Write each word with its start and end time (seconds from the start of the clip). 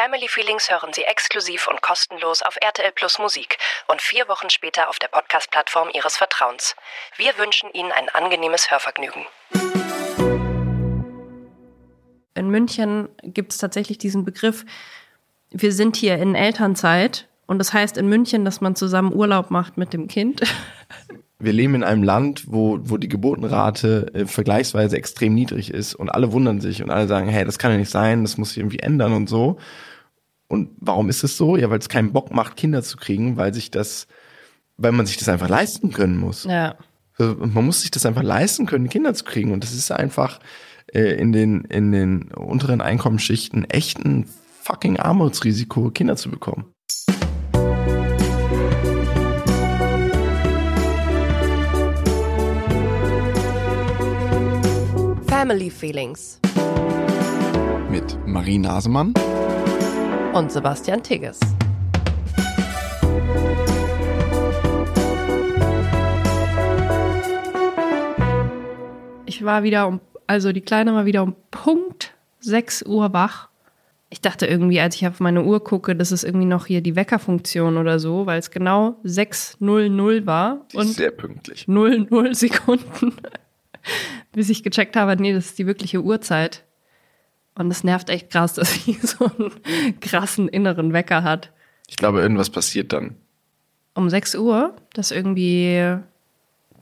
Family 0.00 0.28
Feelings 0.28 0.70
hören 0.70 0.92
Sie 0.92 1.02
exklusiv 1.02 1.66
und 1.66 1.82
kostenlos 1.82 2.42
auf 2.42 2.56
RTL 2.62 2.92
Plus 2.92 3.18
Musik 3.18 3.58
und 3.88 4.00
vier 4.00 4.28
Wochen 4.28 4.48
später 4.48 4.88
auf 4.88 5.00
der 5.00 5.08
Podcast-Plattform 5.08 5.88
Ihres 5.92 6.16
Vertrauens. 6.16 6.76
Wir 7.16 7.36
wünschen 7.36 7.68
Ihnen 7.72 7.90
ein 7.90 8.08
angenehmes 8.10 8.70
Hörvergnügen. 8.70 9.26
In 12.36 12.48
München 12.48 13.08
gibt 13.24 13.50
es 13.50 13.58
tatsächlich 13.58 13.98
diesen 13.98 14.24
Begriff, 14.24 14.64
wir 15.50 15.72
sind 15.72 15.96
hier 15.96 16.16
in 16.18 16.36
Elternzeit 16.36 17.26
und 17.48 17.58
das 17.58 17.72
heißt 17.72 17.96
in 17.96 18.08
München, 18.08 18.44
dass 18.44 18.60
man 18.60 18.76
zusammen 18.76 19.12
Urlaub 19.12 19.50
macht 19.50 19.78
mit 19.78 19.92
dem 19.92 20.06
Kind. 20.06 20.42
Wir 21.40 21.52
leben 21.52 21.76
in 21.76 21.84
einem 21.84 22.02
Land, 22.02 22.46
wo, 22.48 22.80
wo 22.82 22.96
die 22.96 23.08
Geburtenrate 23.08 24.12
äh, 24.12 24.26
vergleichsweise 24.26 24.96
extrem 24.96 25.34
niedrig 25.34 25.72
ist 25.72 25.94
und 25.94 26.08
alle 26.08 26.32
wundern 26.32 26.60
sich 26.60 26.82
und 26.82 26.90
alle 26.90 27.06
sagen, 27.06 27.28
hey, 27.28 27.44
das 27.44 27.60
kann 27.60 27.70
ja 27.70 27.76
nicht 27.78 27.92
sein, 27.92 28.24
das 28.24 28.38
muss 28.38 28.48
sich 28.48 28.58
irgendwie 28.58 28.80
ändern 28.80 29.12
und 29.12 29.28
so. 29.28 29.56
Und 30.48 30.70
warum 30.80 31.10
ist 31.10 31.22
es 31.22 31.36
so? 31.36 31.56
Ja, 31.56 31.70
weil 31.70 31.78
es 31.78 31.90
keinen 31.90 32.12
Bock 32.12 32.32
macht, 32.32 32.56
Kinder 32.56 32.82
zu 32.82 32.96
kriegen, 32.96 33.36
weil 33.36 33.52
sich 33.52 33.70
das, 33.70 34.08
weil 34.78 34.92
man 34.92 35.06
sich 35.06 35.18
das 35.18 35.28
einfach 35.28 35.48
leisten 35.48 35.92
können 35.92 36.16
muss. 36.16 36.44
Ja. 36.44 36.76
Man 37.18 37.64
muss 37.66 37.82
sich 37.82 37.90
das 37.90 38.06
einfach 38.06 38.22
leisten 38.22 38.64
können, 38.64 38.88
Kinder 38.88 39.12
zu 39.12 39.24
kriegen. 39.24 39.52
Und 39.52 39.62
das 39.62 39.74
ist 39.74 39.90
einfach 39.92 40.40
äh, 40.92 41.20
in 41.20 41.32
den, 41.32 41.64
in 41.64 41.92
den 41.92 42.32
unteren 42.32 42.80
Einkommensschichten 42.80 43.68
echt 43.68 43.98
ein 43.98 44.26
fucking 44.62 44.98
Armutsrisiko, 44.98 45.90
Kinder 45.90 46.16
zu 46.16 46.30
bekommen. 46.30 46.72
Family 55.26 55.70
Feelings 55.70 56.40
Mit 57.90 58.18
Marie 58.26 58.58
Nasemann 58.58 59.14
und 60.32 60.52
Sebastian 60.52 61.02
Tigges. 61.02 61.40
Ich 69.26 69.44
war 69.44 69.62
wieder 69.62 69.86
um, 69.86 70.00
also 70.26 70.52
die 70.52 70.60
Kleine 70.60 70.94
war 70.94 71.06
wieder 71.06 71.22
um 71.22 71.34
Punkt 71.50 72.14
6 72.40 72.84
Uhr 72.84 73.12
wach. 73.12 73.48
Ich 74.10 74.20
dachte 74.20 74.46
irgendwie, 74.46 74.80
als 74.80 74.96
ich 74.96 75.06
auf 75.06 75.20
meine 75.20 75.44
Uhr 75.44 75.62
gucke, 75.62 75.94
das 75.94 76.12
ist 76.12 76.24
irgendwie 76.24 76.46
noch 76.46 76.66
hier 76.66 76.80
die 76.80 76.96
Weckerfunktion 76.96 77.76
oder 77.76 77.98
so, 77.98 78.26
weil 78.26 78.38
es 78.38 78.50
genau 78.50 78.96
6.00 79.04 80.26
war. 80.26 80.66
Die 80.72 80.78
ist 80.78 80.94
sehr 80.94 81.10
pünktlich. 81.10 81.68
00 81.68 82.08
Sekunden, 82.34 83.14
bis 84.32 84.48
ich 84.48 84.62
gecheckt 84.62 84.96
habe, 84.96 85.20
nee, 85.20 85.32
das 85.32 85.46
ist 85.46 85.58
die 85.58 85.66
wirkliche 85.66 86.02
Uhrzeit. 86.02 86.64
Und 87.58 87.70
es 87.72 87.84
nervt 87.84 88.08
echt 88.08 88.30
krass, 88.30 88.54
dass 88.54 88.72
sie 88.72 88.94
so 88.94 89.26
einen 89.26 90.00
krassen 90.00 90.48
inneren 90.48 90.92
Wecker 90.94 91.22
hat. 91.22 91.52
Ich 91.88 91.96
glaube, 91.96 92.20
irgendwas 92.20 92.48
passiert 92.50 92.92
dann. 92.92 93.16
Um 93.94 94.08
6 94.08 94.36
Uhr, 94.36 94.74
dass 94.94 95.10
irgendwie 95.10 95.96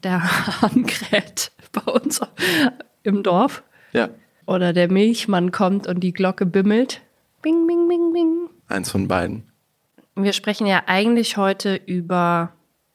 der 0.02 0.22
Hahn 0.62 0.86
kräht 0.86 1.50
bei 1.72 1.90
uns 1.92 2.20
im 3.02 3.22
Dorf. 3.22 3.62
Ja, 3.92 4.10
Oder 4.46 4.72
der 4.72 4.90
Milchmann 4.92 5.50
kommt 5.50 5.86
und 5.86 6.00
die 6.00 6.12
Glocke 6.12 6.44
bimmelt. 6.44 7.00
Bing, 7.40 7.66
bing, 7.66 7.88
bing, 7.88 8.12
bing. 8.12 8.50
eins 8.68 8.90
von 8.90 9.08
beiden. 9.08 9.44
Wir 10.14 10.32
sprechen 10.32 10.66
ja 10.66 10.82
eigentlich 10.86 11.36
heute 11.36 11.76
über, 11.86 12.52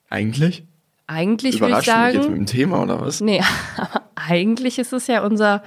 Eigentlich? 0.09 0.65
eigentlich 1.07 1.59
würde 1.61 1.79
ich 1.79 1.85
du 1.85 1.91
mich 1.91 2.13
jetzt 2.13 2.13
mit 2.15 2.23
sagen, 2.23 2.35
dem 2.35 2.45
Thema 2.45 2.83
oder 2.83 3.01
was? 3.01 3.21
nee, 3.21 3.41
aber 3.77 4.03
eigentlich 4.15 4.77
ist 4.77 4.93
es 4.93 5.07
ja 5.07 5.23
unser 5.23 5.63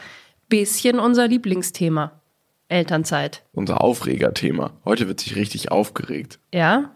bisschen 0.48 0.98
unser 0.98 1.28
Lieblingsthema. 1.28 2.12
Elternzeit. 2.68 3.42
Unser 3.52 3.82
Aufregerthema. 3.82 4.72
Heute 4.84 5.06
wird 5.06 5.20
sich 5.20 5.36
richtig 5.36 5.70
aufgeregt. 5.70 6.38
Ja? 6.52 6.90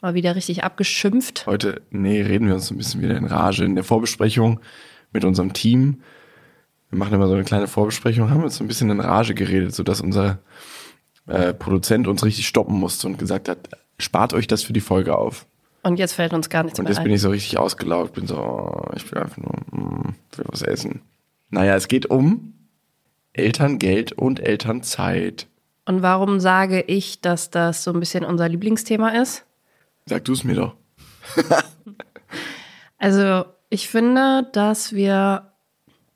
Mal 0.00 0.14
wieder 0.14 0.36
richtig 0.36 0.64
abgeschimpft. 0.64 1.46
Heute, 1.46 1.80
nee, 1.90 2.20
reden 2.20 2.46
wir 2.46 2.54
uns 2.54 2.70
ein 2.70 2.76
bisschen 2.76 3.00
wieder 3.00 3.16
in 3.16 3.24
Rage. 3.24 3.64
In 3.64 3.74
der 3.74 3.84
Vorbesprechung 3.84 4.60
mit 5.12 5.24
unserem 5.24 5.54
Team, 5.54 6.02
wir 6.90 6.98
machen 6.98 7.14
immer 7.14 7.26
so 7.26 7.34
eine 7.34 7.44
kleine 7.44 7.68
Vorbesprechung, 7.68 8.30
haben 8.30 8.40
wir 8.40 8.44
uns 8.44 8.56
so 8.56 8.64
ein 8.64 8.68
bisschen 8.68 8.90
in 8.90 9.00
Rage 9.00 9.34
geredet, 9.34 9.74
sodass 9.74 10.00
unser 10.00 10.38
äh, 11.26 11.54
Produzent 11.54 12.06
uns 12.06 12.24
richtig 12.24 12.46
stoppen 12.46 12.78
musste 12.78 13.06
und 13.06 13.18
gesagt 13.18 13.48
hat, 13.48 13.58
spart 13.98 14.34
euch 14.34 14.46
das 14.46 14.62
für 14.62 14.72
die 14.72 14.80
Folge 14.80 15.16
auf. 15.16 15.46
Und 15.82 15.98
jetzt 15.98 16.14
fällt 16.14 16.32
uns 16.32 16.48
gar 16.48 16.62
nichts 16.62 16.78
Und 16.78 16.84
mehr 16.84 16.92
jetzt 16.92 17.02
bin 17.02 17.12
ein. 17.12 17.16
ich 17.16 17.20
so 17.20 17.30
richtig 17.30 17.58
ausgelaugt, 17.58 18.14
bin 18.14 18.26
so, 18.26 18.36
oh, 18.36 18.90
ich 18.94 19.10
will 19.10 19.18
einfach 19.18 19.38
nur, 19.38 19.54
mm, 19.70 20.14
will 20.36 20.44
was 20.48 20.62
essen. 20.62 21.02
Naja, 21.50 21.76
es 21.76 21.88
geht 21.88 22.06
um 22.06 22.53
Elterngeld 23.34 24.12
und 24.12 24.40
Elternzeit. 24.40 25.46
Und 25.86 26.00
warum 26.02 26.40
sage 26.40 26.80
ich, 26.80 27.20
dass 27.20 27.50
das 27.50 27.84
so 27.84 27.92
ein 27.92 28.00
bisschen 28.00 28.24
unser 28.24 28.48
Lieblingsthema 28.48 29.10
ist? 29.10 29.44
Sag 30.06 30.24
du 30.24 30.32
es 30.32 30.42
mir 30.44 30.54
doch. 30.54 30.74
Also 32.98 33.44
ich 33.68 33.88
finde, 33.88 34.48
dass 34.52 34.94
wir 34.94 35.52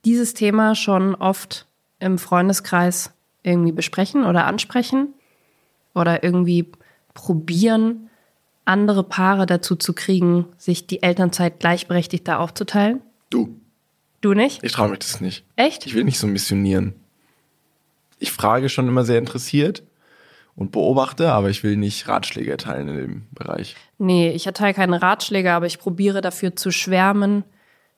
dieses 0.07 0.33
Thema 0.33 0.75
schon 0.75 1.15
oft 1.15 1.67
im 1.99 2.17
Freundeskreis 2.17 3.13
irgendwie 3.43 3.73
besprechen 3.73 4.25
oder 4.25 4.47
ansprechen 4.47 5.09
oder 5.95 6.23
irgendwie 6.25 6.67
probieren, 7.13 8.09
andere 8.65 9.05
Paare 9.05 9.45
dazu 9.45 9.77
zu 9.77 9.93
kriegen, 9.93 10.47
sich 10.57 10.87
die 10.87 11.03
Elternzeit 11.03 11.61
gleichberechtigter 11.61 12.41
aufzuteilen. 12.41 13.03
Du, 13.29 13.57
Du 14.21 14.33
nicht? 14.33 14.65
ich 14.65 14.73
traue 14.73 14.89
mich 14.89 15.01
das 15.01 15.21
nicht. 15.21 15.45
Echt? 15.57 15.85
Ich 15.85 15.95
will 15.95 16.05
nicht 16.05 16.19
so 16.19 16.27
missionieren. 16.27 16.95
Ich 18.19 18.33
frage 18.33 18.69
schon 18.69 18.89
immer 18.89 19.05
sehr 19.05 19.19
interessiert 19.19 19.83
und 20.59 20.73
beobachte, 20.73 21.31
aber 21.31 21.51
ich 21.51 21.63
will 21.63 21.77
nicht 21.77 22.09
Ratschläge 22.09 22.51
erteilen 22.51 22.89
in 22.89 22.97
dem 22.97 23.27
Bereich. 23.31 23.77
Nee, 23.99 24.31
ich 24.31 24.47
erteile 24.47 24.75
keine 24.75 25.01
Ratschläge, 25.01 25.53
aber 25.53 25.67
ich 25.67 25.79
probiere 25.79 26.21
dafür 26.21 26.57
zu 26.57 26.73
schwärmen, 26.73 27.45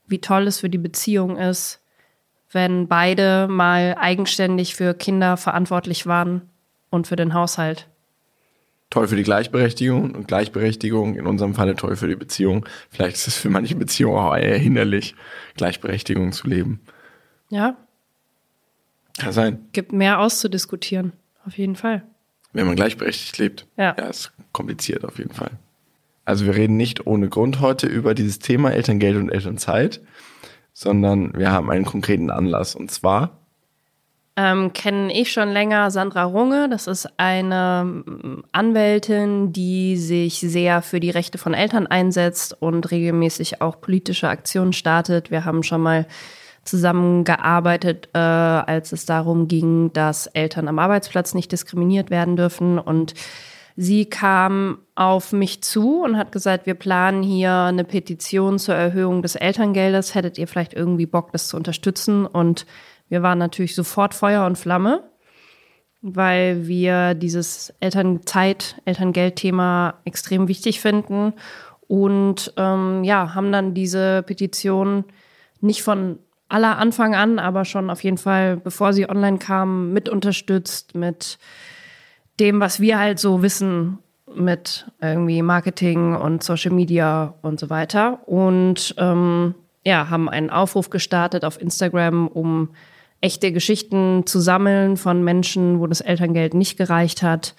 wie 0.06 0.20
toll 0.20 0.46
es 0.46 0.60
für 0.60 0.68
die 0.68 0.78
Beziehung 0.78 1.38
ist, 1.38 1.80
wenn 2.50 2.86
beide 2.86 3.48
mal 3.48 3.96
eigenständig 3.98 4.74
für 4.74 4.92
Kinder 4.92 5.38
verantwortlich 5.38 6.06
waren 6.06 6.42
und 6.90 7.06
für 7.06 7.16
den 7.16 7.32
Haushalt. 7.32 7.88
Toll 8.90 9.08
für 9.08 9.16
die 9.16 9.22
Gleichberechtigung 9.22 10.14
und 10.14 10.26
Gleichberechtigung 10.26 11.14
in 11.14 11.26
unserem 11.26 11.54
Falle 11.54 11.76
toll 11.76 11.96
für 11.96 12.08
die 12.08 12.16
Beziehung. 12.16 12.66
Vielleicht 12.90 13.16
ist 13.16 13.28
es 13.28 13.36
für 13.36 13.48
manche 13.48 13.76
Beziehungen 13.76 14.18
auch 14.18 14.36
eher 14.36 14.58
hinderlich, 14.58 15.14
Gleichberechtigung 15.54 16.32
zu 16.32 16.48
leben. 16.48 16.80
Ja, 17.48 17.76
Kann 19.20 19.32
sein, 19.32 19.58
gibt 19.72 19.92
mehr 19.92 20.18
auszudiskutieren. 20.20 21.12
Auf 21.46 21.56
jeden 21.58 21.76
Fall. 21.76 22.02
wenn 22.52 22.66
man 22.66 22.76
gleichberechtigt 22.76 23.38
lebt. 23.38 23.66
Ja. 23.76 23.94
Ja, 23.96 24.06
ist 24.06 24.32
kompliziert 24.52 25.04
auf 25.04 25.18
jeden 25.18 25.32
Fall. 25.32 25.50
Also 26.24 26.46
wir 26.46 26.54
reden 26.54 26.76
nicht 26.76 27.06
ohne 27.06 27.28
Grund 27.28 27.60
heute 27.60 27.86
über 27.86 28.14
dieses 28.14 28.38
Thema 28.38 28.72
Elterngeld 28.72 29.16
und 29.16 29.30
Elternzeit, 29.30 30.00
sondern 30.72 31.32
wir 31.36 31.50
haben 31.50 31.70
einen 31.70 31.84
konkreten 31.84 32.30
Anlass 32.30 32.74
und 32.74 32.90
zwar 32.90 33.38
Ähm, 34.36 34.72
kenne 34.72 35.12
ich 35.12 35.32
schon 35.32 35.50
länger 35.50 35.90
Sandra 35.90 36.24
Runge. 36.24 36.68
Das 36.68 36.86
ist 36.86 37.08
eine 37.18 37.84
mm, 37.84 38.44
Anwältin, 38.52 39.52
die 39.52 39.96
sich 39.96 40.38
sehr 40.38 40.82
für 40.82 41.00
die 41.00 41.10
Rechte 41.10 41.36
von 41.36 41.52
Eltern 41.52 41.86
einsetzt 41.86 42.56
und 42.60 42.90
regelmäßig 42.90 43.60
auch 43.60 43.80
politische 43.80 44.28
Aktionen 44.28 44.72
startet. 44.72 45.30
Wir 45.30 45.44
haben 45.44 45.62
schon 45.62 45.82
mal 45.82 46.06
zusammengearbeitet, 46.70 48.08
äh, 48.14 48.18
als 48.18 48.92
es 48.92 49.04
darum 49.04 49.48
ging, 49.48 49.92
dass 49.92 50.26
Eltern 50.28 50.68
am 50.68 50.78
Arbeitsplatz 50.78 51.34
nicht 51.34 51.52
diskriminiert 51.52 52.10
werden 52.10 52.36
dürfen. 52.36 52.78
Und 52.78 53.14
sie 53.76 54.06
kam 54.06 54.78
auf 54.94 55.32
mich 55.32 55.62
zu 55.62 56.02
und 56.02 56.16
hat 56.16 56.32
gesagt, 56.32 56.66
wir 56.66 56.74
planen 56.74 57.22
hier 57.22 57.52
eine 57.52 57.84
Petition 57.84 58.58
zur 58.58 58.76
Erhöhung 58.76 59.22
des 59.22 59.34
Elterngeldes. 59.34 60.14
Hättet 60.14 60.38
ihr 60.38 60.46
vielleicht 60.46 60.74
irgendwie 60.74 61.06
Bock, 61.06 61.32
das 61.32 61.48
zu 61.48 61.56
unterstützen? 61.56 62.24
Und 62.26 62.66
wir 63.08 63.22
waren 63.22 63.38
natürlich 63.38 63.74
sofort 63.74 64.14
Feuer 64.14 64.46
und 64.46 64.56
Flamme, 64.56 65.02
weil 66.00 66.66
wir 66.68 67.14
dieses 67.14 67.74
Elternzeit, 67.80 68.80
Elterngeldthema 68.84 69.94
extrem 70.04 70.48
wichtig 70.48 70.80
finden 70.80 71.34
und 71.90 72.54
ähm, 72.56 73.02
ja, 73.02 73.34
haben 73.34 73.50
dann 73.50 73.74
diese 73.74 74.22
Petition 74.22 75.04
nicht 75.60 75.82
von 75.82 76.20
aller 76.50 76.78
Anfang 76.78 77.14
an, 77.14 77.38
aber 77.38 77.64
schon 77.64 77.90
auf 77.90 78.02
jeden 78.02 78.18
Fall, 78.18 78.56
bevor 78.56 78.92
sie 78.92 79.08
online 79.08 79.38
kam, 79.38 79.92
mit 79.92 80.08
unterstützt, 80.08 80.94
mit 80.94 81.38
dem, 82.38 82.60
was 82.60 82.80
wir 82.80 82.98
halt 82.98 83.18
so 83.18 83.42
wissen, 83.42 83.98
mit 84.34 84.90
irgendwie 85.00 85.42
Marketing 85.42 86.14
und 86.14 86.42
Social 86.42 86.72
Media 86.72 87.34
und 87.42 87.58
so 87.60 87.70
weiter. 87.70 88.26
Und 88.28 88.94
ähm, 88.98 89.54
ja, 89.84 90.10
haben 90.10 90.28
einen 90.28 90.50
Aufruf 90.50 90.90
gestartet 90.90 91.44
auf 91.44 91.60
Instagram, 91.60 92.28
um 92.28 92.70
echte 93.20 93.52
Geschichten 93.52 94.24
zu 94.26 94.40
sammeln 94.40 94.96
von 94.96 95.22
Menschen, 95.22 95.80
wo 95.80 95.86
das 95.86 96.00
Elterngeld 96.00 96.54
nicht 96.54 96.76
gereicht 96.76 97.22
hat. 97.22 97.54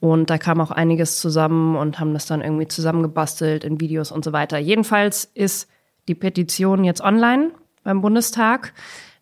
Und 0.00 0.30
da 0.30 0.38
kam 0.38 0.60
auch 0.60 0.70
einiges 0.70 1.20
zusammen 1.20 1.76
und 1.76 2.00
haben 2.00 2.12
das 2.12 2.26
dann 2.26 2.40
irgendwie 2.40 2.68
zusammengebastelt 2.68 3.64
in 3.64 3.80
Videos 3.80 4.10
und 4.10 4.24
so 4.24 4.32
weiter. 4.32 4.58
Jedenfalls 4.58 5.24
ist 5.24 5.68
die 6.08 6.14
Petition 6.14 6.84
jetzt 6.84 7.00
online 7.00 7.52
beim 7.82 8.00
Bundestag. 8.00 8.72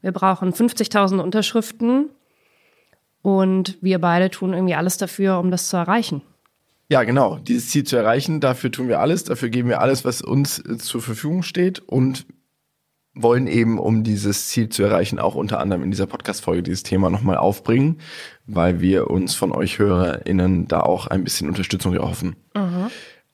Wir 0.02 0.12
brauchen 0.12 0.52
50.000 0.52 1.18
Unterschriften. 1.18 2.10
Und 3.22 3.76
wir 3.82 3.98
beide 3.98 4.30
tun 4.30 4.54
irgendwie 4.54 4.74
alles 4.74 4.96
dafür, 4.96 5.38
um 5.38 5.50
das 5.50 5.68
zu 5.68 5.76
erreichen. 5.76 6.22
Ja, 6.88 7.04
genau. 7.04 7.36
Dieses 7.36 7.70
Ziel 7.70 7.84
zu 7.84 7.96
erreichen, 7.96 8.40
dafür 8.40 8.72
tun 8.72 8.88
wir 8.88 9.00
alles, 9.00 9.24
dafür 9.24 9.48
geben 9.48 9.68
wir 9.68 9.80
alles, 9.80 10.04
was 10.04 10.22
uns 10.22 10.58
äh, 10.58 10.78
zur 10.78 11.02
Verfügung 11.02 11.42
steht 11.42 11.80
und 11.80 12.26
wollen 13.14 13.46
eben, 13.46 13.78
um 13.78 14.02
dieses 14.02 14.48
Ziel 14.48 14.68
zu 14.68 14.82
erreichen, 14.82 15.18
auch 15.18 15.34
unter 15.34 15.60
anderem 15.60 15.82
in 15.82 15.90
dieser 15.90 16.06
Podcast-Folge 16.06 16.62
dieses 16.62 16.82
Thema 16.82 17.10
nochmal 17.10 17.36
aufbringen, 17.36 17.98
weil 18.46 18.80
wir 18.80 19.10
uns 19.10 19.34
von 19.34 19.52
euch 19.52 19.78
HörerInnen 19.78 20.68
da 20.68 20.80
auch 20.80 21.06
ein 21.06 21.24
bisschen 21.24 21.48
Unterstützung 21.48 21.94
erhoffen. 21.94 22.36
Mhm. 22.54 22.86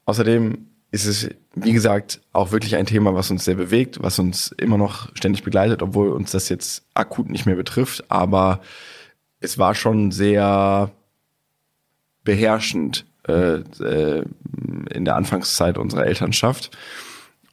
Außerdem 0.04 0.66
ist 0.96 1.06
es, 1.06 1.28
wie 1.54 1.72
gesagt, 1.72 2.20
auch 2.32 2.52
wirklich 2.52 2.76
ein 2.76 2.86
Thema, 2.86 3.14
was 3.14 3.30
uns 3.30 3.44
sehr 3.44 3.54
bewegt, 3.54 4.02
was 4.02 4.18
uns 4.18 4.52
immer 4.58 4.78
noch 4.78 5.14
ständig 5.14 5.42
begleitet, 5.42 5.82
obwohl 5.82 6.08
uns 6.08 6.30
das 6.30 6.48
jetzt 6.48 6.84
akut 6.94 7.28
nicht 7.28 7.44
mehr 7.44 7.56
betrifft, 7.56 8.10
aber 8.10 8.60
es 9.40 9.58
war 9.58 9.74
schon 9.74 10.10
sehr 10.10 10.90
beherrschend 12.24 13.04
äh, 13.28 13.58
äh, 13.82 14.24
in 14.90 15.04
der 15.04 15.16
Anfangszeit 15.16 15.76
unserer 15.76 16.06
Elternschaft. 16.06 16.76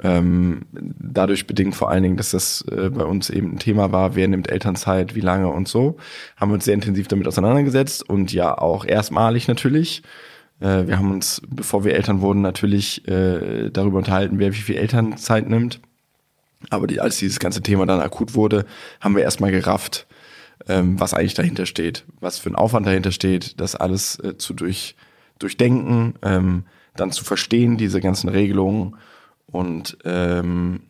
Ähm, 0.01 0.61
dadurch 0.71 1.45
bedingt 1.45 1.75
vor 1.75 1.89
allen 1.89 2.03
Dingen, 2.03 2.17
dass 2.17 2.31
das 2.31 2.63
äh, 2.71 2.89
bei 2.89 3.03
uns 3.03 3.29
eben 3.29 3.53
ein 3.53 3.59
Thema 3.59 3.91
war, 3.91 4.15
wer 4.15 4.27
nimmt 4.27 4.49
Elternzeit, 4.49 5.15
wie 5.15 5.21
lange 5.21 5.49
und 5.49 5.67
so, 5.67 5.97
haben 6.37 6.49
wir 6.49 6.55
uns 6.55 6.65
sehr 6.65 6.73
intensiv 6.73 7.07
damit 7.07 7.27
auseinandergesetzt 7.27 8.07
und 8.07 8.33
ja 8.33 8.57
auch 8.57 8.85
erstmalig 8.85 9.47
natürlich. 9.47 10.01
Äh, 10.63 10.87
wir 10.87 10.97
haben 10.97 11.11
uns, 11.11 11.41
bevor 11.47 11.83
wir 11.83 11.93
Eltern 11.93 12.21
wurden, 12.21 12.41
natürlich 12.41 13.05
äh, 13.07 13.69
darüber 13.69 13.97
unterhalten, 13.97 14.39
wer 14.39 14.53
wie 14.53 14.57
viel 14.57 14.77
Elternzeit 14.77 15.47
nimmt. 15.49 15.81
Aber 16.69 16.87
die, 16.87 17.01
als 17.01 17.17
dieses 17.17 17.39
ganze 17.39 17.61
Thema 17.61 17.85
dann 17.85 17.99
akut 17.99 18.33
wurde, 18.33 18.65
haben 19.01 19.15
wir 19.15 19.23
erstmal 19.23 19.51
gerafft, 19.51 20.07
ähm, 20.67 20.97
was 20.99 21.13
eigentlich 21.13 21.33
dahinter 21.33 21.65
steht, 21.65 22.05
was 22.21 22.39
für 22.39 22.49
ein 22.49 22.55
Aufwand 22.55 22.87
dahinter 22.87 23.11
steht, 23.11 23.59
das 23.59 23.75
alles 23.75 24.17
äh, 24.19 24.37
zu 24.37 24.53
durch 24.53 24.95
durchdenken, 25.39 26.13
ähm, 26.21 26.63
dann 26.95 27.11
zu 27.11 27.25
verstehen, 27.25 27.75
diese 27.77 27.99
ganzen 27.99 28.29
Regelungen. 28.29 28.95
Und 29.47 29.97
ähm, 30.05 30.83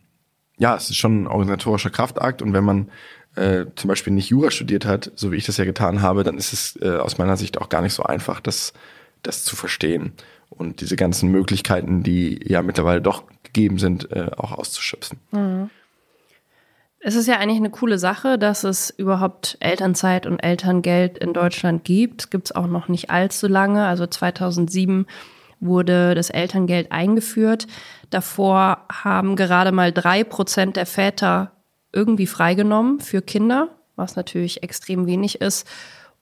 ja, 0.58 0.76
es 0.76 0.90
ist 0.90 0.96
schon 0.96 1.22
ein 1.24 1.26
organisatorischer 1.26 1.90
Kraftakt. 1.90 2.40
Und 2.40 2.52
wenn 2.52 2.62
man 2.62 2.90
äh, 3.34 3.64
zum 3.74 3.88
Beispiel 3.88 4.12
nicht 4.12 4.28
Jura 4.28 4.52
studiert 4.52 4.86
hat, 4.86 5.10
so 5.16 5.32
wie 5.32 5.36
ich 5.36 5.46
das 5.46 5.56
ja 5.56 5.64
getan 5.64 6.02
habe, 6.02 6.22
dann 6.22 6.38
ist 6.38 6.52
es 6.52 6.78
äh, 6.80 6.98
aus 6.98 7.18
meiner 7.18 7.36
Sicht 7.36 7.58
auch 7.58 7.68
gar 7.68 7.82
nicht 7.82 7.94
so 7.94 8.04
einfach, 8.04 8.38
das, 8.38 8.74
das 9.26 9.44
zu 9.44 9.56
verstehen 9.56 10.12
und 10.50 10.80
diese 10.80 10.96
ganzen 10.96 11.30
Möglichkeiten, 11.30 12.02
die 12.02 12.40
ja 12.44 12.62
mittlerweile 12.62 13.02
doch 13.02 13.24
gegeben 13.42 13.78
sind, 13.78 14.10
äh, 14.12 14.30
auch 14.36 14.52
auszuschöpfen. 14.52 15.18
Mhm. 15.32 15.70
Es 17.06 17.16
ist 17.16 17.26
ja 17.26 17.36
eigentlich 17.36 17.58
eine 17.58 17.70
coole 17.70 17.98
Sache, 17.98 18.38
dass 18.38 18.64
es 18.64 18.88
überhaupt 18.88 19.58
Elternzeit 19.60 20.24
und 20.24 20.38
Elterngeld 20.38 21.18
in 21.18 21.34
Deutschland 21.34 21.84
gibt. 21.84 22.30
Gibt 22.30 22.46
es 22.46 22.56
auch 22.56 22.66
noch 22.66 22.88
nicht 22.88 23.10
allzu 23.10 23.46
lange. 23.46 23.84
Also 23.84 24.06
2007 24.06 25.06
wurde 25.60 26.14
das 26.14 26.30
Elterngeld 26.30 26.92
eingeführt. 26.92 27.66
Davor 28.08 28.86
haben 28.90 29.36
gerade 29.36 29.70
mal 29.70 29.92
drei 29.92 30.24
Prozent 30.24 30.76
der 30.76 30.86
Väter 30.86 31.52
irgendwie 31.92 32.26
freigenommen 32.26 33.00
für 33.00 33.20
Kinder, 33.20 33.68
was 33.96 34.16
natürlich 34.16 34.62
extrem 34.62 35.06
wenig 35.06 35.42
ist. 35.42 35.68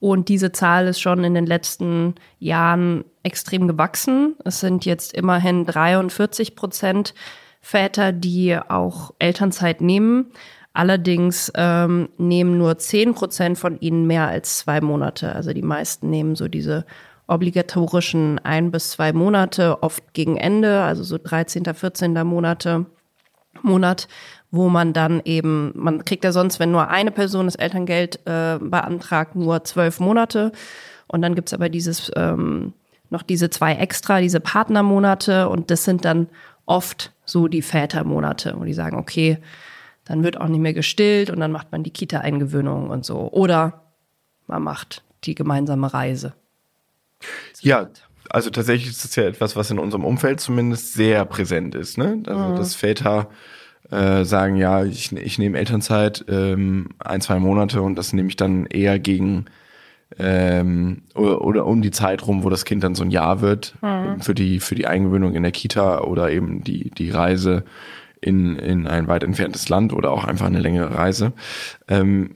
Und 0.03 0.27
diese 0.27 0.51
Zahl 0.51 0.87
ist 0.87 0.99
schon 0.99 1.23
in 1.23 1.33
den 1.33 1.45
letzten 1.45 2.15
Jahren 2.37 3.05
extrem 3.23 3.69
gewachsen. 3.69 4.35
Es 4.43 4.59
sind 4.59 4.83
jetzt 4.83 5.13
immerhin 5.13 5.65
43 5.65 6.57
Prozent 6.57 7.13
Väter, 7.61 8.11
die 8.11 8.59
auch 8.67 9.13
Elternzeit 9.19 9.79
nehmen. 9.79 10.33
Allerdings 10.73 11.53
ähm, 11.55 12.09
nehmen 12.17 12.57
nur 12.57 12.77
10 12.77 13.13
Prozent 13.13 13.57
von 13.57 13.79
ihnen 13.79 14.05
mehr 14.05 14.27
als 14.27 14.57
zwei 14.57 14.81
Monate. 14.81 15.33
Also 15.33 15.53
die 15.53 15.61
meisten 15.61 16.09
nehmen 16.09 16.35
so 16.35 16.49
diese 16.49 16.85
obligatorischen 17.27 18.39
ein 18.39 18.71
bis 18.71 18.89
zwei 18.89 19.13
Monate, 19.13 19.81
oft 19.83 20.13
gegen 20.13 20.35
Ende, 20.35 20.81
also 20.81 21.03
so 21.03 21.17
13., 21.17 21.63
14. 21.63 22.11
Monate, 22.27 22.87
Monat, 23.61 24.09
wo 24.53 24.69
man 24.69 24.93
dann 24.93 25.19
eben, 25.25 25.71
man 25.73 26.05
kriegt 26.05 26.23
ja 26.23 26.31
sonst, 26.31 26.59
wenn 26.59 26.69
nur 26.69 26.87
eine 26.87 27.09
Person 27.09 27.47
das 27.47 27.55
Elterngeld 27.55 28.19
äh, 28.25 28.59
beantragt, 28.61 29.35
nur 29.35 29.63
zwölf 29.63 29.99
Monate. 29.99 30.51
Und 31.07 31.23
dann 31.23 31.33
gibt's 31.33 31.55
aber 31.55 31.69
dieses 31.69 32.11
ähm, 32.15 32.73
noch 33.09 33.23
diese 33.23 33.49
zwei 33.49 33.73
extra, 33.73 34.21
diese 34.21 34.39
Partnermonate 34.39 35.49
und 35.49 35.71
das 35.71 35.85
sind 35.85 36.05
dann 36.05 36.27
oft 36.67 37.11
so 37.25 37.47
die 37.47 37.63
Vätermonate, 37.63 38.53
wo 38.55 38.63
die 38.63 38.73
sagen, 38.73 38.97
okay, 38.97 39.39
dann 40.05 40.23
wird 40.23 40.39
auch 40.39 40.47
nicht 40.47 40.59
mehr 40.59 40.73
gestillt 40.73 41.31
und 41.31 41.39
dann 41.39 41.51
macht 41.51 41.71
man 41.71 41.81
die 41.81 41.91
Kita-Eingewöhnung 41.91 42.91
und 42.91 43.05
so. 43.05 43.31
Oder 43.31 43.81
man 44.45 44.61
macht 44.61 45.03
die 45.23 45.33
gemeinsame 45.33 45.91
Reise. 45.91 46.33
Ja, 47.61 47.89
also 48.29 48.51
tatsächlich 48.51 48.91
ist 48.91 49.03
es 49.03 49.15
ja 49.15 49.23
etwas, 49.23 49.55
was 49.55 49.71
in 49.71 49.79
unserem 49.79 50.05
Umfeld 50.05 50.41
zumindest 50.41 50.93
sehr 50.93 51.25
präsent 51.25 51.73
ist. 51.73 51.97
Ne? 51.97 52.21
Also 52.27 52.39
mhm. 52.39 52.55
dass 52.55 52.75
Väter 52.75 53.29
äh, 53.91 54.23
sagen, 54.23 54.55
ja, 54.55 54.83
ich, 54.83 55.11
ich 55.11 55.37
nehme 55.37 55.57
Elternzeit 55.57 56.25
ähm, 56.27 56.89
ein, 56.99 57.21
zwei 57.21 57.39
Monate 57.39 57.81
und 57.81 57.95
das 57.95 58.13
nehme 58.13 58.29
ich 58.29 58.35
dann 58.35 58.65
eher 58.65 58.99
gegen 58.99 59.45
ähm, 60.19 61.03
oder, 61.15 61.41
oder 61.41 61.65
um 61.65 61.81
die 61.81 61.91
Zeit 61.91 62.25
rum, 62.27 62.43
wo 62.43 62.49
das 62.49 62.65
Kind 62.65 62.83
dann 62.83 62.95
so 62.95 63.03
ein 63.03 63.11
Jahr 63.11 63.41
wird, 63.41 63.75
mhm. 63.81 64.21
für 64.21 64.35
die 64.35 64.59
für 64.59 64.75
die 64.75 64.87
Eingewöhnung 64.87 65.33
in 65.33 65.43
der 65.43 65.51
Kita 65.51 66.01
oder 66.01 66.31
eben 66.31 66.63
die 66.63 66.91
die 66.91 67.09
Reise 67.09 67.63
in, 68.21 68.57
in 68.57 68.87
ein 68.87 69.07
weit 69.07 69.23
entferntes 69.23 69.69
Land 69.69 69.93
oder 69.93 70.11
auch 70.11 70.23
einfach 70.23 70.45
eine 70.45 70.59
längere 70.59 70.95
Reise. 70.95 71.33
Ähm, 71.87 72.35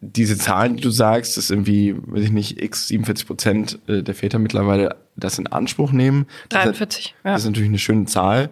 diese 0.00 0.36
Zahlen, 0.36 0.76
die 0.76 0.82
du 0.82 0.90
sagst, 0.90 1.36
dass 1.36 1.50
irgendwie, 1.50 1.94
weiß 1.96 2.24
ich 2.24 2.32
nicht, 2.32 2.60
x 2.60 2.88
47 2.88 3.26
Prozent 3.26 3.78
äh, 3.86 4.02
der 4.02 4.14
Väter 4.14 4.38
mittlerweile 4.38 4.96
das 5.16 5.38
in 5.38 5.46
Anspruch 5.46 5.92
nehmen. 5.92 6.26
43, 6.50 7.14
ja. 7.24 7.32
Das 7.32 7.42
ist 7.42 7.46
natürlich 7.46 7.68
eine 7.68 7.78
schöne 7.78 8.04
Zahl. 8.04 8.50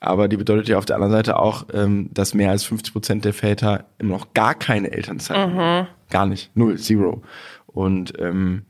Aber 0.00 0.28
die 0.28 0.36
bedeutet 0.36 0.68
ja 0.68 0.78
auf 0.78 0.84
der 0.84 0.96
anderen 0.96 1.12
Seite 1.12 1.38
auch, 1.38 1.66
ähm, 1.72 2.10
dass 2.12 2.34
mehr 2.34 2.50
als 2.50 2.64
50 2.64 2.92
Prozent 2.92 3.24
der 3.24 3.34
Väter 3.34 3.86
immer 3.98 4.14
noch 4.14 4.32
gar 4.32 4.54
keine 4.54 4.92
Elternzeit 4.92 5.48
mhm. 5.48 5.54
haben. 5.54 5.88
Gar 6.10 6.26
nicht. 6.26 6.50
Null, 6.54 6.78
zero. 6.78 7.22
Und 7.66 8.12
ähm, 8.18 8.62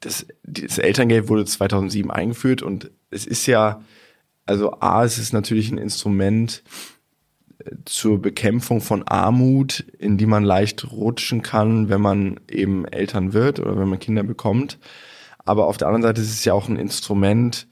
das, 0.00 0.26
das 0.44 0.78
Elterngeld 0.78 1.28
wurde 1.28 1.44
2007 1.44 2.10
eingeführt 2.10 2.62
und 2.62 2.90
es 3.10 3.26
ist 3.26 3.46
ja, 3.46 3.82
also 4.46 4.80
A, 4.80 5.04
es 5.04 5.18
ist 5.18 5.32
natürlich 5.32 5.70
ein 5.70 5.78
Instrument 5.78 6.62
äh, 7.58 7.72
zur 7.84 8.20
Bekämpfung 8.22 8.80
von 8.80 9.06
Armut, 9.06 9.80
in 9.98 10.16
die 10.16 10.26
man 10.26 10.44
leicht 10.44 10.90
rutschen 10.90 11.42
kann, 11.42 11.88
wenn 11.88 12.00
man 12.00 12.40
eben 12.48 12.86
Eltern 12.86 13.32
wird 13.32 13.60
oder 13.60 13.78
wenn 13.78 13.88
man 13.88 13.98
Kinder 13.98 14.22
bekommt. 14.22 14.78
Aber 15.38 15.66
auf 15.66 15.76
der 15.76 15.88
anderen 15.88 16.02
Seite 16.02 16.20
ist 16.20 16.32
es 16.32 16.44
ja 16.44 16.52
auch 16.52 16.68
ein 16.68 16.76
Instrument 16.76 17.66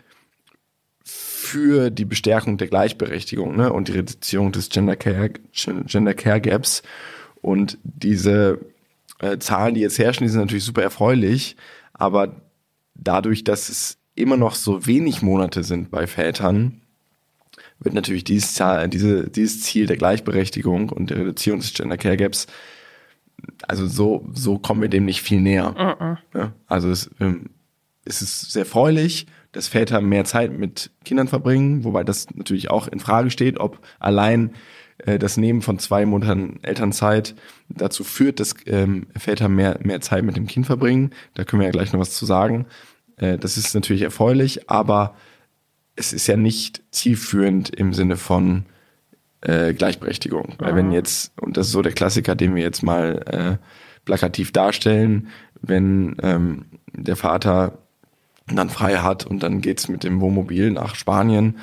für 1.47 1.91
die 1.91 2.05
Bestärkung 2.05 2.59
der 2.59 2.67
Gleichberechtigung 2.67 3.57
ne, 3.57 3.73
und 3.73 3.89
die 3.89 3.93
Reduzierung 3.93 4.53
des 4.53 4.69
Gender 4.69 4.97
Care, 4.97 5.31
Gender 5.53 6.15
Care 6.15 6.41
Gaps. 6.41 6.83
Und 7.41 7.79
diese 7.85 8.59
äh, 9.21 9.39
Zahlen, 9.39 9.75
die 9.75 9.81
jetzt 9.81 9.99
herrschen, 9.99 10.25
die 10.25 10.29
sind 10.29 10.41
natürlich 10.41 10.65
super 10.65 10.83
erfreulich, 10.83 11.57
aber 11.93 12.35
dadurch, 12.95 13.45
dass 13.45 13.69
es 13.69 13.99
immer 14.15 14.37
noch 14.37 14.55
so 14.55 14.87
wenig 14.87 15.23
Monate 15.23 15.63
sind 15.63 15.91
bei 15.91 16.07
Vätern, 16.07 16.81
wird 17.79 17.95
natürlich 17.95 18.25
dieses, 18.25 18.55
Zahl, 18.55 18.89
diese, 18.89 19.31
dieses 19.31 19.63
Ziel 19.63 19.87
der 19.87 19.97
Gleichberechtigung 19.97 20.89
und 20.89 21.11
der 21.11 21.19
Reduzierung 21.19 21.61
des 21.61 21.75
Gender 21.75 21.97
Care 21.97 22.17
Gaps, 22.17 22.47
also 23.69 23.87
so, 23.87 24.27
so 24.33 24.59
kommen 24.59 24.83
wir 24.83 24.89
dem 24.89 25.05
nicht 25.05 25.23
viel 25.23 25.41
näher. 25.41 25.75
Uh 25.77 26.03
-uh. 26.03 26.17
Ja, 26.35 26.53
also 26.67 26.91
es, 26.91 27.11
ähm, 27.21 27.51
es 28.05 28.23
ist 28.23 28.51
sehr 28.53 28.63
erfreulich, 28.63 29.27
dass 29.57 29.69
Väter 29.69 30.01
mehr 30.01 30.25
Zeit 30.25 30.57
mit 30.57 30.91
Kindern 31.05 31.29
verbringen, 31.29 31.83
wobei 31.85 32.05
das 32.05 32.29
natürlich 32.35 32.71
auch 32.71 32.89
in 32.89 33.01
Frage 33.01 33.31
steht, 33.31 33.59
ob 33.59 33.81
allein 33.99 34.51
äh, 34.99 35.19
das 35.19 35.39
Nehmen 35.39 35.63
von 35.63 35.79
zwei 35.79 36.05
Monaten 36.05 36.59
Elternzeit 36.63 37.35
dazu 37.71 38.05
führt, 38.05 38.39
dass 38.39 38.55
ähm, 38.67 39.07
Väter 39.17 39.49
mehr, 39.49 39.79
mehr 39.83 40.01
Zeit 40.03 40.25
mit 40.25 40.37
dem 40.37 40.47
Kind 40.47 40.67
verbringen. 40.67 41.11
Da 41.35 41.45
können 41.45 41.61
wir 41.61 41.67
ja 41.67 41.73
gleich 41.73 41.93
noch 41.93 42.01
was 42.01 42.15
zu 42.15 42.27
sagen. 42.27 42.67
Äh, 43.17 43.39
das 43.39 43.57
ist 43.57 43.75
natürlich 43.75 44.03
erfreulich, 44.03 44.69
aber 44.69 45.17
es 45.97 46.13
ist 46.13 46.27
ja 46.27 46.37
nicht 46.37 46.83
zielführend 46.91 47.71
im 47.71 47.95
Sinne 47.95 48.19
von 48.19 48.67
äh, 49.41 49.73
Gleichberechtigung. 49.73 50.55
Weil 50.59 50.77
wenn 50.77 50.93
jetzt, 50.93 51.33
und 51.41 51.57
das 51.57 51.69
ist 51.69 51.73
so 51.73 51.81
der 51.81 51.93
Klassiker, 51.93 52.35
den 52.35 52.55
wir 52.55 52.63
jetzt 52.63 52.83
mal 52.83 53.23
äh, 53.61 54.05
plakativ 54.05 54.53
darstellen, 54.53 55.29
wenn 55.63 56.17
ähm, 56.23 56.67
der 56.93 57.17
Vater 57.17 57.86
dann 58.53 58.71
frei 58.71 58.99
hat 58.99 59.27
und 59.27 59.43
dann 59.43 59.61
geht's 59.61 59.89
mit 59.89 60.05
dem 60.05 60.21
Wohnmobil 60.21 60.71
nach 60.71 60.95
Spanien 60.95 61.59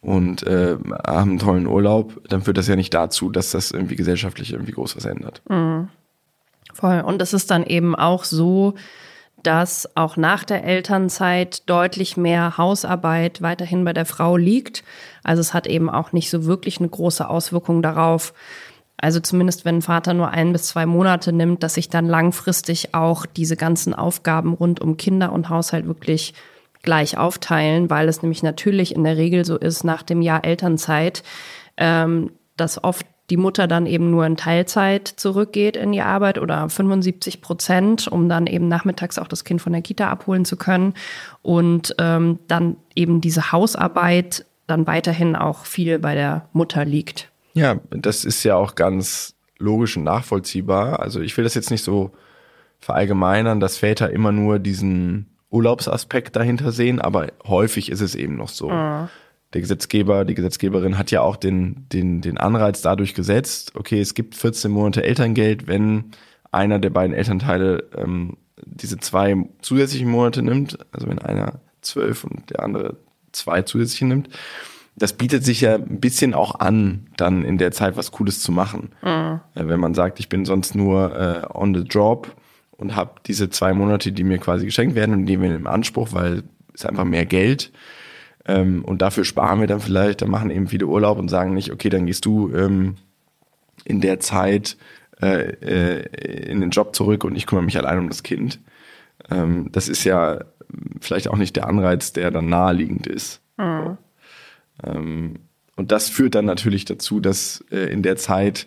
und 0.00 0.42
äh, 0.44 0.76
haben 1.06 1.30
einen 1.30 1.38
tollen 1.38 1.66
Urlaub, 1.66 2.20
dann 2.28 2.42
führt 2.42 2.58
das 2.58 2.68
ja 2.68 2.76
nicht 2.76 2.92
dazu, 2.92 3.30
dass 3.30 3.50
das 3.50 3.70
irgendwie 3.70 3.96
gesellschaftlich 3.96 4.52
irgendwie 4.52 4.72
groß 4.72 4.96
was 4.96 5.04
ändert. 5.04 5.42
Mhm. 5.48 5.88
Voll. 6.74 7.00
Und 7.00 7.20
es 7.20 7.32
ist 7.32 7.50
dann 7.50 7.64
eben 7.64 7.94
auch 7.94 8.24
so, 8.24 8.74
dass 9.42 9.88
auch 9.96 10.16
nach 10.16 10.44
der 10.44 10.64
Elternzeit 10.64 11.68
deutlich 11.68 12.16
mehr 12.16 12.56
Hausarbeit 12.56 13.42
weiterhin 13.42 13.84
bei 13.84 13.92
der 13.92 14.06
Frau 14.06 14.36
liegt. 14.36 14.84
Also 15.22 15.40
es 15.40 15.52
hat 15.52 15.66
eben 15.66 15.90
auch 15.90 16.12
nicht 16.12 16.30
so 16.30 16.46
wirklich 16.46 16.78
eine 16.78 16.88
große 16.88 17.28
Auswirkung 17.28 17.82
darauf, 17.82 18.32
Also 19.02 19.18
zumindest 19.18 19.64
wenn 19.64 19.78
ein 19.78 19.82
Vater 19.82 20.14
nur 20.14 20.30
ein 20.30 20.52
bis 20.52 20.68
zwei 20.68 20.86
Monate 20.86 21.32
nimmt, 21.32 21.64
dass 21.64 21.74
sich 21.74 21.88
dann 21.88 22.06
langfristig 22.06 22.94
auch 22.94 23.26
diese 23.26 23.56
ganzen 23.56 23.94
Aufgaben 23.94 24.54
rund 24.54 24.80
um 24.80 24.96
Kinder 24.96 25.32
und 25.32 25.48
Haushalt 25.48 25.86
wirklich 25.86 26.34
gleich 26.82 27.18
aufteilen, 27.18 27.90
weil 27.90 28.08
es 28.08 28.22
nämlich 28.22 28.44
natürlich 28.44 28.94
in 28.94 29.02
der 29.02 29.16
Regel 29.16 29.44
so 29.44 29.56
ist 29.58 29.82
nach 29.82 30.04
dem 30.04 30.22
Jahr 30.22 30.44
Elternzeit, 30.44 31.24
ähm, 31.76 32.30
dass 32.56 32.82
oft 32.82 33.04
die 33.28 33.36
Mutter 33.36 33.66
dann 33.66 33.86
eben 33.86 34.12
nur 34.12 34.24
in 34.24 34.36
Teilzeit 34.36 35.08
zurückgeht 35.08 35.76
in 35.76 35.90
die 35.90 36.02
Arbeit 36.02 36.38
oder 36.38 36.68
75 36.68 37.40
Prozent, 37.40 38.06
um 38.06 38.28
dann 38.28 38.46
eben 38.46 38.68
nachmittags 38.68 39.18
auch 39.18 39.26
das 39.26 39.42
Kind 39.42 39.60
von 39.60 39.72
der 39.72 39.82
Kita 39.82 40.10
abholen 40.10 40.44
zu 40.44 40.56
können 40.56 40.94
und 41.40 41.96
ähm, 41.98 42.38
dann 42.46 42.76
eben 42.94 43.20
diese 43.20 43.50
Hausarbeit 43.50 44.44
dann 44.68 44.86
weiterhin 44.86 45.34
auch 45.34 45.64
viel 45.64 45.98
bei 45.98 46.14
der 46.14 46.48
Mutter 46.52 46.84
liegt. 46.84 47.31
Ja, 47.54 47.80
das 47.90 48.24
ist 48.24 48.42
ja 48.44 48.56
auch 48.56 48.74
ganz 48.74 49.34
logisch 49.58 49.96
und 49.96 50.04
nachvollziehbar. 50.04 51.00
Also 51.00 51.20
ich 51.20 51.36
will 51.36 51.44
das 51.44 51.54
jetzt 51.54 51.70
nicht 51.70 51.84
so 51.84 52.12
verallgemeinern, 52.78 53.60
dass 53.60 53.76
Väter 53.76 54.10
immer 54.10 54.32
nur 54.32 54.58
diesen 54.58 55.26
Urlaubsaspekt 55.50 56.34
dahinter 56.34 56.72
sehen, 56.72 57.00
aber 57.00 57.28
häufig 57.46 57.90
ist 57.90 58.00
es 58.00 58.14
eben 58.14 58.36
noch 58.36 58.48
so. 58.48 58.70
Mhm. 58.70 59.08
Der 59.52 59.60
Gesetzgeber, 59.60 60.24
die 60.24 60.34
Gesetzgeberin 60.34 60.96
hat 60.96 61.10
ja 61.10 61.20
auch 61.20 61.36
den, 61.36 61.86
den, 61.92 62.22
den 62.22 62.38
Anreiz 62.38 62.80
dadurch 62.80 63.14
gesetzt, 63.14 63.72
okay, 63.74 64.00
es 64.00 64.14
gibt 64.14 64.34
14 64.34 64.70
Monate 64.70 65.04
Elterngeld, 65.04 65.66
wenn 65.66 66.12
einer 66.50 66.78
der 66.78 66.90
beiden 66.90 67.14
Elternteile 67.14 67.84
ähm, 67.94 68.38
diese 68.64 68.98
zwei 68.98 69.36
zusätzlichen 69.60 70.08
Monate 70.08 70.42
nimmt, 70.42 70.78
also 70.90 71.06
wenn 71.06 71.18
einer 71.18 71.60
zwölf 71.82 72.24
und 72.24 72.48
der 72.50 72.62
andere 72.62 72.96
zwei 73.32 73.62
zusätzliche 73.62 74.06
nimmt. 74.06 74.30
Das 74.96 75.14
bietet 75.14 75.44
sich 75.44 75.62
ja 75.62 75.76
ein 75.76 76.00
bisschen 76.00 76.34
auch 76.34 76.60
an, 76.60 77.06
dann 77.16 77.44
in 77.44 77.58
der 77.58 77.72
Zeit 77.72 77.96
was 77.96 78.12
Cooles 78.12 78.40
zu 78.40 78.52
machen. 78.52 78.90
Mhm. 79.02 79.40
Wenn 79.54 79.80
man 79.80 79.94
sagt, 79.94 80.20
ich 80.20 80.28
bin 80.28 80.44
sonst 80.44 80.74
nur 80.74 81.16
äh, 81.16 81.46
on 81.54 81.74
the 81.74 81.82
job, 81.82 82.36
und 82.82 82.96
habe 82.96 83.12
diese 83.26 83.48
zwei 83.48 83.72
Monate, 83.74 84.10
die 84.10 84.24
mir 84.24 84.38
quasi 84.38 84.66
geschenkt 84.66 84.96
werden 84.96 85.14
und 85.14 85.26
die 85.26 85.36
nehmen 85.36 85.42
wir 85.50 85.56
in 85.56 85.66
Anspruch, 85.68 86.08
weil 86.12 86.42
es 86.74 86.84
einfach 86.84 87.04
mehr 87.04 87.26
Geld 87.26 87.70
ähm, 88.44 88.84
und 88.84 89.02
dafür 89.02 89.24
sparen 89.24 89.60
wir 89.60 89.68
dann 89.68 89.80
vielleicht, 89.80 90.20
dann 90.20 90.30
machen 90.30 90.50
eben 90.50 90.66
viele 90.66 90.86
Urlaub 90.86 91.18
und 91.18 91.28
sagen 91.28 91.54
nicht, 91.54 91.72
okay, 91.72 91.88
dann 91.88 92.06
gehst 92.06 92.24
du 92.24 92.52
ähm, 92.52 92.96
in 93.84 94.00
der 94.00 94.18
Zeit 94.18 94.76
äh, 95.20 95.52
äh, 95.52 96.50
in 96.50 96.60
den 96.60 96.70
Job 96.70 96.96
zurück 96.96 97.22
und 97.22 97.36
ich 97.36 97.46
kümmere 97.46 97.64
mich 97.64 97.78
allein 97.78 98.00
um 98.00 98.08
das 98.08 98.24
Kind. 98.24 98.58
Ähm, 99.30 99.68
das 99.70 99.88
ist 99.88 100.02
ja 100.02 100.40
vielleicht 101.00 101.28
auch 101.28 101.36
nicht 101.36 101.54
der 101.54 101.68
Anreiz, 101.68 102.12
der 102.12 102.32
dann 102.32 102.48
naheliegend 102.48 103.06
ist. 103.06 103.40
Mhm. 103.58 103.96
Ähm, 104.82 105.36
und 105.76 105.92
das 105.92 106.08
führt 106.08 106.34
dann 106.34 106.44
natürlich 106.44 106.84
dazu, 106.84 107.20
dass 107.20 107.64
äh, 107.70 107.92
in 107.92 108.02
der 108.02 108.16
Zeit 108.16 108.66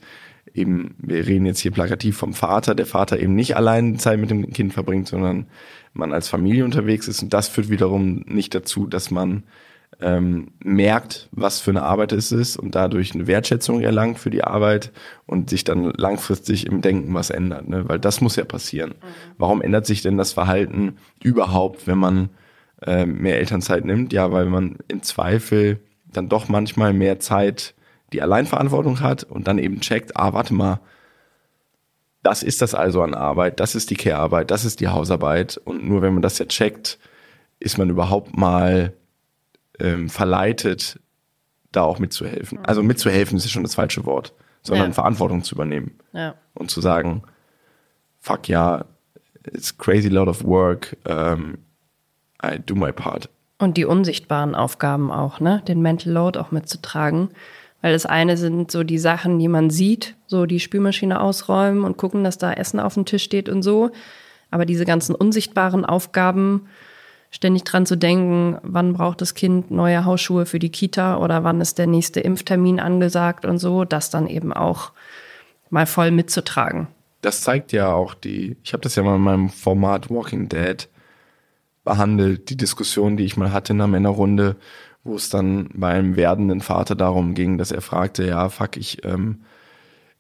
eben, 0.53 0.95
wir 0.99 1.25
reden 1.27 1.45
jetzt 1.45 1.59
hier 1.59 1.71
plakativ 1.71 2.17
vom 2.17 2.33
Vater, 2.33 2.75
der 2.75 2.85
Vater 2.85 3.19
eben 3.19 3.35
nicht 3.35 3.55
allein 3.55 3.99
Zeit 3.99 4.19
mit 4.19 4.29
dem 4.29 4.51
Kind 4.53 4.73
verbringt, 4.73 5.07
sondern 5.07 5.47
man 5.93 6.13
als 6.13 6.27
Familie 6.27 6.65
unterwegs 6.65 7.07
ist. 7.07 7.21
Und 7.21 7.33
das 7.33 7.47
führt 7.47 7.69
wiederum 7.69 8.23
nicht 8.27 8.55
dazu, 8.55 8.87
dass 8.87 9.11
man 9.11 9.43
ähm, 10.01 10.51
merkt, 10.63 11.29
was 11.31 11.61
für 11.61 11.71
eine 11.71 11.83
Arbeit 11.83 12.11
es 12.11 12.31
ist 12.31 12.57
und 12.57 12.75
dadurch 12.75 13.13
eine 13.13 13.27
Wertschätzung 13.27 13.81
erlangt 13.81 14.19
für 14.19 14.29
die 14.29 14.43
Arbeit 14.43 14.91
und 15.25 15.49
sich 15.49 15.63
dann 15.63 15.91
langfristig 15.95 16.65
im 16.65 16.81
Denken 16.81 17.13
was 17.13 17.29
ändert. 17.29 17.69
Ne? 17.69 17.87
Weil 17.87 17.99
das 17.99 18.21
muss 18.21 18.35
ja 18.35 18.43
passieren. 18.45 18.91
Mhm. 18.91 19.05
Warum 19.37 19.61
ändert 19.61 19.85
sich 19.85 20.01
denn 20.01 20.17
das 20.17 20.33
Verhalten 20.33 20.97
überhaupt, 21.23 21.87
wenn 21.87 21.97
man 21.97 22.29
äh, 22.81 23.05
mehr 23.05 23.39
Elternzeit 23.39 23.85
nimmt? 23.85 24.11
Ja, 24.11 24.31
weil 24.31 24.45
man 24.47 24.77
im 24.87 25.01
Zweifel 25.01 25.79
dann 26.15 26.29
doch 26.29 26.47
manchmal 26.47 26.93
mehr 26.93 27.19
Zeit 27.19 27.73
die 28.13 28.21
Alleinverantwortung 28.21 29.01
hat 29.01 29.23
und 29.23 29.47
dann 29.47 29.57
eben 29.57 29.81
checkt, 29.81 30.15
ah, 30.15 30.33
warte 30.33 30.53
mal, 30.53 30.79
das 32.23 32.41
ist 32.43 32.61
das 32.61 32.73
also 32.73 33.03
an 33.03 33.13
Arbeit, 33.13 33.59
das 33.59 33.75
ist 33.75 33.89
die 33.91 33.95
Care-Arbeit, 33.95 34.49
das 34.49 34.65
ist 34.65 34.79
die 34.79 34.87
Hausarbeit. 34.87 35.57
Und 35.63 35.87
nur 35.87 36.01
wenn 36.01 36.13
man 36.13 36.23
das 36.23 36.39
ja 36.39 36.45
checkt, 36.45 36.97
ist 37.59 37.77
man 37.77 37.89
überhaupt 37.89 38.35
mal 38.35 38.93
ähm, 39.79 40.09
verleitet, 40.09 40.99
da 41.71 41.83
auch 41.83 41.99
mitzuhelfen. 41.99 42.59
Also 42.65 42.81
mitzuhelfen 42.81 43.37
ist 43.37 43.51
schon 43.51 43.63
das 43.63 43.75
falsche 43.75 44.05
Wort, 44.05 44.33
sondern 44.63 44.87
ja. 44.87 44.93
Verantwortung 44.93 45.43
zu 45.43 45.55
übernehmen. 45.55 45.99
Ja. 46.13 46.35
Und 46.53 46.71
zu 46.71 46.81
sagen, 46.81 47.23
fuck 48.19 48.47
ja, 48.47 48.85
it's 49.43 49.77
crazy 49.77 50.09
lot 50.09 50.27
of 50.27 50.43
work, 50.43 50.97
um, 51.07 51.57
I 52.43 52.57
do 52.57 52.75
my 52.75 52.91
part. 52.91 53.29
Und 53.57 53.77
die 53.77 53.85
unsichtbaren 53.85 54.53
Aufgaben 54.53 55.11
auch, 55.11 55.39
ne? 55.39 55.61
Den 55.67 55.81
Mental 55.81 56.11
Load 56.11 56.37
auch 56.37 56.51
mitzutragen. 56.51 57.29
Weil 57.81 57.93
das 57.93 58.05
eine 58.05 58.35
sind 58.35 58.71
so 58.71 58.83
die 58.83 58.97
Sachen, 58.97 59.39
die 59.39 59.47
man 59.47 59.69
sieht, 59.69 60.15
so 60.27 60.45
die 60.45 60.59
Spülmaschine 60.59 61.21
ausräumen 61.21 61.83
und 61.83 61.97
gucken, 61.97 62.23
dass 62.23 62.37
da 62.37 62.51
Essen 62.51 62.79
auf 62.79 62.95
dem 62.95 63.05
Tisch 63.05 63.23
steht 63.23 63.47
und 63.47 63.61
so. 63.61 63.91
Aber 64.51 64.65
diese 64.65 64.85
ganzen 64.85 65.13
unsichtbaren 65.15 65.85
Aufgaben, 65.85 66.67
ständig 67.35 67.63
dran 67.63 67.85
zu 67.85 67.97
denken, 67.97 68.57
wann 68.63 68.93
braucht 68.93 69.21
das 69.21 69.35
Kind 69.35 69.69
neue 69.69 70.05
Hausschuhe 70.05 70.45
für 70.45 70.59
die 70.59 70.69
Kita 70.69 71.17
oder 71.17 71.43
wann 71.43 71.61
ist 71.61 71.77
der 71.77 71.87
nächste 71.87 72.21
Impftermin 72.21 72.79
angesagt 72.79 73.45
und 73.45 73.59
so, 73.59 73.85
das 73.85 74.09
dann 74.09 74.27
eben 74.27 74.53
auch 74.53 74.91
mal 75.69 75.85
voll 75.85 76.11
mitzutragen. 76.11 76.87
Das 77.21 77.41
zeigt 77.41 77.71
ja 77.71 77.93
auch 77.93 78.13
die, 78.13 78.55
ich 78.63 78.73
habe 78.73 78.81
das 78.81 78.95
ja 78.95 79.03
mal 79.03 79.15
in 79.15 79.21
meinem 79.21 79.49
Format 79.49 80.09
Walking 80.09 80.47
Dead 80.47 80.87
behandelt, 81.85 82.49
die 82.49 82.57
Diskussion, 82.57 83.15
die 83.15 83.23
ich 83.23 83.37
mal 83.37 83.53
hatte 83.53 83.71
in 83.71 83.79
einer 83.79 83.87
Männerrunde, 83.87 84.57
wo 85.05 85.15
es 85.15 85.29
dann 85.29 85.69
beim 85.73 86.17
werdenden 86.17 86.59
Vater 86.59 86.95
darum 86.95 87.35
ging, 87.35 87.57
dass 87.57 87.71
er 87.71 87.81
fragte, 87.81 88.27
ja, 88.27 88.49
fuck, 88.49 88.75
ich, 88.75 89.05
ähm, 89.05 89.43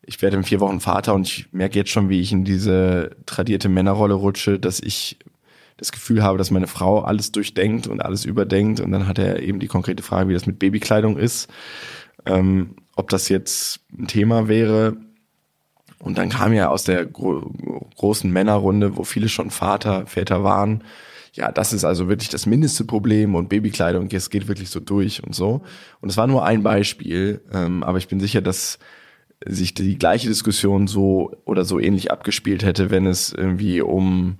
ich 0.05 0.21
werde 0.21 0.37
in 0.37 0.43
vier 0.43 0.61
Wochen 0.61 0.79
Vater 0.79 1.13
und 1.15 1.27
ich 1.27 1.51
merke 1.51 1.77
jetzt 1.79 1.89
schon, 1.89 2.07
wie 2.07 2.21
ich 2.21 2.31
in 2.31 2.45
diese 2.45 3.15
tradierte 3.25 3.67
Männerrolle 3.67 4.13
rutsche, 4.13 4.59
dass 4.59 4.79
ich 4.79 5.17
das 5.77 5.91
Gefühl 5.91 6.23
habe, 6.23 6.37
dass 6.37 6.51
meine 6.51 6.67
Frau 6.67 7.01
alles 7.01 7.31
durchdenkt 7.31 7.87
und 7.87 8.01
alles 8.01 8.23
überdenkt. 8.23 8.79
Und 8.79 8.91
dann 8.91 9.07
hat 9.07 9.17
er 9.17 9.41
eben 9.41 9.59
die 9.59 9.67
konkrete 9.67 10.03
Frage, 10.03 10.29
wie 10.29 10.33
das 10.33 10.45
mit 10.45 10.59
Babykleidung 10.59 11.17
ist, 11.17 11.49
ähm, 12.25 12.75
ob 12.95 13.09
das 13.09 13.27
jetzt 13.27 13.81
ein 13.97 14.07
Thema 14.07 14.47
wäre. 14.47 14.95
Und 15.99 16.17
dann 16.17 16.29
kam 16.29 16.53
ja 16.53 16.69
aus 16.69 16.83
der 16.83 17.05
gro 17.05 17.51
großen 17.95 18.31
Männerrunde, 18.31 18.97
wo 18.97 19.03
viele 19.03 19.29
schon 19.29 19.49
Vater, 19.49 20.05
Väter 20.05 20.43
waren, 20.43 20.83
ja, 21.35 21.51
das 21.51 21.73
ist 21.73 21.83
also 21.83 22.07
wirklich 22.07 22.29
das 22.29 22.45
mindeste 22.45 22.85
Problem 22.85 23.35
und 23.35 23.49
Babykleidung, 23.49 24.09
es 24.11 24.29
geht 24.29 24.47
wirklich 24.47 24.69
so 24.69 24.79
durch 24.79 25.21
und 25.21 25.35
so. 25.35 25.61
Und 25.99 26.09
es 26.09 26.15
war 26.15 26.27
nur 26.27 26.45
ein 26.45 26.63
Beispiel, 26.63 27.41
ähm, 27.53 27.83
aber 27.83 27.97
ich 27.97 28.07
bin 28.07 28.21
sicher, 28.21 28.41
dass 28.41 28.79
sich 29.45 29.73
die 29.73 29.97
gleiche 29.97 30.29
Diskussion 30.29 30.87
so 30.87 31.35
oder 31.43 31.65
so 31.65 31.77
ähnlich 31.77 32.09
abgespielt 32.09 32.63
hätte, 32.63 32.89
wenn 32.89 33.05
es 33.05 33.33
irgendwie 33.33 33.81
um 33.81 34.37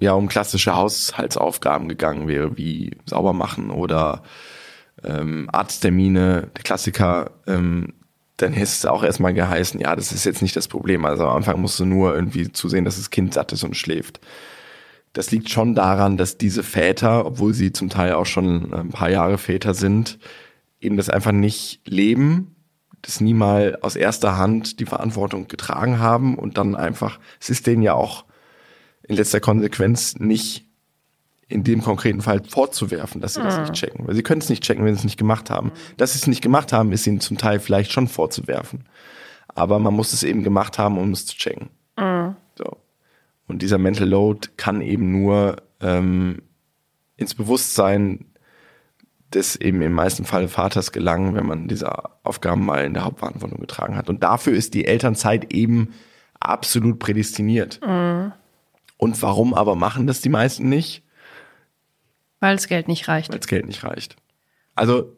ja 0.00 0.14
um 0.14 0.26
klassische 0.26 0.74
Haushaltsaufgaben 0.74 1.88
gegangen 1.88 2.26
wäre, 2.26 2.56
wie 2.58 2.96
sauber 3.06 3.34
machen 3.34 3.70
oder 3.70 4.24
ähm, 5.04 5.48
Arzttermine, 5.52 6.50
der 6.56 6.62
Klassiker, 6.64 7.30
ähm, 7.46 7.94
dann 8.36 8.52
hätte 8.52 8.64
es 8.64 8.84
auch 8.84 9.04
erstmal 9.04 9.34
geheißen, 9.34 9.78
ja, 9.78 9.94
das 9.94 10.10
ist 10.10 10.24
jetzt 10.24 10.42
nicht 10.42 10.56
das 10.56 10.66
Problem. 10.66 11.04
Also 11.04 11.24
am 11.24 11.36
Anfang 11.36 11.60
musst 11.60 11.78
du 11.78 11.84
nur 11.84 12.16
irgendwie 12.16 12.50
zusehen, 12.50 12.84
dass 12.84 12.96
das 12.96 13.10
Kind 13.10 13.32
satt 13.32 13.52
ist 13.52 13.62
und 13.62 13.76
schläft 13.76 14.18
das 15.12 15.30
liegt 15.30 15.50
schon 15.50 15.74
daran, 15.74 16.16
dass 16.16 16.38
diese 16.38 16.62
Väter, 16.62 17.26
obwohl 17.26 17.54
sie 17.54 17.72
zum 17.72 17.90
Teil 17.90 18.14
auch 18.14 18.26
schon 18.26 18.72
ein 18.72 18.90
paar 18.90 19.10
Jahre 19.10 19.38
Väter 19.38 19.74
sind, 19.74 20.18
eben 20.80 20.96
das 20.96 21.10
einfach 21.10 21.32
nicht 21.32 21.80
leben, 21.86 22.56
das 23.02 23.20
nie 23.20 23.34
mal 23.34 23.78
aus 23.82 23.96
erster 23.96 24.36
Hand 24.36 24.80
die 24.80 24.86
Verantwortung 24.86 25.48
getragen 25.48 25.98
haben 25.98 26.38
und 26.38 26.56
dann 26.56 26.76
einfach, 26.76 27.18
es 27.40 27.50
ist 27.50 27.66
denen 27.66 27.82
ja 27.82 27.94
auch 27.94 28.24
in 29.02 29.16
letzter 29.16 29.40
Konsequenz 29.40 30.16
nicht 30.18 30.66
in 31.48 31.64
dem 31.64 31.82
konkreten 31.82 32.22
Fall 32.22 32.42
vorzuwerfen, 32.48 33.20
dass 33.20 33.34
sie 33.34 33.40
mhm. 33.40 33.44
das 33.44 33.58
nicht 33.58 33.72
checken. 33.74 34.06
Weil 34.06 34.14
sie 34.14 34.22
können 34.22 34.40
es 34.40 34.48
nicht 34.48 34.62
checken, 34.62 34.84
wenn 34.84 34.94
sie 34.94 35.00
es 35.00 35.04
nicht 35.04 35.18
gemacht 35.18 35.50
haben. 35.50 35.72
Dass 35.98 36.12
sie 36.12 36.18
es 36.18 36.26
nicht 36.26 36.40
gemacht 36.40 36.72
haben, 36.72 36.92
ist 36.92 37.06
ihnen 37.06 37.20
zum 37.20 37.36
Teil 37.36 37.60
vielleicht 37.60 37.92
schon 37.92 38.08
vorzuwerfen. 38.08 38.86
Aber 39.48 39.78
man 39.78 39.92
muss 39.92 40.14
es 40.14 40.22
eben 40.22 40.44
gemacht 40.44 40.78
haben, 40.78 40.96
um 40.96 41.10
es 41.10 41.26
zu 41.26 41.36
checken. 41.36 41.68
Mhm. 41.98 42.36
So. 42.56 42.78
Und 43.52 43.60
dieser 43.60 43.76
Mental 43.76 44.08
Load 44.08 44.48
kann 44.56 44.80
eben 44.80 45.12
nur 45.12 45.56
ähm, 45.82 46.40
ins 47.18 47.34
Bewusstsein 47.34 48.24
des 49.34 49.56
eben 49.56 49.82
im 49.82 49.92
meisten 49.92 50.24
Fall 50.24 50.48
Vaters 50.48 50.90
gelangen, 50.90 51.34
wenn 51.34 51.44
man 51.44 51.68
diese 51.68 51.92
Aufgaben 52.24 52.64
mal 52.64 52.82
in 52.82 52.94
der 52.94 53.04
Hauptverantwortung 53.04 53.60
getragen 53.60 53.94
hat. 53.94 54.08
Und 54.08 54.22
dafür 54.22 54.54
ist 54.54 54.72
die 54.72 54.86
Elternzeit 54.86 55.52
eben 55.52 55.92
absolut 56.40 56.98
prädestiniert. 56.98 57.78
Mhm. 57.86 58.32
Und 58.96 59.20
warum 59.20 59.52
aber 59.52 59.74
machen 59.74 60.06
das 60.06 60.22
die 60.22 60.30
meisten 60.30 60.70
nicht? 60.70 61.02
Weil 62.40 62.56
das 62.56 62.68
Geld 62.68 62.88
nicht 62.88 63.06
reicht. 63.06 63.30
Weil 63.30 63.38
das 63.38 63.48
Geld 63.48 63.66
nicht 63.66 63.84
reicht. 63.84 64.16
Also, 64.74 65.14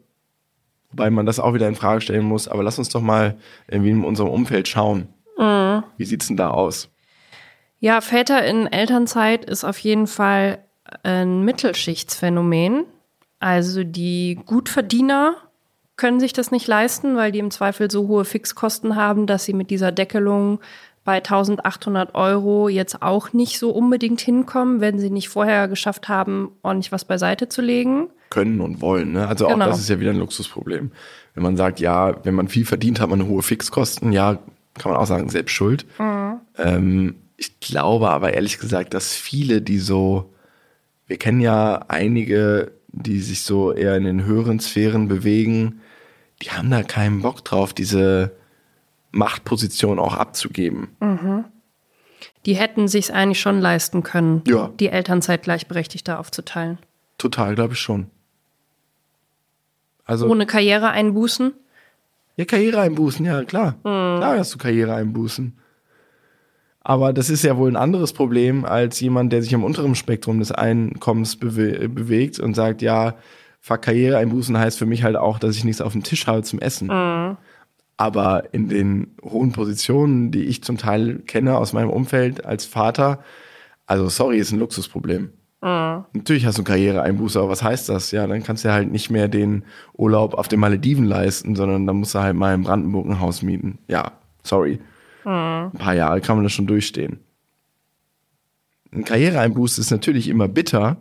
wobei 0.89 1.09
man 1.09 1.25
das 1.25 1.39
auch 1.39 1.53
wieder 1.53 1.69
in 1.69 1.75
Frage 1.75 2.01
stellen 2.01 2.25
muss, 2.25 2.49
aber 2.49 2.63
lass 2.63 2.79
uns 2.79 2.89
doch 2.89 3.01
mal 3.01 3.37
irgendwie 3.69 3.91
in 3.91 4.03
unserem 4.03 4.29
Umfeld 4.29 4.67
schauen. 4.67 5.07
Mhm. 5.37 5.83
Wie 5.95 6.05
sieht's 6.05 6.27
denn 6.27 6.35
da 6.35 6.49
aus? 6.49 6.89
Ja, 7.85 8.01
Väter 8.01 8.43
in 8.43 8.65
Elternzeit 8.65 9.45
ist 9.45 9.63
auf 9.63 9.77
jeden 9.77 10.07
Fall 10.07 10.57
ein 11.03 11.43
Mittelschichtsphänomen. 11.43 12.85
Also 13.39 13.83
die 13.83 14.39
Gutverdiener, 14.43 15.35
können 15.95 16.19
sich 16.19 16.33
das 16.33 16.49
nicht 16.49 16.65
leisten, 16.65 17.15
weil 17.15 17.31
die 17.31 17.37
im 17.37 17.51
Zweifel 17.51 17.91
so 17.91 18.07
hohe 18.07 18.25
Fixkosten 18.25 18.95
haben, 18.95 19.27
dass 19.27 19.45
sie 19.45 19.53
mit 19.53 19.69
dieser 19.69 19.91
Deckelung 19.91 20.61
bei 21.03 21.17
1800 21.17 22.15
Euro 22.15 22.69
jetzt 22.69 23.03
auch 23.03 23.33
nicht 23.33 23.59
so 23.59 23.69
unbedingt 23.69 24.19
hinkommen, 24.19 24.81
wenn 24.81 24.97
sie 24.97 25.11
nicht 25.11 25.29
vorher 25.29 25.67
geschafft 25.67 26.09
haben, 26.09 26.53
ordentlich 26.63 26.91
was 26.91 27.05
beiseite 27.05 27.49
zu 27.49 27.61
legen. 27.61 28.07
Können 28.31 28.61
und 28.61 28.81
wollen. 28.81 29.11
Ne? 29.13 29.27
Also 29.27 29.45
Genau. 29.45 29.63
auch 29.63 29.69
das 29.69 29.79
ist 29.79 29.89
ja 29.89 29.99
wieder 29.99 30.09
ein 30.09 30.17
Luxusproblem. 30.17 30.89
Wenn 31.35 31.43
man 31.43 31.55
sagt, 31.55 31.79
ja, 31.79 32.15
wenn 32.25 32.33
man 32.33 32.47
viel 32.47 32.65
verdient, 32.65 32.99
hat 32.99 33.11
man 33.11 33.27
hohe 33.27 33.43
Fixkosten, 33.43 34.11
ja, 34.11 34.39
kann 34.73 34.91
man 34.91 34.99
auch 34.99 35.05
sagen, 35.05 35.29
selbst 35.29 35.51
schuld. 35.51 35.85
Ähm, 36.57 37.15
ich 37.37 37.59
glaube 37.59 38.09
aber 38.09 38.33
ehrlich 38.33 38.59
gesagt, 38.59 38.93
dass 38.93 39.13
viele, 39.13 39.61
die 39.61 39.79
so, 39.79 40.33
wir 41.07 41.17
kennen 41.17 41.41
ja 41.41 41.85
einige, 41.87 42.71
die 42.87 43.19
sich 43.19 43.41
so 43.43 43.71
eher 43.73 43.95
in 43.97 44.05
den 44.05 44.25
höheren 44.25 44.59
Sphären 44.59 45.07
bewegen, 45.07 45.81
die 46.41 46.51
haben 46.51 46.69
da 46.69 46.83
keinen 46.83 47.21
Bock 47.21 47.43
drauf, 47.43 47.73
diese 47.73 48.31
Machtposition 49.11 49.99
auch 49.99 50.15
abzugeben. 50.15 50.89
Die 52.45 52.55
hätten 52.55 52.87
sich 52.87 53.13
eigentlich 53.13 53.39
schon 53.39 53.59
leisten 53.59 54.03
können, 54.03 54.43
Ja. 54.47 54.71
die 54.79 54.87
Elternzeit 54.89 55.43
gleichberechtigter 55.43 56.19
aufzuteilen. 56.19 56.77
Total, 57.17 57.55
glaube 57.55 57.73
ich 57.73 57.79
schon. 57.79 58.07
Also 60.05 60.27
Ohne 60.27 60.45
Karriereeinbußen. 60.45 61.53
Ja, 62.37 62.45
Karriereeinbußen, 62.45 63.25
ja, 63.25 63.43
klar. 63.43 63.75
Klar 63.81 64.37
hast 64.37 64.53
du 64.53 64.57
Karriereeinbußen. 64.57 65.53
Aber 66.87 67.13
das 67.13 67.31
ist 67.31 67.43
ja 67.43 67.57
wohl 67.57 67.71
ein 67.71 67.77
anderes 67.77 68.13
Problem 68.13 68.63
als 68.63 68.99
jemand, 68.99 69.33
der 69.33 69.41
sich 69.41 69.55
am 69.55 69.63
unteren 69.63 69.95
Spektrum 69.95 70.37
des 70.37 70.51
Einkommens 70.51 71.35
bewe 71.35 71.89
bewegt 71.89 72.39
und 72.39 72.53
sagt, 72.53 72.83
ja, 72.83 73.15
fuck, 73.59 73.81
Karriereeinbußen 73.81 74.55
heißt 74.55 74.77
für 74.77 74.85
mich 74.85 75.03
halt 75.03 75.15
auch, 75.15 75.39
dass 75.39 75.57
ich 75.57 75.63
nichts 75.63 75.81
auf 75.81 75.93
dem 75.93 76.03
Tisch 76.03 76.27
habe 76.27 76.43
zum 76.43 76.59
Essen. 76.59 76.91
Aber 77.97 78.53
in 78.53 78.69
den 78.69 79.15
hohen 79.23 79.51
Positionen, 79.51 80.29
die 80.29 80.43
ich 80.43 80.63
zum 80.63 80.77
Teil 80.77 81.23
kenne 81.25 81.57
aus 81.57 81.73
meinem 81.73 81.89
Umfeld 81.89 82.45
als 82.45 82.65
Vater, 82.65 83.17
also 83.87 84.07
sorry, 84.07 84.37
ist 84.37 84.51
ein 84.51 84.59
Luxusproblem. 84.59 85.31
Natürlich 85.63 86.45
hast 86.45 86.59
du 86.59 86.63
Karriereeinbuße, 86.63 87.39
aber 87.39 87.49
was 87.49 87.63
heißt 87.63 87.89
das? 87.89 88.11
Ja, 88.11 88.27
dann 88.27 88.43
kannst 88.43 88.63
du 88.63 88.71
halt 88.71 88.91
nicht 88.91 89.09
mehr 89.09 89.27
den 89.27 89.63
Urlaub 89.93 90.35
auf 90.35 90.47
den 90.47 90.59
Malediven 90.59 91.05
leisten, 91.05 91.55
sondern 91.55 91.87
dann 91.87 91.95
musst 91.95 92.13
du 92.13 92.19
halt 92.19 92.35
mal 92.35 92.53
in 92.53 92.61
Brandenburg 92.61 93.07
ein 93.07 93.19
Haus 93.19 93.41
mieten. 93.41 93.79
Ja, 93.87 94.11
sorry. 94.43 94.79
Ein 95.25 95.71
paar 95.79 95.93
Jahre 95.95 96.21
kann 96.21 96.37
man 96.37 96.43
das 96.43 96.53
schon 96.53 96.67
durchstehen. 96.67 97.19
Ein 98.91 99.03
Karriereeinbuß 99.03 99.77
ist 99.77 99.91
natürlich 99.91 100.27
immer 100.29 100.47
bitter, 100.47 100.97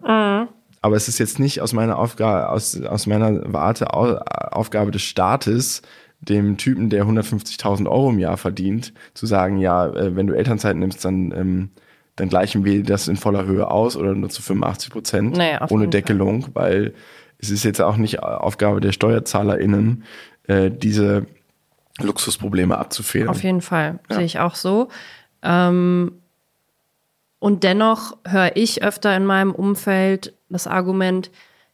aber 0.80 0.96
es 0.96 1.08
ist 1.08 1.18
jetzt 1.18 1.38
nicht 1.38 1.60
aus 1.60 1.72
meiner 1.72 1.98
Aufgabe, 1.98 2.48
aus, 2.50 2.80
aus 2.82 3.06
meiner 3.06 3.52
Warte 3.52 3.94
Au- 3.94 4.18
Aufgabe 4.50 4.90
des 4.90 5.02
Staates, 5.02 5.82
dem 6.20 6.56
Typen, 6.56 6.90
der 6.90 7.04
150.000 7.06 7.86
Euro 7.88 8.10
im 8.10 8.18
Jahr 8.18 8.36
verdient, 8.36 8.94
zu 9.14 9.26
sagen, 9.26 9.58
ja, 9.58 9.86
äh, 9.88 10.16
wenn 10.16 10.26
du 10.26 10.34
Elternzeit 10.34 10.74
nimmst, 10.76 11.04
dann, 11.04 11.32
ähm, 11.32 11.70
dann 12.16 12.28
gleichen 12.28 12.64
wir 12.64 12.82
das 12.82 13.08
in 13.08 13.16
voller 13.16 13.44
Höhe 13.44 13.70
aus 13.70 13.96
oder 13.96 14.14
nur 14.14 14.30
zu 14.30 14.40
85 14.42 14.90
Prozent 14.90 15.36
Naja, 15.36 15.66
ohne. 15.70 15.88
Deckelung, 15.88 16.46
weil 16.54 16.94
es 17.38 17.50
ist 17.50 17.64
jetzt 17.64 17.80
auch 17.82 17.96
nicht 17.98 18.22
Aufgabe 18.22 18.80
der 18.80 18.92
SteuerzahlerInnen, 18.92 20.04
äh, 20.46 20.70
diese 20.70 21.26
Luxusprobleme 22.00 22.76
abzufedern. 22.76 23.28
Auf 23.28 23.42
jeden 23.42 23.60
Fall, 23.60 24.00
sehe 24.08 24.24
ich 24.24 24.38
auch 24.40 24.54
so. 24.54 24.88
Ähm, 25.42 26.20
und 27.38 27.62
dennoch 27.62 28.16
höre 28.26 28.56
ich 28.56 28.82
öfter 28.82 29.16
in 29.16 29.26
meinem 29.26 29.52
Umfeld 29.52 30.34
das 30.48 30.66
Argument, 30.66 31.30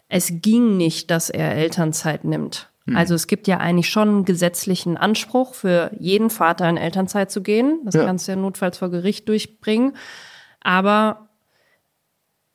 es 0.09 0.33
ging 0.43 0.77
nicht, 0.77 1.11
dass 1.11 1.31
er 1.31 1.53
Elternzeit 1.55 2.25
nimmt. 2.25 2.67
Also 2.93 3.15
es 3.15 3.29
gibt 3.29 3.47
ja 3.47 3.59
eigentlich 3.59 3.89
schon 3.89 4.09
einen 4.09 4.25
gesetzlichen 4.25 4.97
Anspruch 4.97 5.55
für 5.55 5.93
jeden 6.01 6.29
Vater 6.29 6.69
in 6.69 6.77
Elternzeit 6.77 7.31
zu 7.31 7.41
gehen. 7.41 7.79
Das 7.85 7.95
Ja. 7.95 8.05
kannst 8.05 8.27
du 8.27 8.33
ja 8.33 8.37
notfalls 8.37 8.79
vor 8.79 8.91
Gericht 8.91 9.29
durchbringen. 9.29 9.95
Aber 10.61 11.29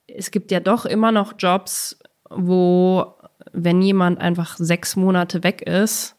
es 0.08 0.32
gibt 0.32 0.52
ja 0.52 0.60
doch 0.60 0.86
immer 0.86 1.14
noch 1.14 1.36
Jobs, 1.40 1.98
wo, 2.30 3.14
wenn 3.54 3.82
jemand 3.82 4.20
einfach 4.20 4.58
sechs 4.58 4.98
Monate 4.98 5.42
weg 5.44 5.62
ist, 5.62 6.15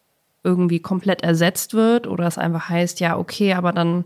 irgendwie 0.47 0.79
komplett 0.79 1.23
ersetzt 1.23 1.75
wird 1.75 2.07
oder 2.07 2.27
es 2.27 2.39
einfach 2.39 2.69
heißt, 2.69 3.01
ja, 3.01 3.19
okay, 3.19 3.53
aber 3.55 3.73
dann 3.73 4.05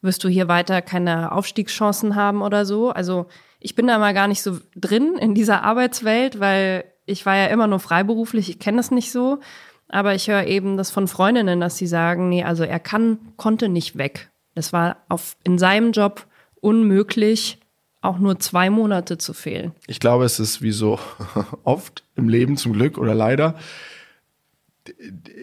wirst 0.00 0.22
du 0.22 0.28
hier 0.28 0.46
weiter 0.46 0.80
keine 0.82 1.32
Aufstiegschancen 1.32 2.14
haben 2.14 2.42
oder 2.42 2.64
so. 2.64 2.90
Also 2.90 3.26
ich 3.58 3.74
bin 3.74 3.88
da 3.88 3.98
mal 3.98 4.14
gar 4.14 4.28
nicht 4.28 4.42
so 4.42 4.58
drin 4.76 5.16
in 5.18 5.34
dieser 5.34 5.64
Arbeitswelt, 5.64 6.38
weil 6.38 6.84
ich 7.06 7.26
war 7.26 7.36
ja 7.36 7.46
immer 7.46 7.66
nur 7.66 7.80
freiberuflich, 7.80 8.48
ich 8.48 8.58
kenne 8.60 8.76
das 8.76 8.92
nicht 8.92 9.10
so. 9.10 9.40
Aber 9.88 10.14
ich 10.14 10.28
höre 10.28 10.46
eben 10.46 10.76
das 10.76 10.90
von 10.90 11.06
Freundinnen, 11.06 11.60
dass 11.60 11.76
sie 11.76 11.86
sagen, 11.86 12.28
nee, 12.28 12.44
also 12.44 12.64
er 12.64 12.80
kann, 12.80 13.18
konnte 13.36 13.68
nicht 13.68 13.98
weg. 13.98 14.30
Das 14.54 14.72
war 14.72 14.96
auf, 15.08 15.36
in 15.44 15.58
seinem 15.58 15.92
Job 15.92 16.26
unmöglich, 16.60 17.58
auch 18.00 18.18
nur 18.18 18.38
zwei 18.38 18.70
Monate 18.70 19.18
zu 19.18 19.34
fehlen. 19.34 19.72
Ich 19.86 20.00
glaube, 20.00 20.24
es 20.24 20.40
ist 20.40 20.62
wie 20.62 20.72
so 20.72 20.98
oft 21.64 22.04
im 22.16 22.28
Leben 22.28 22.56
zum 22.56 22.72
Glück 22.72 22.96
oder 22.96 23.14
leider. 23.14 23.56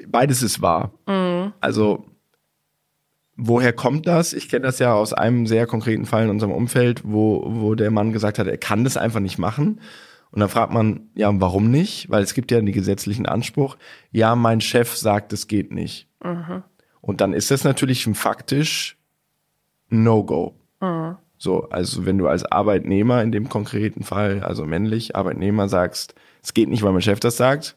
Beides 0.07 0.43
ist 0.43 0.61
wahr. 0.61 0.91
Also, 1.61 2.05
woher 3.35 3.73
kommt 3.73 4.07
das? 4.07 4.33
Ich 4.33 4.49
kenne 4.49 4.65
das 4.65 4.79
ja 4.79 4.93
aus 4.93 5.13
einem 5.13 5.47
sehr 5.47 5.65
konkreten 5.65 6.05
Fall 6.05 6.25
in 6.25 6.29
unserem 6.29 6.51
Umfeld, 6.51 7.01
wo, 7.05 7.43
wo 7.45 7.75
der 7.75 7.91
Mann 7.91 8.11
gesagt 8.11 8.39
hat, 8.39 8.47
er 8.47 8.57
kann 8.57 8.83
das 8.83 8.97
einfach 8.97 9.21
nicht 9.21 9.37
machen. 9.37 9.79
Und 10.31 10.41
dann 10.41 10.49
fragt 10.49 10.71
man, 10.73 11.09
ja, 11.15 11.31
warum 11.41 11.71
nicht? 11.71 12.09
Weil 12.11 12.21
es 12.21 12.33
gibt 12.35 12.51
ja 12.51 12.59
den 12.59 12.71
gesetzlichen 12.71 13.25
Anspruch, 13.25 13.77
ja, 14.11 14.35
mein 14.35 14.61
Chef 14.61 14.95
sagt, 14.95 15.33
es 15.33 15.47
geht 15.47 15.71
nicht. 15.71 16.07
Und 17.01 17.21
dann 17.21 17.33
ist 17.33 17.49
das 17.49 17.63
natürlich 17.63 18.03
faktisch 18.13 18.97
No-Go. 19.89 20.53
So, 21.37 21.69
also 21.69 22.05
wenn 22.05 22.17
du 22.17 22.27
als 22.27 22.43
Arbeitnehmer 22.43 23.23
in 23.23 23.31
dem 23.31 23.47
konkreten 23.47 24.03
Fall, 24.03 24.43
also 24.43 24.65
männlich 24.65 25.15
Arbeitnehmer 25.15 25.69
sagst, 25.69 26.13
es 26.43 26.53
geht 26.53 26.69
nicht, 26.69 26.83
weil 26.83 26.91
mein 26.91 27.01
Chef 27.01 27.19
das 27.21 27.37
sagt, 27.37 27.75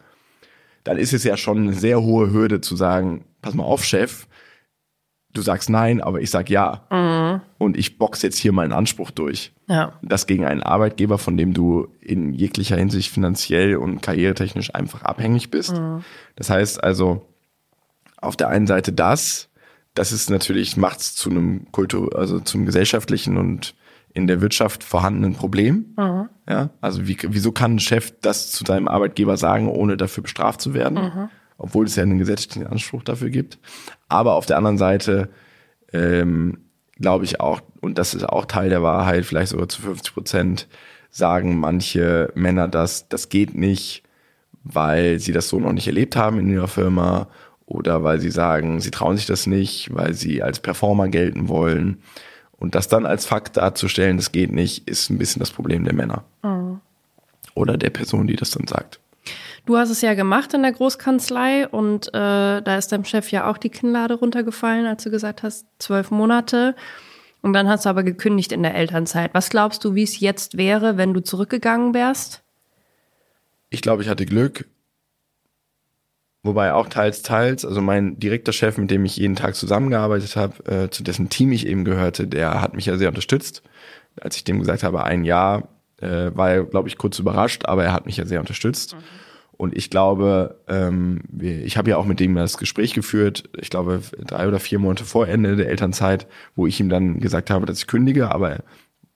dann 0.84 0.96
ist 0.98 1.12
es 1.12 1.24
ja 1.24 1.36
schon 1.36 1.58
eine 1.58 1.74
sehr 1.74 2.02
hohe 2.02 2.32
Hürde 2.32 2.60
zu 2.60 2.76
sagen, 2.76 3.24
pass 3.40 3.54
mal 3.54 3.64
auf, 3.64 3.84
Chef, 3.84 4.26
du 5.32 5.42
sagst 5.42 5.70
nein, 5.70 6.00
aber 6.00 6.20
ich 6.20 6.30
sag 6.30 6.50
ja. 6.50 6.86
Und 7.58 7.76
ich 7.76 7.98
box 7.98 8.22
jetzt 8.22 8.38
hier 8.38 8.52
meinen 8.52 8.72
Anspruch 8.72 9.10
durch. 9.10 9.52
Ja. 9.68 9.98
Das 10.02 10.26
gegen 10.26 10.44
einen 10.44 10.62
Arbeitgeber, 10.62 11.18
von 11.18 11.36
dem 11.36 11.54
du 11.54 11.88
in 12.00 12.32
jeglicher 12.34 12.76
Hinsicht 12.76 13.10
finanziell 13.10 13.76
und 13.76 14.02
karrieretechnisch 14.02 14.74
einfach 14.74 15.02
abhängig 15.02 15.50
bist. 15.50 15.80
Das 16.36 16.50
heißt 16.50 16.82
also, 16.82 17.26
auf 18.16 18.36
der 18.36 18.48
einen 18.48 18.66
Seite 18.66 18.92
das, 18.92 19.48
das 19.94 20.12
ist 20.12 20.30
natürlich, 20.30 20.76
macht's 20.76 21.14
zu 21.14 21.30
einem 21.30 21.70
Kultur, 21.70 22.16
also 22.16 22.40
zum 22.40 22.66
gesellschaftlichen 22.66 23.36
und 23.36 23.74
in 24.14 24.26
der 24.26 24.40
Wirtschaft 24.40 24.84
vorhandenen 24.84 25.34
Problem. 25.34 25.94
Ja, 26.52 26.68
also 26.82 27.08
wie, 27.08 27.16
wieso 27.28 27.50
kann 27.50 27.76
ein 27.76 27.78
Chef 27.78 28.12
das 28.20 28.52
zu 28.52 28.62
seinem 28.66 28.86
Arbeitgeber 28.86 29.38
sagen, 29.38 29.68
ohne 29.68 29.96
dafür 29.96 30.22
bestraft 30.22 30.60
zu 30.60 30.74
werden? 30.74 30.98
Obwohl 31.56 31.86
es 31.86 31.96
ja 31.96 32.02
einen 32.02 32.18
gesetzlichen 32.18 32.66
Anspruch 32.66 33.02
dafür 33.02 33.30
gibt. 33.30 33.58
Aber 34.10 34.34
auf 34.34 34.44
der 34.44 34.58
anderen 34.58 34.76
Seite 34.76 35.30
ähm, 35.94 36.58
glaube 36.98 37.24
ich 37.24 37.40
auch, 37.40 37.62
und 37.80 37.96
das 37.96 38.12
ist 38.12 38.28
auch 38.28 38.44
Teil 38.44 38.68
der 38.68 38.82
Wahrheit, 38.82 39.24
vielleicht 39.24 39.50
sogar 39.50 39.66
zu 39.70 39.80
50 39.80 40.12
Prozent, 40.12 40.68
sagen 41.08 41.58
manche 41.58 42.30
Männer, 42.34 42.68
dass 42.68 43.08
das 43.08 43.30
geht 43.30 43.54
nicht, 43.54 44.02
weil 44.62 45.20
sie 45.20 45.32
das 45.32 45.48
so 45.48 45.58
noch 45.58 45.72
nicht 45.72 45.86
erlebt 45.86 46.16
haben 46.16 46.38
in 46.38 46.50
ihrer 46.50 46.68
Firma 46.68 47.28
oder 47.64 48.04
weil 48.04 48.20
sie 48.20 48.30
sagen, 48.30 48.78
sie 48.80 48.90
trauen 48.90 49.16
sich 49.16 49.24
das 49.24 49.46
nicht, 49.46 49.88
weil 49.94 50.12
sie 50.12 50.42
als 50.42 50.60
Performer 50.60 51.08
gelten 51.08 51.48
wollen. 51.48 52.02
Und 52.62 52.76
das 52.76 52.86
dann 52.86 53.06
als 53.06 53.26
Fakt 53.26 53.56
darzustellen, 53.56 54.18
das 54.18 54.30
geht 54.30 54.52
nicht, 54.52 54.88
ist 54.88 55.10
ein 55.10 55.18
bisschen 55.18 55.40
das 55.40 55.50
Problem 55.50 55.82
der 55.82 55.94
Männer. 55.94 56.22
Oder 57.56 57.76
der 57.76 57.90
Person, 57.90 58.28
die 58.28 58.36
das 58.36 58.52
dann 58.52 58.68
sagt. 58.68 59.00
Du 59.66 59.76
hast 59.76 59.90
es 59.90 60.00
ja 60.00 60.14
gemacht 60.14 60.54
in 60.54 60.62
der 60.62 60.70
Großkanzlei 60.70 61.66
und 61.66 62.06
äh, 62.14 62.62
da 62.62 62.76
ist 62.78 62.92
deinem 62.92 63.04
Chef 63.04 63.32
ja 63.32 63.50
auch 63.50 63.58
die 63.58 63.68
Kinnlade 63.68 64.14
runtergefallen, 64.14 64.86
als 64.86 65.02
du 65.02 65.10
gesagt 65.10 65.42
hast, 65.42 65.66
zwölf 65.80 66.12
Monate. 66.12 66.76
Und 67.40 67.52
dann 67.52 67.68
hast 67.68 67.84
du 67.84 67.88
aber 67.88 68.04
gekündigt 68.04 68.52
in 68.52 68.62
der 68.62 68.76
Elternzeit. 68.76 69.34
Was 69.34 69.50
glaubst 69.50 69.82
du, 69.84 69.96
wie 69.96 70.04
es 70.04 70.20
jetzt 70.20 70.56
wäre, 70.56 70.96
wenn 70.96 71.14
du 71.14 71.20
zurückgegangen 71.20 71.94
wärst? 71.94 72.44
Ich 73.70 73.82
glaube, 73.82 74.04
ich 74.04 74.08
hatte 74.08 74.24
Glück. 74.24 74.66
Wobei 76.44 76.72
auch 76.72 76.88
teils, 76.88 77.22
teils. 77.22 77.64
Also 77.64 77.80
mein 77.80 78.18
direkter 78.18 78.52
Chef, 78.52 78.76
mit 78.76 78.90
dem 78.90 79.04
ich 79.04 79.16
jeden 79.16 79.36
Tag 79.36 79.54
zusammengearbeitet 79.54 80.34
habe, 80.34 80.64
äh, 80.66 80.90
zu 80.90 81.04
dessen 81.04 81.28
Team 81.28 81.52
ich 81.52 81.66
eben 81.66 81.84
gehörte, 81.84 82.26
der 82.26 82.60
hat 82.60 82.74
mich 82.74 82.86
ja 82.86 82.96
sehr 82.96 83.08
unterstützt. 83.08 83.62
Als 84.20 84.36
ich 84.36 84.44
dem 84.44 84.58
gesagt 84.58 84.82
habe, 84.82 85.04
ein 85.04 85.24
Jahr, 85.24 85.68
äh, 86.00 86.30
war 86.34 86.50
er, 86.50 86.64
glaube 86.64 86.88
ich, 86.88 86.98
kurz 86.98 87.18
überrascht, 87.18 87.66
aber 87.66 87.84
er 87.84 87.92
hat 87.92 88.06
mich 88.06 88.16
ja 88.16 88.26
sehr 88.26 88.40
unterstützt. 88.40 88.96
Und 89.52 89.76
ich 89.76 89.90
glaube, 89.90 90.58
ähm, 90.66 91.20
ich 91.38 91.76
habe 91.76 91.90
ja 91.90 91.96
auch 91.96 92.04
mit 92.04 92.18
dem 92.18 92.34
das 92.34 92.58
Gespräch 92.58 92.94
geführt, 92.94 93.48
ich 93.60 93.70
glaube 93.70 94.00
drei 94.18 94.48
oder 94.48 94.58
vier 94.58 94.80
Monate 94.80 95.04
vor 95.04 95.28
Ende 95.28 95.54
der 95.54 95.68
Elternzeit, 95.68 96.26
wo 96.56 96.66
ich 96.66 96.80
ihm 96.80 96.88
dann 96.88 97.20
gesagt 97.20 97.50
habe, 97.50 97.66
dass 97.66 97.78
ich 97.78 97.86
kündige, 97.86 98.32
aber 98.32 98.64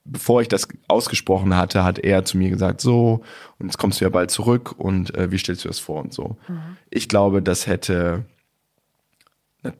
bevor 0.06 0.40
ich 0.40 0.48
das 0.48 0.68
ausgesprochen 0.88 1.56
hatte, 1.56 1.84
hat 1.84 1.98
er 1.98 2.24
zu 2.24 2.38
mir 2.38 2.50
gesagt, 2.50 2.80
so, 2.80 3.22
und 3.58 3.66
jetzt 3.66 3.78
kommst 3.78 4.00
du 4.00 4.04
ja 4.04 4.10
bald 4.10 4.30
zurück 4.30 4.74
und 4.78 5.14
äh, 5.14 5.30
wie 5.30 5.38
stellst 5.38 5.64
du 5.64 5.68
das 5.68 5.78
vor 5.78 6.02
und 6.02 6.12
so. 6.12 6.36
Mhm. 6.48 6.76
Ich 6.90 7.08
glaube, 7.08 7.42
das 7.42 7.66
hätte 7.66 8.24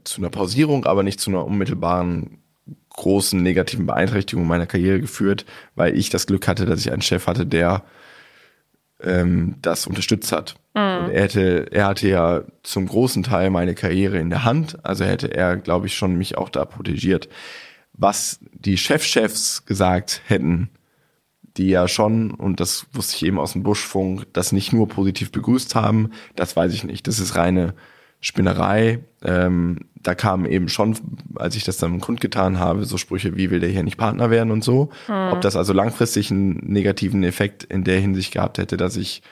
zu 0.05 0.21
einer 0.21 0.31
Pausierung, 0.31 0.85
aber 0.85 1.03
nicht 1.03 1.21
zu 1.21 1.31
einer 1.31 1.45
unmittelbaren 1.45 2.39
großen 2.91 3.41
negativen 3.43 3.87
Beeinträchtigung 3.87 4.47
meiner 4.47 4.67
Karriere 4.67 5.01
geführt, 5.01 5.45
weil 5.75 5.97
ich 5.97 6.11
das 6.11 6.27
Glück 6.27 6.49
hatte, 6.49 6.67
dass 6.67 6.81
ich 6.81 6.91
einen 6.93 7.03
Chef 7.03 7.27
hatte, 7.27 7.47
der 7.47 7.85
ähm, 9.03 9.57
das 9.61 9.87
unterstützt 9.87 10.33
hat. 10.33 10.57
Mhm. 10.75 10.81
Und 10.81 11.11
er 11.11 11.23
hätte, 11.23 11.67
er 11.71 11.87
hatte 11.87 12.09
ja 12.09 12.43
zum 12.62 12.87
großen 12.87 13.23
Teil 13.23 13.51
meine 13.51 13.75
Karriere 13.75 14.19
in 14.19 14.31
der 14.31 14.45
Hand, 14.45 14.85
also 14.85 15.05
hätte 15.05 15.33
er, 15.33 15.57
glaube 15.57 15.87
ich, 15.87 15.95
schon 15.95 16.17
mich 16.17 16.39
auch 16.39 16.49
da 16.49 16.65
protegiert. 16.65 17.29
Was 17.98 18.40
die 18.52 18.76
Chefchefs 18.76 19.64
gesagt 19.64 20.22
hätten, 20.26 20.70
die 21.56 21.68
ja 21.68 21.88
schon, 21.88 22.32
und 22.32 22.61
das 22.61 22.87
wusste 22.92 23.16
ich 23.16 23.24
eben 23.24 23.38
aus 23.38 23.52
dem 23.52 23.62
Buschfunk, 23.62 24.26
das 24.32 24.52
nicht 24.52 24.72
nur 24.72 24.88
positiv 24.88 25.32
begrüßt 25.32 25.74
haben, 25.74 26.11
das 26.35 26.56
weiß 26.56 26.72
ich 26.74 26.85
nicht. 26.85 27.06
Das 27.06 27.18
ist 27.18 27.37
reine 27.37 27.74
Spinnerei. 28.20 29.00
Ähm, 29.22 29.80
da 29.94 30.14
kamen 30.14 30.46
eben 30.46 30.68
schon, 30.68 30.96
als 31.37 31.56
ich 31.56 31.64
das 31.64 31.78
dann 31.78 32.00
kundgetan 32.00 32.59
habe, 32.59 32.85
so 32.85 32.96
Sprüche, 32.96 33.37
wie 33.37 33.50
will 33.50 33.61
der 33.61 33.70
hier 33.70 33.82
nicht 33.82 33.96
Partner 33.96 34.30
werden 34.30 34.50
und 34.50 34.64
so. 34.64 34.90
Hm. 35.06 35.32
Ob 35.32 35.40
das 35.40 35.56
also 35.56 35.72
langfristig 35.72 36.30
einen 36.30 36.56
negativen 36.66 37.22
Effekt 37.24 37.64
in 37.64 37.85
der 37.85 38.00
Hinsicht 38.00 38.32
gehabt 38.32 38.59
hätte, 38.59 38.76
dass 38.76 38.96
ich 38.96 39.22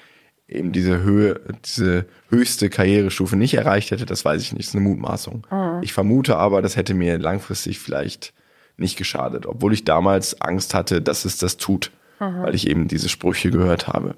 eben 0.46 0.72
diese 0.72 1.03
Höhe, 1.03 1.40
diese 1.64 2.07
höchste 2.29 2.68
Karrierestufe 2.68 3.37
nicht 3.37 3.55
erreicht 3.55 3.90
hätte, 3.90 4.07
das 4.07 4.24
weiß 4.24 4.42
ich 4.42 4.53
nicht. 4.53 4.68
Das 4.68 4.74
ist 4.74 4.77
eine 4.77 4.88
Mutmaßung. 4.88 5.46
Hm. 5.48 5.79
Ich 5.83 5.92
vermute 5.92 6.37
aber, 6.37 6.62
das 6.62 6.77
hätte 6.77 6.94
mir 6.94 7.18
langfristig 7.18 7.79
vielleicht 7.79 8.35
nicht 8.77 8.97
geschadet, 8.97 9.47
obwohl 9.47 9.73
ich 9.73 9.85
damals 9.85 10.41
Angst 10.41 10.75
hatte, 10.75 11.01
dass 11.01 11.25
es 11.25 11.39
das 11.39 11.57
tut, 11.57 11.93
hm. 12.19 12.43
weil 12.43 12.55
ich 12.55 12.69
eben 12.69 12.89
diese 12.89 13.09
Sprüche 13.09 13.51
gehört 13.51 13.89
habe. 13.89 14.15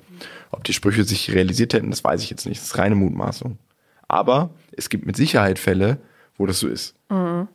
Ob 0.51 0.65
die 0.65 0.73
Sprüche 0.73 1.05
sich 1.05 1.33
realisiert 1.33 1.75
hätten, 1.75 1.91
das 1.91 2.05
weiß 2.05 2.23
ich 2.23 2.31
jetzt 2.31 2.47
nicht. 2.47 2.61
Das 2.61 2.69
ist 2.69 2.79
reine 2.79 2.95
Mutmaßung. 2.95 3.59
Aber 4.09 4.51
es 4.73 4.89
gibt 4.89 5.07
mit 5.07 5.17
Sicherheit 5.17 5.59
Fälle, 5.59 5.99
wo 6.37 6.47
das 6.47 6.61
so 6.61 6.69
ist. 6.69 6.95
Mhm. 7.09 7.49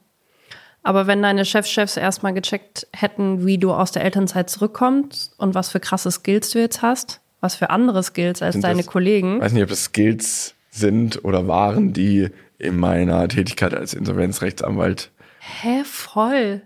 Aber 0.84 1.06
wenn 1.08 1.22
deine 1.22 1.46
Chefchefs 1.46 1.96
erstmal 1.96 2.34
gecheckt 2.34 2.88
hätten, 2.92 3.46
wie 3.46 3.58
du 3.58 3.72
aus 3.72 3.92
der 3.92 4.04
Elternzeit 4.04 4.50
zurückkommst 4.50 5.34
und 5.38 5.54
was 5.54 5.70
für 5.70 5.80
krasse 5.80 6.10
Skills 6.12 6.50
du 6.50 6.60
jetzt 6.60 6.82
hast, 6.82 7.22
was 7.40 7.56
für 7.56 7.70
andere 7.70 8.02
Skills 8.04 8.42
als 8.42 8.54
sind 8.54 8.64
deine 8.64 8.82
das, 8.82 8.88
Kollegen. 8.88 9.38
Ich 9.38 9.42
weiß 9.42 9.54
nicht, 9.54 9.64
ob 9.64 9.70
das 9.70 9.86
Skills 9.86 10.56
sind 10.72 11.24
oder 11.24 11.48
waren, 11.48 11.94
die 11.94 12.30
in 12.58 12.78
meiner 12.78 13.28
Tätigkeit 13.28 13.74
als 13.74 13.94
Insolvenzrechtsanwalt. 13.94 15.12
Hä, 15.40 15.84
voll. 15.84 16.62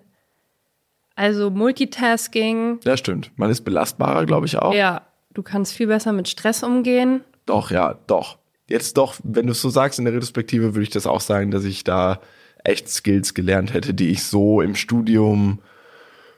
Also 1.15 1.49
Multitasking. 1.49 2.79
Ja, 2.83 2.97
stimmt. 2.97 3.31
Man 3.35 3.49
ist 3.49 3.61
belastbarer, 3.61 4.25
glaube 4.25 4.45
ich 4.45 4.57
auch. 4.57 4.73
Ja, 4.73 5.01
du 5.33 5.43
kannst 5.43 5.73
viel 5.73 5.87
besser 5.87 6.11
mit 6.11 6.27
Stress 6.27 6.63
umgehen. 6.63 7.21
Doch, 7.45 7.71
ja, 7.71 7.97
doch 8.07 8.37
jetzt 8.67 8.97
doch, 8.97 9.15
wenn 9.23 9.45
du 9.47 9.51
es 9.51 9.61
so 9.61 9.69
sagst 9.69 9.99
in 9.99 10.05
der 10.05 10.13
Retrospektive, 10.13 10.73
würde 10.73 10.83
ich 10.83 10.89
das 10.89 11.07
auch 11.07 11.21
sagen, 11.21 11.51
dass 11.51 11.63
ich 11.63 11.83
da 11.83 12.19
echt 12.63 12.89
Skills 12.89 13.33
gelernt 13.33 13.73
hätte, 13.73 13.93
die 13.93 14.09
ich 14.09 14.23
so 14.23 14.61
im 14.61 14.75
Studium 14.75 15.59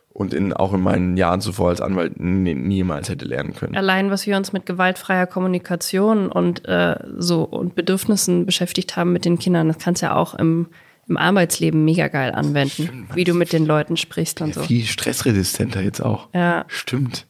und 0.09 0.33
in, 0.33 0.51
auch 0.51 0.73
in 0.73 0.81
meinen 0.81 1.15
Jahren 1.15 1.41
zuvor 1.41 1.69
als 1.69 1.79
Anwalt 1.79 2.19
niemals 2.19 3.07
hätte 3.07 3.25
lernen 3.25 3.53
können. 3.53 3.77
Allein, 3.77 4.09
was 4.09 4.25
wir 4.25 4.35
uns 4.35 4.51
mit 4.51 4.65
gewaltfreier 4.65 5.27
Kommunikation 5.27 6.29
und 6.29 6.65
äh, 6.67 6.97
so 7.17 7.43
und 7.43 7.75
Bedürfnissen 7.75 8.45
beschäftigt 8.45 8.97
haben 8.97 9.13
mit 9.13 9.25
den 9.25 9.39
Kindern, 9.39 9.67
das 9.67 9.77
kannst 9.77 10.01
du 10.01 10.07
ja 10.07 10.15
auch 10.15 10.33
im, 10.33 10.67
im 11.07 11.17
Arbeitsleben 11.17 11.85
mega 11.85 12.07
geil 12.07 12.33
anwenden, 12.33 12.83
Stimmt, 12.83 13.15
wie 13.15 13.23
du 13.23 13.33
mit 13.33 13.53
den 13.53 13.65
Leuten 13.65 13.97
sprichst 13.97 14.41
und 14.41 14.53
so. 14.53 14.61
Viel 14.61 14.85
stressresistenter 14.85 15.81
jetzt 15.81 16.01
auch. 16.01 16.29
Ja. 16.33 16.65
Stimmt. 16.67 17.27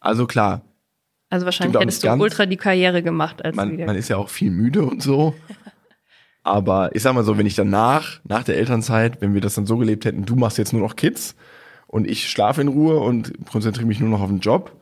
Also 0.00 0.26
klar, 0.26 0.62
also 1.30 1.44
wahrscheinlich 1.44 1.80
hättest 1.80 2.04
du 2.04 2.12
ultra 2.12 2.44
die 2.44 2.56
Karriere 2.56 3.02
gemacht. 3.02 3.42
Als 3.44 3.54
man, 3.54 3.76
man 3.76 3.96
ist 3.96 4.08
ja 4.08 4.16
auch 4.16 4.28
viel 4.28 4.50
müde 4.50 4.82
und 4.82 5.00
so. 5.00 5.34
Aber 6.42 6.94
ich 6.94 7.02
sag 7.02 7.14
mal 7.14 7.22
so, 7.22 7.38
wenn 7.38 7.46
ich 7.46 7.54
danach, 7.54 8.20
nach 8.24 8.42
der 8.42 8.56
Elternzeit, 8.56 9.20
wenn 9.20 9.32
wir 9.34 9.40
das 9.40 9.54
dann 9.54 9.66
so 9.66 9.76
gelebt 9.76 10.04
hätten, 10.04 10.24
du 10.24 10.34
machst 10.34 10.58
jetzt 10.58 10.72
nur 10.72 10.82
noch 10.82 10.96
Kids 10.96 11.36
und 11.86 12.08
ich 12.10 12.28
schlafe 12.28 12.60
in 12.60 12.68
Ruhe 12.68 12.98
und 12.98 13.32
konzentriere 13.50 13.86
mich 13.86 14.00
nur 14.00 14.08
noch 14.08 14.22
auf 14.22 14.28
den 14.28 14.40
Job, 14.40 14.74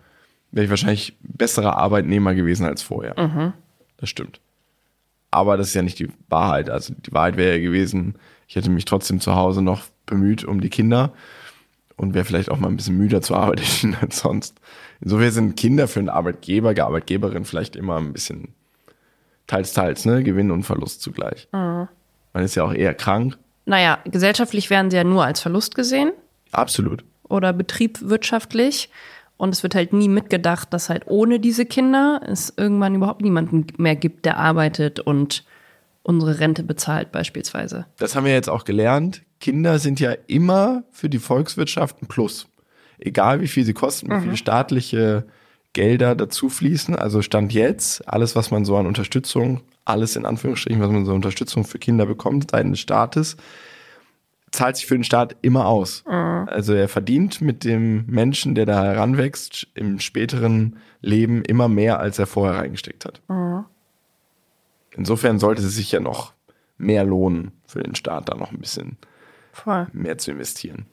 wäre 0.51 0.65
ich 0.65 0.71
wahrscheinlich 0.71 1.19
besserer 1.21 1.77
Arbeitnehmer 1.77 2.35
gewesen 2.35 2.65
als 2.65 2.81
vorher. 2.81 3.15
Mhm. 3.21 3.53
Das 3.99 4.09
stimmt. 4.09 4.41
Aber 5.31 5.59
das 5.59 5.69
ist 5.69 5.75
ja 5.75 5.83
nicht 5.83 5.99
die 5.99 6.09
Wahrheit. 6.31 6.71
Also 6.71 6.95
die 6.95 7.13
Wahrheit 7.13 7.37
wäre 7.37 7.57
ja 7.57 7.63
gewesen, 7.63 8.15
ich 8.49 8.57
hätte 8.57 8.71
mich 8.71 8.87
trotzdem 8.87 9.21
zu 9.21 9.37
Hause 9.37 9.63
noch 9.63 9.83
bemüht 10.07 10.43
um 10.43 10.61
die 10.61 10.71
Kinder 10.71 11.13
und 11.97 12.15
wäre 12.15 12.25
vielleicht 12.25 12.51
auch 12.51 12.59
mal 12.59 12.69
ein 12.69 12.77
bisschen 12.77 12.97
müder 12.97 13.21
zu 13.21 13.37
arbeiten 13.37 13.97
als 14.01 14.21
sonst. 14.21 14.59
Insofern 15.01 15.31
sind 15.31 15.57
Kinder 15.57 15.87
für 15.87 16.01
einen 16.01 16.09
Arbeitgeber, 16.09 16.75
die 16.75 16.81
Arbeitgeberin 16.81 17.45
vielleicht 17.45 17.77
immer 17.77 17.99
ein 17.99 18.13
bisschen 18.13 18.55
teils, 19.47 19.73
teils, 19.75 20.05
ne? 20.07 20.23
Gewinn 20.23 20.51
und 20.51 20.65
Verlust 20.65 21.03
zugleich. 21.03 21.49
Mhm. 21.53 21.89
Man 22.33 22.45
ist 22.45 22.55
ja 22.55 22.65
auch 22.65 22.73
eher 22.73 22.95
krank. 22.95 23.37
Naja, 23.67 23.99
gesellschaftlich 24.05 24.71
werden 24.71 24.91
sie 24.91 24.97
ja 24.97 25.05
nur 25.05 25.25
als 25.25 25.41
Verlust 25.41 25.75
gesehen. 25.75 26.13
Absolut. 26.53 27.05
Oder 27.25 27.53
betriebwirtschaftlich. 27.53 28.91
Und 29.37 29.51
es 29.51 29.63
wird 29.63 29.75
halt 29.75 29.93
nie 29.93 30.09
mitgedacht, 30.09 30.73
dass 30.73 30.89
halt 30.89 31.07
ohne 31.07 31.39
diese 31.39 31.67
Kinder 31.67 32.23
es 32.27 32.53
irgendwann 32.57 32.95
überhaupt 32.95 33.21
niemanden 33.21 33.67
mehr 33.77 33.95
gibt, 33.95 34.25
der 34.25 34.39
arbeitet 34.39 35.01
und 35.01 35.45
unsere 36.09 36.41
Rente 36.41 36.63
bezahlt 36.63 37.13
beispielsweise. 37.13 37.85
Das 37.99 38.17
haben 38.17 38.25
wir 38.25 38.33
jetzt 38.33 38.49
auch 38.49 38.65
gelernt. 38.65 39.23
Kinder 39.41 39.79
sind 39.79 40.01
ja 40.01 40.13
immer 40.27 40.85
für 40.91 41.11
die 41.11 41.19
Volkswirtschaft 41.19 42.03
ein 42.03 42.07
Plus. 42.07 42.49
Egal 42.99 43.43
wie 43.43 43.47
viel 43.47 43.65
sie 43.65 43.75
kosten, 43.75 44.09
mhm. 44.09 44.17
wie 44.17 44.21
viele 44.23 44.37
staatliche 44.39 45.27
Gelder 45.75 46.15
dazu 46.15 46.49
fließen. 46.49 46.97
Also 46.97 47.21
Stand 47.21 47.53
jetzt, 47.53 48.09
alles, 48.09 48.35
was 48.35 48.51
man 48.51 48.65
so 48.65 48.79
an 48.79 48.87
Unterstützung, 48.87 49.61
alles 49.85 50.17
in 50.17 50.25
Anführungsstrichen, 50.25 50.81
was 50.81 50.91
man 50.91 51.05
so 51.05 51.13
Unterstützung 51.13 51.65
für 51.65 51.79
Kinder 51.79 52.07
bekommt, 52.07 52.53
seitens 52.53 52.73
des 52.73 52.81
Staates, 52.81 53.37
zahlt 54.51 54.77
sich 54.77 54.87
für 54.87 54.95
den 54.95 55.05
Staat 55.05 55.37
immer 55.43 55.67
aus. 55.67 56.05
Mhm. 56.09 56.49
Also 56.49 56.73
er 56.73 56.89
verdient 56.89 57.43
mit 57.43 57.65
dem 57.65 58.07
Menschen, 58.07 58.55
der 58.55 58.65
da 58.65 58.83
heranwächst, 58.83 59.67
im 59.75 60.01
späteren 60.01 60.79
Leben 61.03 61.43
immer 61.43 61.69
mehr, 61.69 62.01
als 62.01 62.19
er 62.19 62.27
vorher 62.27 62.59
reingesteckt 62.59 63.05
hat. 63.05 63.21
Mhm. 63.29 63.67
Insofern 64.99 65.39
sollte 65.39 65.63
es 65.63 65.77
sich 65.77 65.93
ja 65.93 66.01
noch 66.01 66.33
mehr 66.77 67.05
lohnen, 67.05 67.53
für 67.67 67.83
den 67.83 67.95
Staat 67.95 68.29
da 68.29 68.35
noch 68.35 68.51
ein 68.51 68.59
bisschen 68.59 68.99
Voll. 69.53 69.87
mehr 69.93 70.19
zu 70.19 70.33
investieren. 70.33 70.87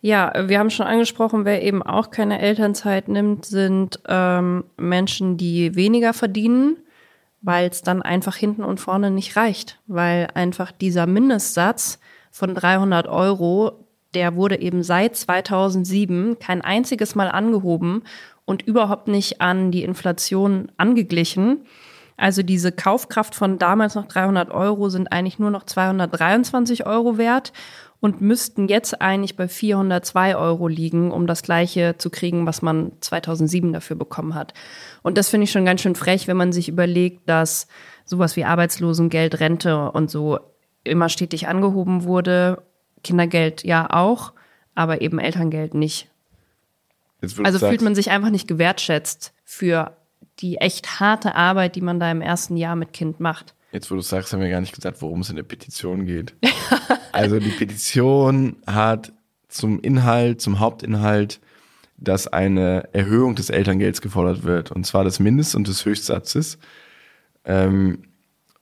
Ja, 0.00 0.32
wir 0.48 0.58
haben 0.58 0.70
schon 0.70 0.86
angesprochen, 0.86 1.44
wer 1.44 1.62
eben 1.62 1.82
auch 1.82 2.10
keine 2.10 2.40
Elternzeit 2.40 3.08
nimmt, 3.08 3.44
sind 3.44 4.00
ähm, 4.08 4.64
Menschen, 4.76 5.36
die 5.36 5.74
weniger 5.76 6.12
verdienen, 6.12 6.78
weil 7.42 7.68
es 7.68 7.82
dann 7.82 8.02
einfach 8.02 8.36
hinten 8.36 8.64
und 8.64 8.80
vorne 8.80 9.10
nicht 9.10 9.36
reicht, 9.36 9.80
weil 9.86 10.28
einfach 10.34 10.72
dieser 10.72 11.06
Mindestsatz 11.06 12.00
von 12.32 12.54
300 12.54 13.06
Euro, 13.06 13.86
der 14.14 14.34
wurde 14.34 14.60
eben 14.60 14.82
seit 14.82 15.16
2007 15.16 16.38
kein 16.40 16.60
einziges 16.60 17.14
Mal 17.14 17.28
angehoben 17.28 18.02
und 18.44 18.62
überhaupt 18.62 19.06
nicht 19.06 19.40
an 19.40 19.70
die 19.70 19.84
Inflation 19.84 20.72
angeglichen. 20.76 21.66
Also 22.16 22.42
diese 22.42 22.72
Kaufkraft 22.72 23.34
von 23.34 23.58
damals 23.58 23.94
noch 23.94 24.06
300 24.06 24.50
Euro 24.50 24.88
sind 24.88 25.12
eigentlich 25.12 25.38
nur 25.38 25.50
noch 25.50 25.64
223 25.64 26.86
Euro 26.86 27.18
wert 27.18 27.52
und 28.00 28.20
müssten 28.20 28.68
jetzt 28.68 29.00
eigentlich 29.00 29.36
bei 29.36 29.48
402 29.48 30.36
Euro 30.36 30.68
liegen, 30.68 31.10
um 31.10 31.26
das 31.26 31.42
gleiche 31.42 31.96
zu 31.98 32.10
kriegen, 32.10 32.46
was 32.46 32.62
man 32.62 32.92
2007 33.00 33.72
dafür 33.72 33.96
bekommen 33.96 34.34
hat. 34.34 34.54
Und 35.02 35.18
das 35.18 35.28
finde 35.28 35.44
ich 35.44 35.50
schon 35.50 35.64
ganz 35.64 35.80
schön 35.82 35.94
frech, 35.94 36.26
wenn 36.26 36.36
man 36.36 36.52
sich 36.52 36.68
überlegt, 36.68 37.28
dass 37.28 37.68
sowas 38.04 38.36
wie 38.36 38.44
Arbeitslosengeld, 38.44 39.40
Rente 39.40 39.90
und 39.90 40.10
so 40.10 40.38
immer 40.84 41.08
stetig 41.08 41.48
angehoben 41.48 42.04
wurde. 42.04 42.62
Kindergeld 43.02 43.64
ja 43.64 43.88
auch, 43.90 44.32
aber 44.74 45.00
eben 45.00 45.18
Elterngeld 45.18 45.74
nicht. 45.74 46.08
Also 47.42 47.58
fühlt 47.58 47.82
man 47.82 47.94
sich 47.94 48.10
einfach 48.10 48.30
nicht 48.30 48.46
gewertschätzt 48.46 49.32
für 49.44 49.96
die 50.40 50.58
echt 50.58 51.00
harte 51.00 51.34
Arbeit, 51.34 51.76
die 51.76 51.80
man 51.80 52.00
da 52.00 52.10
im 52.10 52.20
ersten 52.20 52.56
Jahr 52.56 52.76
mit 52.76 52.92
Kind 52.92 53.20
macht. 53.20 53.54
Jetzt, 53.72 53.90
wo 53.90 53.94
du 53.94 54.00
sagst, 54.00 54.32
haben 54.32 54.40
wir 54.40 54.50
gar 54.50 54.60
nicht 54.60 54.74
gesagt, 54.74 55.02
worum 55.02 55.20
es 55.20 55.30
in 55.30 55.36
der 55.36 55.42
Petition 55.42 56.06
geht. 56.06 56.34
also 57.12 57.38
die 57.38 57.50
Petition 57.50 58.56
hat 58.66 59.12
zum 59.48 59.80
Inhalt, 59.80 60.40
zum 60.40 60.60
Hauptinhalt, 60.60 61.40
dass 61.98 62.26
eine 62.28 62.88
Erhöhung 62.92 63.34
des 63.34 63.50
Elterngelds 63.50 64.00
gefordert 64.00 64.44
wird, 64.44 64.70
und 64.70 64.84
zwar 64.84 65.04
des 65.04 65.18
Mindest- 65.18 65.54
und 65.54 65.66
des 65.66 65.84
Höchstsatzes. 65.84 66.58
Ähm, 67.44 68.02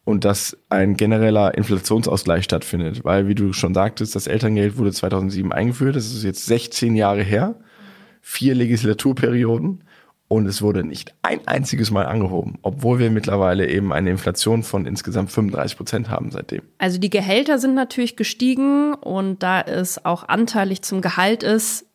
und 0.04 0.24
dass 0.24 0.56
ein 0.68 0.96
genereller 0.96 1.56
Inflationsausgleich 1.56 2.44
stattfindet, 2.44 3.04
weil, 3.04 3.26
wie 3.26 3.34
du 3.34 3.52
schon 3.54 3.72
sagtest, 3.72 4.14
das 4.14 4.26
Elterngeld 4.26 4.76
wurde 4.76 4.92
2007 4.92 5.50
eingeführt, 5.50 5.96
das 5.96 6.12
ist 6.12 6.24
jetzt 6.24 6.44
16 6.44 6.94
Jahre 6.94 7.22
her, 7.22 7.58
vier 8.20 8.54
Legislaturperioden 8.54 9.84
und 10.34 10.46
es 10.46 10.62
wurde 10.62 10.84
nicht 10.84 11.14
ein 11.22 11.46
einziges 11.46 11.90
Mal 11.90 12.06
angehoben, 12.06 12.58
obwohl 12.62 12.98
wir 12.98 13.10
mittlerweile 13.10 13.68
eben 13.68 13.92
eine 13.92 14.10
Inflation 14.10 14.62
von 14.62 14.86
insgesamt 14.86 15.30
35 15.30 15.76
Prozent 15.76 16.10
haben 16.10 16.30
seitdem. 16.30 16.62
Also 16.78 16.98
die 16.98 17.10
Gehälter 17.10 17.58
sind 17.58 17.74
natürlich 17.74 18.16
gestiegen 18.16 18.94
und 18.94 19.42
da 19.42 19.60
es 19.60 20.04
auch 20.04 20.28
anteilig 20.28 20.82
zum 20.82 21.00
Gehalt 21.00 21.42
ist, 21.42 21.86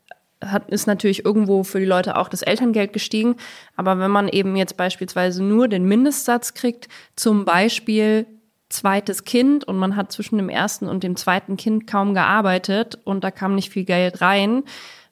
hat, 0.44 0.70
ist 0.70 0.88
natürlich 0.88 1.26
irgendwo 1.26 1.64
für 1.64 1.80
die 1.80 1.86
Leute 1.86 2.16
auch 2.16 2.30
das 2.30 2.42
Elterngeld 2.42 2.94
gestiegen. 2.94 3.36
Aber 3.76 4.00
wenn 4.00 4.12
man 4.12 4.30
eben 4.30 4.56
jetzt 4.56 4.78
beispielsweise 4.78 5.44
nur 5.44 5.68
den 5.68 5.84
Mindestsatz 5.84 6.54
kriegt, 6.54 6.88
zum 7.16 7.44
Beispiel 7.44 8.26
zweites 8.70 9.24
Kind 9.24 9.66
und 9.66 9.78
man 9.78 9.96
hat 9.96 10.12
zwischen 10.12 10.38
dem 10.38 10.48
ersten 10.48 10.88
und 10.88 11.04
dem 11.04 11.16
zweiten 11.16 11.58
Kind 11.58 11.88
kaum 11.88 12.14
gearbeitet 12.14 13.00
und 13.04 13.24
da 13.24 13.32
kam 13.32 13.56
nicht 13.56 13.72
viel 13.72 13.84
Geld 13.84 14.22
rein, 14.22 14.64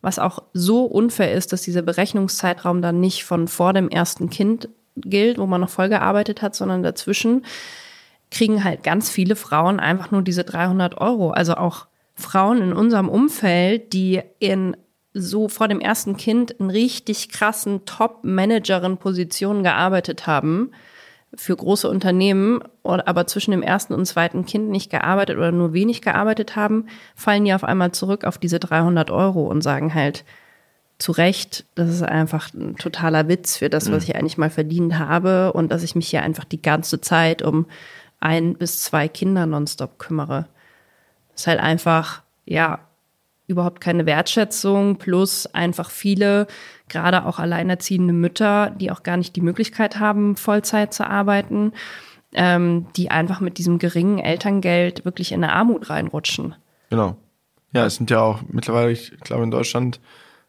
was 0.01 0.19
auch 0.19 0.43
so 0.53 0.85
unfair 0.85 1.33
ist, 1.33 1.53
dass 1.53 1.61
dieser 1.61 1.81
Berechnungszeitraum 1.81 2.81
dann 2.81 2.99
nicht 2.99 3.25
von 3.25 3.47
vor 3.47 3.73
dem 3.73 3.89
ersten 3.89 4.29
Kind 4.29 4.69
gilt, 4.95 5.37
wo 5.37 5.45
man 5.45 5.61
noch 5.61 5.69
voll 5.69 5.89
gearbeitet 5.89 6.41
hat, 6.41 6.55
sondern 6.55 6.83
dazwischen 6.83 7.45
kriegen 8.29 8.63
halt 8.63 8.83
ganz 8.83 9.09
viele 9.09 9.35
Frauen 9.35 9.79
einfach 9.79 10.11
nur 10.11 10.21
diese 10.21 10.43
300 10.43 10.97
Euro. 10.99 11.31
Also 11.31 11.55
auch 11.55 11.87
Frauen 12.13 12.61
in 12.61 12.73
unserem 12.73 13.09
Umfeld, 13.09 13.93
die 13.93 14.21
in 14.39 14.75
so 15.13 15.47
vor 15.47 15.67
dem 15.67 15.79
ersten 15.79 16.17
Kind 16.17 16.51
in 16.51 16.69
richtig 16.69 17.29
krassen 17.29 17.85
Top-Managerin-Positionen 17.85 19.63
gearbeitet 19.63 20.27
haben 20.27 20.71
für 21.35 21.55
große 21.55 21.89
Unternehmen, 21.89 22.61
aber 22.83 23.27
zwischen 23.27 23.51
dem 23.51 23.61
ersten 23.61 23.93
und 23.93 24.05
zweiten 24.05 24.45
Kind 24.45 24.69
nicht 24.69 24.89
gearbeitet 24.89 25.37
oder 25.37 25.51
nur 25.51 25.73
wenig 25.73 26.01
gearbeitet 26.01 26.55
haben, 26.55 26.87
fallen 27.15 27.45
die 27.45 27.53
auf 27.53 27.63
einmal 27.63 27.91
zurück 27.91 28.23
auf 28.23 28.37
diese 28.37 28.59
300 28.59 29.11
Euro 29.11 29.45
und 29.45 29.61
sagen 29.61 29.93
halt, 29.93 30.23
zu 30.99 31.11
Recht, 31.11 31.65
das 31.75 31.89
ist 31.89 32.01
einfach 32.01 32.53
ein 32.53 32.75
totaler 32.75 33.27
Witz 33.27 33.57
für 33.57 33.69
das, 33.69 33.91
was 33.91 34.03
mhm. 34.03 34.09
ich 34.09 34.15
eigentlich 34.15 34.37
mal 34.37 34.49
verdient 34.49 34.97
habe 34.97 35.53
und 35.53 35.71
dass 35.71 35.83
ich 35.83 35.95
mich 35.95 36.09
hier 36.09 36.23
einfach 36.23 36.43
die 36.43 36.61
ganze 36.61 37.01
Zeit 37.01 37.41
um 37.41 37.67
ein 38.19 38.55
bis 38.55 38.81
zwei 38.81 39.07
Kinder 39.07 39.45
nonstop 39.45 39.99
kümmere. 39.99 40.47
Das 41.31 41.41
ist 41.41 41.47
halt 41.47 41.59
einfach, 41.59 42.23
ja, 42.45 42.79
überhaupt 43.45 43.79
keine 43.79 44.05
Wertschätzung, 44.05 44.97
plus 44.97 45.45
einfach 45.47 45.91
viele, 45.91 46.47
gerade 46.89 47.25
auch 47.25 47.39
alleinerziehende 47.39 48.13
Mütter, 48.13 48.71
die 48.71 48.91
auch 48.91 49.03
gar 49.03 49.17
nicht 49.17 49.35
die 49.35 49.41
Möglichkeit 49.41 49.99
haben, 49.99 50.35
Vollzeit 50.35 50.93
zu 50.93 51.07
arbeiten, 51.07 51.73
ähm, 52.33 52.87
die 52.95 53.11
einfach 53.11 53.39
mit 53.39 53.57
diesem 53.57 53.79
geringen 53.79 54.19
Elterngeld 54.19 55.05
wirklich 55.05 55.31
in 55.31 55.43
eine 55.43 55.53
Armut 55.53 55.89
reinrutschen. 55.89 56.55
Genau. 56.89 57.17
Ja, 57.73 57.85
es 57.85 57.95
sind 57.95 58.09
ja 58.09 58.21
auch 58.21 58.41
mittlerweile, 58.47 58.91
ich 58.91 59.11
glaube 59.21 59.43
in 59.43 59.51
Deutschland, 59.51 59.99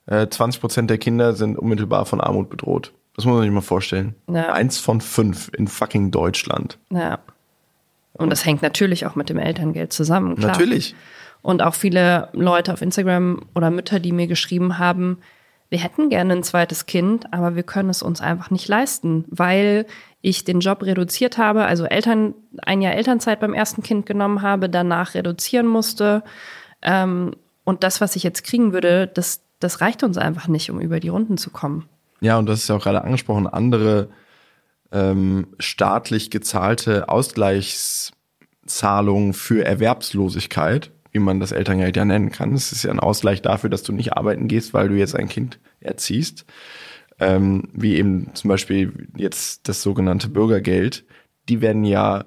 äh, 0.07 0.29
20 0.29 0.61
Prozent 0.61 0.91
der 0.91 0.99
Kinder 0.99 1.35
sind 1.35 1.59
unmittelbar 1.59 2.07
von 2.07 2.21
Armut 2.21 2.49
bedroht. 2.51 2.93
Das 3.17 3.25
muss 3.25 3.35
man 3.35 3.43
sich 3.43 3.51
mal 3.51 3.61
vorstellen. 3.61 4.15
Ja. 4.29 4.53
Eins 4.53 4.79
von 4.79 5.01
fünf 5.01 5.51
in 5.57 5.67
fucking 5.67 6.11
Deutschland. 6.11 6.79
Ja. 6.91 7.19
Und 8.13 8.31
das 8.31 8.45
hängt 8.45 8.63
natürlich 8.63 9.07
auch 9.07 9.17
mit 9.17 9.29
dem 9.29 9.39
Elterngeld 9.39 9.93
zusammen. 9.93 10.37
Klar. 10.37 10.53
Natürlich. 10.53 10.95
Und 11.43 11.63
auch 11.63 11.75
viele 11.75 12.29
Leute 12.33 12.73
auf 12.73 12.83
Instagram 12.83 13.43
oder 13.55 13.71
Mütter, 13.71 14.01
die 14.01 14.13
mir 14.13 14.27
geschrieben 14.27 14.79
haben, 14.79 15.19
wir 15.71 15.79
hätten 15.79 16.09
gerne 16.09 16.35
ein 16.35 16.43
zweites 16.43 16.87
Kind, 16.87 17.33
aber 17.33 17.55
wir 17.55 17.63
können 17.63 17.91
es 17.91 18.03
uns 18.03 18.21
einfach 18.21 18.51
nicht 18.51 18.69
leisten, 18.69 19.25
weil 19.29 19.87
ich 20.21 20.45
den 20.45 20.61
Job 20.61 20.83
reduziert 20.83 21.39
habe, 21.39 21.67
also 21.67 21.85
Eltern, 21.85 22.35
ein 22.63 22.81
Jahr 22.81 22.95
Elternzeit 22.95 23.41
beim 23.41 23.55
ersten 23.55 23.83
Kind 23.83 24.07
genommen 24.07 24.43
habe, 24.43 24.69
danach 24.69 25.15
reduzieren 25.15 25.67
musste. 25.67 26.23
Ähm, 26.83 27.37
und 27.65 27.85
das, 27.85 28.01
was 28.01 28.17
ich 28.17 28.23
jetzt 28.23 28.45
kriegen 28.45 28.73
würde, 28.73 29.07
das, 29.07 29.43
das 29.61 29.81
reicht 29.81 30.03
uns 30.03 30.17
einfach 30.17 30.49
nicht, 30.49 30.71
um 30.71 30.81
über 30.81 31.01
die 31.01 31.09
Runden 31.09 31.37
zu 31.37 31.51
kommen. 31.51 31.87
Ja, 32.21 32.39
und 32.39 32.47
das 32.47 32.61
ist 32.61 32.69
ja 32.69 32.77
auch 32.77 32.83
gerade 32.83 33.05
angesprochen, 33.05 33.47
andere 33.47 34.09
ähm, 34.91 35.49
staatlich 35.59 36.31
gezahlte 36.31 37.11
Ausgleichszahlungen 37.11 39.35
für 39.35 39.65
Erwerbslosigkeit 39.65 40.91
wie 41.13 41.19
man 41.19 41.41
das 41.41 41.53
Elterngeld 41.53 41.97
ja 41.97 42.05
nennen 42.05 42.31
kann. 42.31 42.55
Es 42.55 42.73
ist 42.73 42.83
ja 42.83 42.91
ein 42.91 43.01
Ausgleich 43.01 43.43
dafür, 43.43 43.71
dass 43.71 43.83
du 43.83 43.93
nicht 43.93 44.13
arbeiten 44.15 44.49
gehst, 44.49 44.75
weil 44.75 44.89
du 44.89 44.95
jetzt 44.95 45.17
ein 45.17 45.29
Kind 45.29 45.59
erziehst. 45.81 46.45
Ähm, 47.21 47.69
wie 47.73 47.97
eben 47.97 48.31
zum 48.35 48.49
Beispiel 48.49 49.09
jetzt 49.17 49.69
das 49.69 49.83
sogenannte 49.83 50.29
Bürgergeld. 50.29 51.05
Die 51.49 51.61
werden 51.61 51.85
ja 51.85 52.25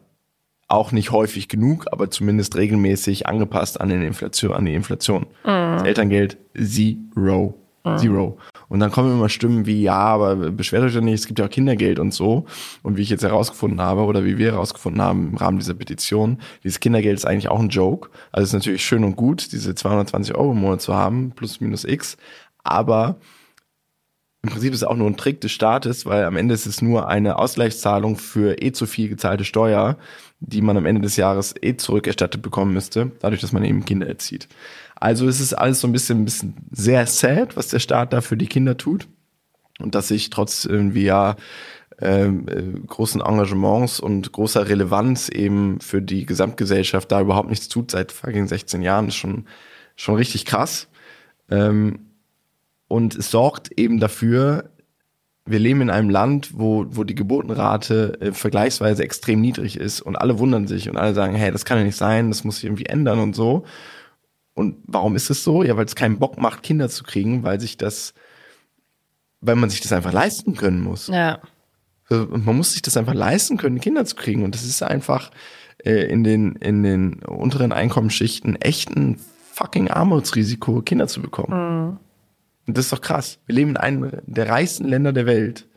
auch 0.67 0.91
nicht 0.91 1.11
häufig 1.11 1.47
genug, 1.47 1.85
aber 1.91 2.09
zumindest 2.09 2.55
regelmäßig 2.55 3.27
angepasst 3.27 3.79
an, 3.79 3.89
den 3.89 4.01
Inflation, 4.01 4.53
an 4.53 4.65
die 4.65 4.73
Inflation. 4.73 5.27
Mhm. 5.43 5.77
Das 5.77 5.83
Elterngeld 5.83 6.37
Zero. 6.57 7.60
Zero. 7.97 8.37
Und 8.67 8.79
dann 8.79 8.91
kommen 8.91 9.11
immer 9.11 9.29
Stimmen 9.29 9.65
wie, 9.65 9.81
ja, 9.81 9.97
aber 9.97 10.35
beschwert 10.35 10.83
euch 10.83 10.93
doch 10.93 11.01
nicht, 11.01 11.15
es 11.15 11.27
gibt 11.27 11.39
ja 11.39 11.45
auch 11.45 11.49
Kindergeld 11.49 11.99
und 11.99 12.13
so. 12.13 12.45
Und 12.83 12.97
wie 12.97 13.01
ich 13.01 13.09
jetzt 13.09 13.23
herausgefunden 13.23 13.81
habe 13.81 14.03
oder 14.03 14.23
wie 14.23 14.37
wir 14.37 14.51
herausgefunden 14.51 15.01
haben 15.01 15.29
im 15.29 15.37
Rahmen 15.37 15.57
dieser 15.57 15.73
Petition, 15.73 16.39
dieses 16.63 16.79
Kindergeld 16.79 17.17
ist 17.17 17.25
eigentlich 17.25 17.49
auch 17.49 17.59
ein 17.59 17.69
Joke. 17.69 18.09
Also 18.31 18.43
es 18.43 18.49
ist 18.49 18.53
natürlich 18.53 18.85
schön 18.85 19.03
und 19.03 19.15
gut, 19.15 19.51
diese 19.51 19.73
220 19.73 20.35
Euro 20.35 20.51
im 20.51 20.59
Monat 20.59 20.81
zu 20.81 20.93
haben, 20.93 21.31
plus 21.31 21.59
minus 21.59 21.83
x. 21.83 22.17
Aber 22.63 23.17
im 24.43 24.49
Prinzip 24.49 24.73
ist 24.73 24.81
es 24.81 24.87
auch 24.87 24.95
nur 24.95 25.07
ein 25.07 25.17
Trick 25.17 25.39
des 25.41 25.51
Staates, 25.51 26.05
weil 26.07 26.25
am 26.25 26.35
Ende 26.35 26.55
ist 26.55 26.65
es 26.65 26.81
nur 26.81 27.07
eine 27.07 27.37
Ausgleichszahlung 27.37 28.17
für 28.17 28.59
eh 28.59 28.71
zu 28.71 28.87
viel 28.87 29.07
gezahlte 29.07 29.45
Steuer, 29.45 29.97
die 30.39 30.61
man 30.61 30.77
am 30.77 30.87
Ende 30.87 31.01
des 31.01 31.15
Jahres 31.15 31.53
eh 31.61 31.77
zurückerstattet 31.77 32.41
bekommen 32.41 32.73
müsste, 32.73 33.11
dadurch, 33.19 33.41
dass 33.41 33.51
man 33.51 33.63
eben 33.63 33.85
Kinder 33.85 34.07
erzieht. 34.07 34.47
Also 35.01 35.27
es 35.27 35.41
ist 35.41 35.53
alles 35.53 35.81
so 35.81 35.87
ein 35.87 35.91
bisschen, 35.91 36.21
ein 36.21 36.25
bisschen 36.25 36.53
sehr 36.71 37.05
sad, 37.07 37.57
was 37.57 37.69
der 37.69 37.79
Staat 37.79 38.13
da 38.13 38.21
für 38.21 38.37
die 38.37 38.45
Kinder 38.45 38.77
tut. 38.77 39.07
Und 39.79 39.95
dass 39.95 40.09
sich 40.09 40.29
trotz 40.29 40.63
irgendwie 40.63 41.03
ja 41.03 41.35
ähm, 41.99 42.45
äh, 42.47 42.79
großen 42.85 43.19
Engagements 43.19 43.99
und 43.99 44.31
großer 44.31 44.69
Relevanz 44.69 45.27
eben 45.29 45.81
für 45.81 46.03
die 46.03 46.27
Gesamtgesellschaft 46.27 47.11
da 47.11 47.19
überhaupt 47.19 47.49
nichts 47.49 47.67
tut 47.67 47.89
seit 47.89 48.11
fucking 48.11 48.47
16 48.47 48.83
Jahren, 48.83 49.07
ist 49.07 49.15
schon, 49.15 49.45
schon 49.95 50.15
richtig 50.15 50.45
krass. 50.45 50.87
Ähm, 51.49 52.07
und 52.87 53.15
es 53.15 53.31
sorgt 53.31 53.71
eben 53.71 53.99
dafür, 53.99 54.69
wir 55.45 55.59
leben 55.59 55.81
in 55.81 55.89
einem 55.89 56.11
Land, 56.11 56.51
wo, 56.59 56.85
wo 56.89 57.03
die 57.03 57.15
Geburtenrate 57.15 58.21
äh, 58.21 58.31
vergleichsweise 58.33 59.03
extrem 59.03 59.41
niedrig 59.41 59.77
ist 59.77 60.01
und 60.01 60.15
alle 60.15 60.37
wundern 60.37 60.67
sich 60.67 60.89
und 60.89 60.97
alle 60.97 61.15
sagen, 61.15 61.33
hey, 61.33 61.51
das 61.51 61.65
kann 61.65 61.79
ja 61.79 61.83
nicht 61.85 61.97
sein, 61.97 62.29
das 62.29 62.43
muss 62.43 62.57
sich 62.57 62.65
irgendwie 62.65 62.85
ändern 62.85 63.17
und 63.17 63.35
so. 63.35 63.65
Und 64.53 64.77
warum 64.85 65.15
ist 65.15 65.29
es 65.29 65.43
so? 65.43 65.63
Ja, 65.63 65.77
weil 65.77 65.85
es 65.85 65.95
keinen 65.95 66.19
Bock 66.19 66.37
macht, 66.37 66.63
Kinder 66.63 66.89
zu 66.89 67.03
kriegen, 67.03 67.43
weil 67.43 67.59
sich 67.59 67.77
das, 67.77 68.13
weil 69.39 69.55
man 69.55 69.69
sich 69.69 69.81
das 69.81 69.93
einfach 69.93 70.11
leisten 70.11 70.55
können 70.55 70.81
muss. 70.81 71.07
Ja. 71.07 71.39
Also, 72.09 72.27
man 72.27 72.57
muss 72.57 72.73
sich 72.73 72.81
das 72.81 72.97
einfach 72.97 73.13
leisten 73.13 73.57
können, 73.57 73.79
Kinder 73.79 74.05
zu 74.05 74.15
kriegen. 74.15 74.43
Und 74.43 74.53
das 74.53 74.63
ist 74.63 74.83
einfach 74.83 75.31
äh, 75.85 76.11
in 76.11 76.23
den, 76.23 76.55
in 76.57 76.83
den 76.83 77.23
unteren 77.23 77.71
Einkommensschichten 77.71 78.61
echt 78.61 78.89
ein 78.89 79.17
fucking 79.53 79.89
Armutsrisiko, 79.89 80.81
Kinder 80.81 81.07
zu 81.07 81.21
bekommen. 81.21 81.89
Mhm. 81.89 81.97
Und 82.67 82.77
das 82.77 82.85
ist 82.85 82.93
doch 82.93 83.01
krass. 83.01 83.39
Wir 83.45 83.55
leben 83.55 83.71
in 83.71 83.77
einem 83.77 84.11
der 84.25 84.49
reichsten 84.49 84.87
Länder 84.87 85.13
der 85.13 85.25
Welt. 85.25 85.67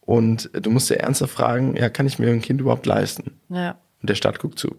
Und 0.00 0.50
du 0.52 0.70
musst 0.70 0.90
dir 0.90 1.00
ernsthaft 1.00 1.32
fragen, 1.32 1.76
ja, 1.76 1.88
kann 1.88 2.06
ich 2.06 2.18
mir 2.18 2.28
ein 2.30 2.42
Kind 2.42 2.60
überhaupt 2.60 2.86
leisten? 2.86 3.38
Ja. 3.48 3.78
Und 4.00 4.10
der 4.10 4.14
Staat 4.14 4.40
guckt 4.40 4.58
zu. 4.58 4.76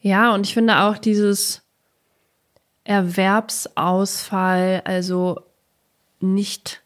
Ja, 0.00 0.34
und 0.34 0.46
ich 0.46 0.52
finde 0.52 0.80
auch 0.80 0.98
dieses, 0.98 1.63
Erwerbsausfall, 2.84 4.82
also 4.84 5.40
nicht, 6.20 6.82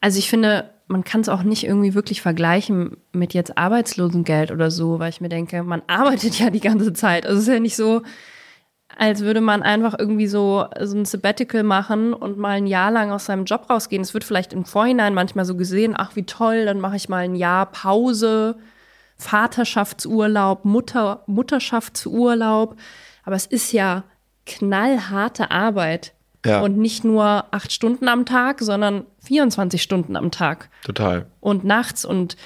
also 0.00 0.18
ich 0.18 0.28
finde, 0.28 0.70
man 0.86 1.04
kann 1.04 1.22
es 1.22 1.28
auch 1.28 1.42
nicht 1.42 1.64
irgendwie 1.64 1.94
wirklich 1.94 2.22
vergleichen 2.22 2.98
mit 3.12 3.34
jetzt 3.34 3.56
Arbeitslosengeld 3.56 4.50
oder 4.50 4.70
so, 4.70 4.98
weil 4.98 5.08
ich 5.08 5.20
mir 5.20 5.30
denke, 5.30 5.62
man 5.62 5.82
arbeitet 5.86 6.38
ja 6.38 6.50
die 6.50 6.60
ganze 6.60 6.92
Zeit. 6.92 7.26
Also 7.26 7.38
es 7.38 7.48
ist 7.48 7.54
ja 7.54 7.60
nicht 7.60 7.76
so, 7.76 8.02
als 8.96 9.20
würde 9.22 9.40
man 9.40 9.62
einfach 9.62 9.98
irgendwie 9.98 10.26
so, 10.26 10.66
so 10.80 10.96
ein 10.96 11.06
Sabbatical 11.06 11.62
machen 11.62 12.12
und 12.12 12.36
mal 12.36 12.56
ein 12.56 12.66
Jahr 12.66 12.90
lang 12.90 13.10
aus 13.10 13.24
seinem 13.24 13.46
Job 13.46 13.70
rausgehen. 13.70 14.02
Es 14.02 14.12
wird 14.12 14.24
vielleicht 14.24 14.52
im 14.52 14.66
Vorhinein 14.66 15.14
manchmal 15.14 15.46
so 15.46 15.56
gesehen, 15.56 15.94
ach 15.96 16.14
wie 16.14 16.24
toll, 16.24 16.66
dann 16.66 16.80
mache 16.80 16.96
ich 16.96 17.08
mal 17.08 17.24
ein 17.24 17.34
Jahr 17.34 17.66
Pause, 17.66 18.56
Vaterschaftsurlaub, 19.16 20.64
Mutter, 20.66 21.22
Mutterschaftsurlaub. 21.26 22.76
Aber 23.24 23.36
es 23.36 23.46
ist 23.46 23.72
ja 23.72 24.04
knallharte 24.46 25.50
Arbeit. 25.50 26.12
Ja. 26.44 26.60
Und 26.60 26.76
nicht 26.76 27.04
nur 27.04 27.44
acht 27.52 27.70
Stunden 27.70 28.08
am 28.08 28.26
Tag, 28.26 28.60
sondern 28.60 29.04
24 29.24 29.80
Stunden 29.80 30.16
am 30.16 30.32
Tag. 30.32 30.70
Total. 30.84 31.26
Und 31.40 31.62
nachts 31.62 32.04
und 32.04 32.36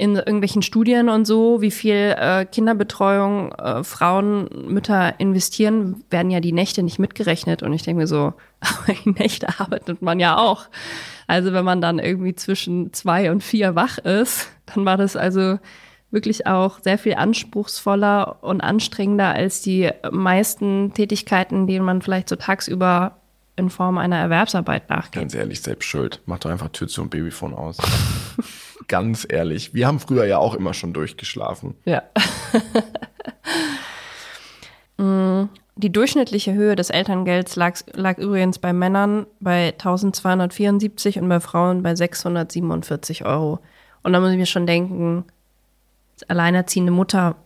in 0.00 0.16
irgendwelchen 0.16 0.62
Studien 0.62 1.10
und 1.10 1.26
so, 1.26 1.60
wie 1.60 1.70
viel 1.70 2.14
äh, 2.16 2.46
Kinderbetreuung 2.46 3.52
äh, 3.52 3.84
Frauen, 3.84 4.48
Mütter 4.66 5.20
investieren, 5.20 6.02
werden 6.08 6.30
ja 6.30 6.40
die 6.40 6.52
Nächte 6.52 6.82
nicht 6.82 6.98
mitgerechnet. 6.98 7.62
Und 7.62 7.74
ich 7.74 7.82
denke 7.82 8.00
mir 8.00 8.06
so, 8.06 8.32
aber 8.60 8.94
die 9.04 9.10
Nächte 9.10 9.48
arbeitet 9.60 10.00
man 10.00 10.18
ja 10.18 10.38
auch. 10.38 10.68
Also 11.26 11.52
wenn 11.52 11.66
man 11.66 11.82
dann 11.82 11.98
irgendwie 11.98 12.34
zwischen 12.34 12.94
zwei 12.94 13.30
und 13.30 13.42
vier 13.42 13.74
wach 13.74 13.98
ist, 13.98 14.48
dann 14.74 14.86
war 14.86 14.96
das 14.96 15.16
also 15.16 15.58
wirklich 16.10 16.46
auch 16.46 16.80
sehr 16.82 16.98
viel 16.98 17.14
anspruchsvoller 17.14 18.42
und 18.42 18.60
anstrengender 18.60 19.28
als 19.28 19.62
die 19.62 19.90
meisten 20.10 20.92
Tätigkeiten, 20.94 21.66
denen 21.66 21.84
man 21.84 22.02
vielleicht 22.02 22.28
so 22.28 22.36
tagsüber 22.36 23.16
in 23.56 23.70
Form 23.70 23.98
einer 23.98 24.16
Erwerbsarbeit 24.16 24.88
nachgeht. 24.88 25.20
Ganz 25.22 25.34
ehrlich, 25.34 25.60
selbst 25.60 25.86
schuld. 25.86 26.20
Mach 26.26 26.38
doch 26.38 26.50
einfach 26.50 26.70
Tür 26.70 26.88
zu 26.88 27.02
und 27.02 27.10
Babyphone 27.10 27.54
aus. 27.54 27.76
Ganz 28.88 29.26
ehrlich. 29.28 29.74
Wir 29.74 29.86
haben 29.86 30.00
früher 30.00 30.24
ja 30.24 30.38
auch 30.38 30.54
immer 30.54 30.74
schon 30.74 30.92
durchgeschlafen. 30.92 31.74
Ja. 31.84 32.02
Mm, 34.96 35.48
Die 35.76 35.90
durchschnittliche 35.90 36.52
Höhe 36.52 36.76
des 36.76 36.90
Elterngelds 36.90 37.56
lag, 37.56 37.80
lag 37.94 38.18
übrigens 38.18 38.58
bei 38.58 38.74
Männern 38.74 39.26
bei 39.40 39.68
1274 39.68 41.18
und 41.18 41.28
bei 41.28 41.40
Frauen 41.40 41.82
bei 41.82 41.94
647 41.94 43.24
Euro. 43.24 43.60
Und 44.02 44.12
da 44.12 44.20
muss 44.20 44.30
ich 44.32 44.36
mir 44.36 44.44
schon 44.44 44.66
denken, 44.66 45.24
alleinerziehende 46.28 46.92
Mutter, 46.92 47.36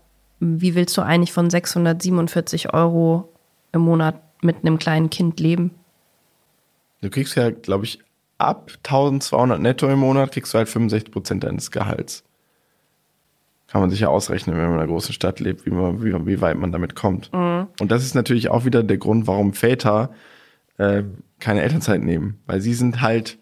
wie 0.41 0.75
willst 0.75 0.97
du 0.97 1.03
eigentlich 1.03 1.33
von 1.33 1.51
647 1.51 2.73
Euro 2.75 3.33
im 3.73 3.83
Monat 3.83 4.21
mit 4.43 4.57
einem 4.63 4.79
kleinen 4.79 5.11
Kind 5.11 5.41
leben? 5.41 5.73
Du 7.01 7.11
kriegst 7.11 7.37
ja, 7.37 7.51
glaube 7.51 7.85
ich, 7.85 8.01
ab 8.39 8.71
1200 8.85 9.61
netto 9.61 9.89
im 9.89 9.99
Monat 10.01 10.33
kriegst 10.33 10.55
du 10.55 10.59
halt 10.59 10.69
65 10.69 11.13
Prozent 11.13 11.45
deines 11.45 11.71
Gehalts. 11.71 12.25
Kann 13.69 13.81
man 13.81 13.91
sich 13.91 14.01
ja 14.01 14.09
ausrechnen, 14.09 14.57
wenn 14.57 14.65
man 14.65 14.75
in 14.75 14.79
einer 14.79 14.89
großen 14.89 15.13
Stadt 15.13 15.41
lebt, 15.41 15.67
wie, 15.67 15.71
man, 15.71 16.03
wie, 16.03 16.15
wie 16.27 16.41
weit 16.41 16.57
man 16.57 16.73
damit 16.73 16.95
kommt. 16.95 17.33
Mhm. 17.33 17.67
Und 17.81 17.91
das 17.91 18.05
ist 18.05 18.15
natürlich 18.15 18.51
auch 18.51 18.65
wieder 18.65 18.83
der 18.83 18.99
Grund, 18.99 19.27
warum 19.27 19.53
Väter 19.53 20.11
äh, 20.79 21.03
keine 21.41 21.63
Elternzeit 21.63 22.03
nehmen. 22.03 22.39
Weil 22.47 22.61
sie 22.61 22.75
sind 22.75 23.01
halt 23.01 23.39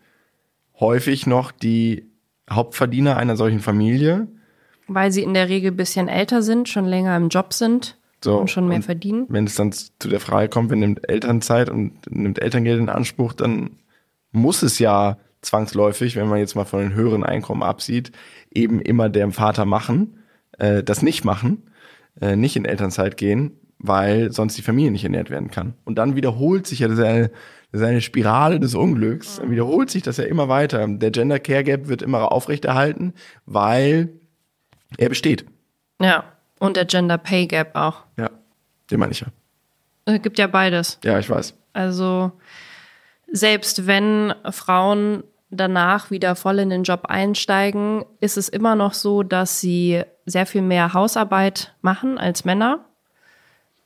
häufig 0.81 1.27
noch 1.27 1.53
die 1.53 2.11
Hauptverdiener 2.51 3.17
einer 3.17 3.37
solchen 3.37 3.61
Familie. 3.61 4.29
Weil 4.95 5.13
sie 5.13 5.23
in 5.23 5.35
der 5.35 5.49
Regel 5.49 5.73
ein 5.73 5.77
bisschen 5.77 6.09
älter 6.09 6.43
sind, 6.43 6.69
schon 6.69 6.87
länger 6.87 7.17
im 7.17 7.29
Job 7.29 7.53
sind 7.53 7.97
so, 8.25 8.39
und 8.39 8.51
schon 8.51 8.69
mehr 8.69 8.77
und 8.77 8.85
verdienen. 8.85 9.27
Wenn 9.29 9.47
es 9.47 9.55
dann 9.55 9.73
zu 9.73 10.09
der 10.09 10.21
Frage 10.21 10.49
kommt, 10.49 10.71
wer 10.71 10.77
nimmt 10.77 11.09
Elternzeit 11.09 11.69
und 11.69 11.93
nimmt 12.09 12.41
Elterngeld 12.41 12.79
in 12.79 12.89
Anspruch, 12.89 13.33
dann 13.33 13.79
muss 14.31 14.63
es 14.63 14.79
ja 14.79 15.19
zwangsläufig, 15.43 16.17
wenn 16.17 16.29
man 16.29 16.39
jetzt 16.39 16.55
mal 16.55 16.65
von 16.65 16.81
den 16.81 16.95
höheren 16.95 17.25
Einkommen 17.25 17.63
absieht, 17.63 18.13
eben 18.53 18.81
immer 18.81 19.09
der 19.09 19.31
Vater 19.33 19.65
machen, 19.65 20.19
äh, 20.59 20.83
das 20.83 21.03
nicht 21.03 21.25
machen, 21.25 21.65
äh, 22.21 22.37
nicht 22.37 22.57
in 22.57 22.65
Elternzeit 22.65 23.17
gehen, 23.17 23.59
weil 23.79 24.31
sonst 24.31 24.57
die 24.57 24.63
Familie 24.63 24.93
nicht 24.93 25.05
ernährt 25.05 25.31
werden 25.31 25.51
kann. 25.51 25.75
Und 25.85 25.97
dann 25.99 26.15
wiederholt 26.15 26.67
sich 26.67 26.79
ja, 26.79 26.89
das 26.89 26.99
ist 26.99 27.05
eine, 27.05 27.31
das 27.73 27.81
ist 27.81 27.87
eine 27.87 28.01
Spirale 28.01 28.61
des 28.61 28.75
Unglücks, 28.75 29.39
dann 29.39 29.51
wiederholt 29.51 29.91
sich 29.91 30.03
das 30.03 30.19
ja 30.19 30.25
immer 30.25 30.49
weiter. 30.49 30.87
Der 30.87 31.11
Gender 31.11 31.41
Care 31.41 31.65
Gap 31.65 31.89
wird 31.89 32.03
immer 32.03 32.31
aufrechterhalten, 32.31 33.15
weil 33.45 34.11
er 34.99 35.09
besteht. 35.09 35.45
Ja, 36.01 36.25
und 36.59 36.77
der 36.77 36.85
Gender 36.85 37.19
Pay 37.19 37.47
Gap 37.47 37.75
auch. 37.75 38.03
Ja, 38.17 38.31
den 38.91 39.01
meine 39.01 39.13
ich 39.13 39.21
ja. 39.21 39.29
Es 40.05 40.23
gibt 40.23 40.39
ja 40.39 40.47
beides. 40.47 40.99
Ja, 41.05 41.19
ich 41.19 41.29
weiß. 41.29 41.55
Also 41.73 42.33
selbst 43.31 43.87
wenn 43.87 44.35
Frauen 44.51 45.25
danach 45.51 46.11
wieder 46.11 46.35
voll 46.35 46.59
in 46.59 46.71
den 46.71 46.83
Job 46.83 47.07
einsteigen, 47.07 48.05
ist 48.21 48.37
es 48.37 48.49
immer 48.49 48.75
noch 48.75 48.95
so, 48.95 49.23
dass 49.23 49.61
sie 49.61 50.03
sehr 50.25 50.47
viel 50.47 50.63
mehr 50.63 50.95
Hausarbeit 50.95 51.75
machen 51.83 52.19
als 52.19 52.45
Männer, 52.45 52.85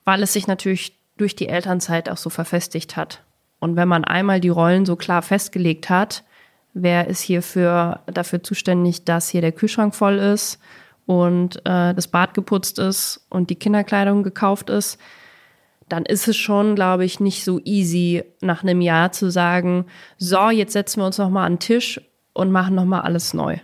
weil 0.04 0.22
es 0.22 0.32
sich 0.32 0.46
natürlich 0.46 0.96
durch 1.16 1.34
die 1.34 1.48
Elternzeit 1.48 2.08
auch 2.08 2.16
so 2.16 2.30
verfestigt 2.30 2.96
hat. 2.96 3.22
Und 3.58 3.76
wenn 3.76 3.88
man 3.88 4.04
einmal 4.04 4.40
die 4.40 4.48
Rollen 4.48 4.86
so 4.86 4.96
klar 4.96 5.22
festgelegt 5.22 5.88
hat, 5.88 6.24
wer 6.74 7.08
ist 7.08 7.20
hier 7.20 7.42
für, 7.42 8.00
dafür 8.06 8.42
zuständig, 8.42 9.04
dass 9.04 9.28
hier 9.28 9.40
der 9.40 9.52
Kühlschrank 9.52 9.94
voll 9.94 10.18
ist 10.18 10.58
und 11.06 11.56
äh, 11.64 11.94
das 11.94 12.08
Bad 12.08 12.34
geputzt 12.34 12.78
ist 12.78 13.24
und 13.30 13.50
die 13.50 13.54
Kinderkleidung 13.54 14.22
gekauft 14.22 14.70
ist, 14.70 14.98
dann 15.88 16.04
ist 16.04 16.26
es 16.26 16.36
schon, 16.36 16.74
glaube 16.74 17.04
ich, 17.04 17.20
nicht 17.20 17.44
so 17.44 17.60
easy, 17.64 18.24
nach 18.40 18.62
einem 18.62 18.80
Jahr 18.80 19.12
zu 19.12 19.30
sagen, 19.30 19.86
so, 20.18 20.50
jetzt 20.50 20.72
setzen 20.72 21.00
wir 21.00 21.06
uns 21.06 21.18
nochmal 21.18 21.46
an 21.46 21.54
den 21.54 21.60
Tisch 21.60 22.00
und 22.32 22.50
machen 22.50 22.74
nochmal 22.74 23.02
alles 23.02 23.34
neu. 23.34 23.58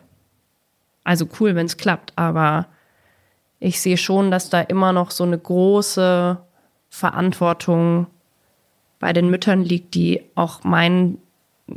Also 1.04 1.26
cool, 1.40 1.56
wenn 1.56 1.66
es 1.66 1.76
klappt, 1.76 2.12
aber 2.14 2.66
ich 3.58 3.80
sehe 3.80 3.96
schon, 3.96 4.30
dass 4.30 4.50
da 4.50 4.60
immer 4.60 4.92
noch 4.92 5.10
so 5.10 5.24
eine 5.24 5.38
große 5.38 6.38
Verantwortung 6.90 8.06
bei 9.00 9.12
den 9.12 9.30
Müttern 9.30 9.62
liegt, 9.62 9.94
die 9.94 10.22
auch 10.36 10.62
meinen, 10.62 11.18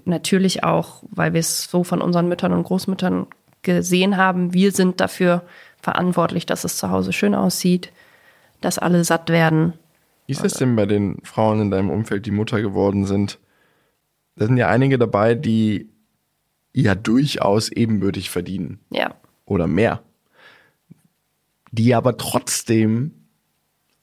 natürlich 0.05 0.63
auch, 0.63 1.01
weil 1.09 1.33
wir 1.33 1.39
es 1.39 1.63
so 1.63 1.83
von 1.83 2.01
unseren 2.01 2.27
Müttern 2.27 2.53
und 2.53 2.63
Großmüttern 2.63 3.25
gesehen 3.65 4.15
haben, 4.15 4.53
wir 4.53 4.71
sind 4.71 5.01
dafür 5.01 5.43
verantwortlich, 5.81 6.45
dass 6.45 6.63
es 6.63 6.77
zu 6.77 6.89
Hause 6.89 7.11
schön 7.11 7.35
aussieht, 7.35 7.91
dass 8.61 8.79
alle 8.79 9.03
satt 9.03 9.29
werden 9.29 9.73
wie 10.27 10.33
ist 10.33 10.43
es 10.43 10.53
denn 10.53 10.75
bei 10.75 10.85
den 10.85 11.17
Frauen 11.23 11.61
in 11.61 11.71
deinem 11.71 11.89
Umfeld, 11.89 12.25
die 12.25 12.31
Mutter 12.31 12.61
geworden 12.61 13.05
sind? 13.05 13.39
Da 14.35 14.47
sind 14.47 14.57
ja 14.57 14.67
einige 14.67 14.97
dabei, 14.97 15.35
die 15.35 15.89
ja 16.73 16.95
durchaus 16.95 17.69
ebenbürtig 17.69 18.29
verdienen. 18.29 18.79
Ja. 18.89 19.15
Oder 19.45 19.67
mehr. 19.67 20.01
Die 21.71 21.93
aber 21.93 22.17
trotzdem, 22.17 23.11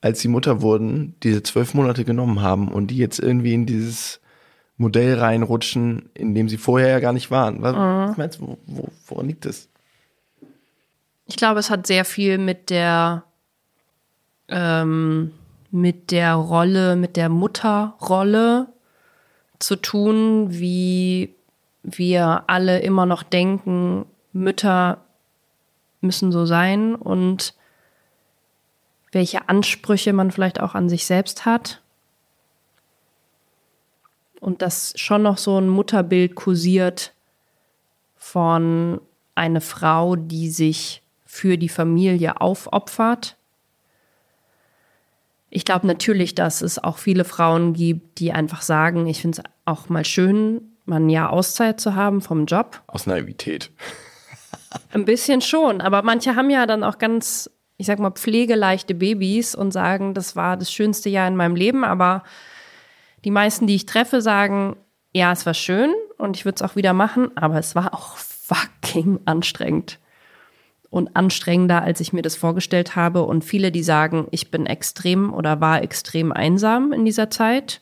als 0.00 0.20
sie 0.20 0.28
Mutter 0.28 0.62
wurden, 0.62 1.16
diese 1.22 1.42
zwölf 1.42 1.74
Monate 1.74 2.04
genommen 2.04 2.40
haben 2.40 2.68
und 2.68 2.88
die 2.88 2.98
jetzt 2.98 3.18
irgendwie 3.18 3.54
in 3.54 3.66
dieses 3.66 4.20
Modell 4.76 5.18
reinrutschen, 5.18 6.10
in 6.14 6.34
dem 6.34 6.48
sie 6.48 6.56
vorher 6.56 6.88
ja 6.88 7.00
gar 7.00 7.12
nicht 7.12 7.30
waren. 7.30 7.62
Was, 7.62 7.74
mhm. 7.74 8.14
meinst 8.16 8.40
du, 8.40 8.58
wo, 8.66 8.88
woran 9.06 9.26
liegt 9.26 9.44
das? 9.44 9.68
Ich 11.26 11.36
glaube, 11.36 11.60
es 11.60 11.70
hat 11.70 11.86
sehr 11.86 12.04
viel 12.04 12.38
mit 12.38 12.70
der 12.70 13.24
ähm, 14.48 15.32
mit 15.70 16.10
der 16.10 16.34
Rolle, 16.34 16.96
mit 16.96 17.16
der 17.16 17.30
Mutterrolle 17.30 18.68
zu 19.58 19.76
tun, 19.76 20.48
wie 20.50 21.34
wir 21.82 22.44
alle 22.46 22.80
immer 22.80 23.06
noch 23.06 23.22
denken, 23.22 24.04
Mütter 24.32 24.98
müssen 26.00 26.30
so 26.30 26.46
sein 26.46 26.94
und 26.94 27.54
welche 29.12 29.48
Ansprüche 29.48 30.12
man 30.12 30.30
vielleicht 30.30 30.60
auch 30.60 30.74
an 30.74 30.88
sich 30.88 31.06
selbst 31.06 31.44
hat. 31.44 31.81
Und 34.42 34.60
dass 34.60 34.92
schon 34.96 35.22
noch 35.22 35.38
so 35.38 35.58
ein 35.58 35.68
Mutterbild 35.68 36.34
kursiert 36.34 37.14
von 38.16 39.00
einer 39.34 39.60
Frau, 39.60 40.16
die 40.16 40.50
sich 40.50 41.02
für 41.24 41.56
die 41.56 41.68
Familie 41.68 42.40
aufopfert 42.40 43.36
ich 45.54 45.66
glaube 45.66 45.86
natürlich, 45.86 46.34
dass 46.34 46.62
es 46.62 46.82
auch 46.82 46.96
viele 46.96 47.24
Frauen 47.24 47.74
gibt, 47.74 48.18
die 48.18 48.32
einfach 48.32 48.62
sagen, 48.62 49.06
ich 49.06 49.20
finde 49.20 49.42
es 49.42 49.50
auch 49.66 49.90
mal 49.90 50.04
schön, 50.04 50.62
mal 50.86 50.96
ein 50.96 51.10
Jahr 51.10 51.30
Auszeit 51.30 51.78
zu 51.78 51.94
haben 51.94 52.22
vom 52.22 52.46
Job. 52.46 52.80
Aus 52.86 53.06
Naivität. 53.06 53.70
Ein 54.92 55.04
bisschen 55.04 55.42
schon, 55.42 55.82
aber 55.82 56.02
manche 56.02 56.36
haben 56.36 56.48
ja 56.48 56.64
dann 56.64 56.82
auch 56.82 56.96
ganz, 56.96 57.50
ich 57.76 57.86
sag 57.86 57.98
mal, 57.98 58.12
pflegeleichte 58.12 58.94
Babys 58.94 59.54
und 59.54 59.72
sagen, 59.72 60.14
das 60.14 60.36
war 60.36 60.56
das 60.56 60.72
schönste 60.72 61.10
Jahr 61.10 61.28
in 61.28 61.36
meinem 61.36 61.54
Leben, 61.54 61.84
aber 61.84 62.22
die 63.24 63.30
meisten, 63.30 63.66
die 63.66 63.74
ich 63.74 63.86
treffe, 63.86 64.20
sagen, 64.20 64.76
ja, 65.12 65.32
es 65.32 65.46
war 65.46 65.54
schön 65.54 65.92
und 66.18 66.36
ich 66.36 66.44
würde 66.44 66.56
es 66.56 66.62
auch 66.62 66.76
wieder 66.76 66.92
machen, 66.92 67.30
aber 67.36 67.58
es 67.58 67.74
war 67.74 67.94
auch 67.94 68.16
fucking 68.16 69.20
anstrengend 69.24 69.98
und 70.92 71.16
anstrengender, 71.16 71.82
als 71.82 72.00
ich 72.00 72.12
mir 72.12 72.20
das 72.20 72.36
vorgestellt 72.36 72.96
habe. 72.96 73.22
Und 73.22 73.44
viele, 73.44 73.72
die 73.72 73.82
sagen, 73.82 74.26
ich 74.30 74.50
bin 74.50 74.66
extrem 74.66 75.32
oder 75.32 75.60
war 75.60 75.82
extrem 75.82 76.32
einsam 76.32 76.92
in 76.92 77.06
dieser 77.06 77.30
Zeit, 77.30 77.80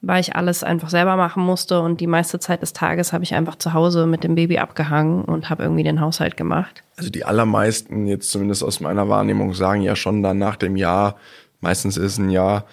weil 0.00 0.20
ich 0.20 0.34
alles 0.34 0.64
einfach 0.64 0.90
selber 0.90 1.14
machen 1.14 1.44
musste. 1.44 1.80
Und 1.80 2.00
die 2.00 2.08
meiste 2.08 2.40
Zeit 2.40 2.62
des 2.62 2.72
Tages 2.72 3.12
habe 3.12 3.22
ich 3.22 3.34
einfach 3.34 3.54
zu 3.54 3.74
Hause 3.74 4.06
mit 4.06 4.24
dem 4.24 4.34
Baby 4.34 4.58
abgehangen 4.58 5.24
und 5.24 5.50
habe 5.50 5.62
irgendwie 5.62 5.84
den 5.84 6.00
Haushalt 6.00 6.36
gemacht. 6.36 6.82
Also 6.96 7.10
die 7.10 7.24
allermeisten, 7.24 8.06
jetzt 8.06 8.32
zumindest 8.32 8.64
aus 8.64 8.80
meiner 8.80 9.08
Wahrnehmung, 9.08 9.54
sagen 9.54 9.82
ja 9.82 9.94
schon 9.94 10.24
dann 10.24 10.38
nach 10.38 10.56
dem 10.56 10.74
Jahr, 10.74 11.16
meistens 11.60 11.96
ist 11.96 12.18
ein 12.18 12.30
Jahr, 12.30 12.64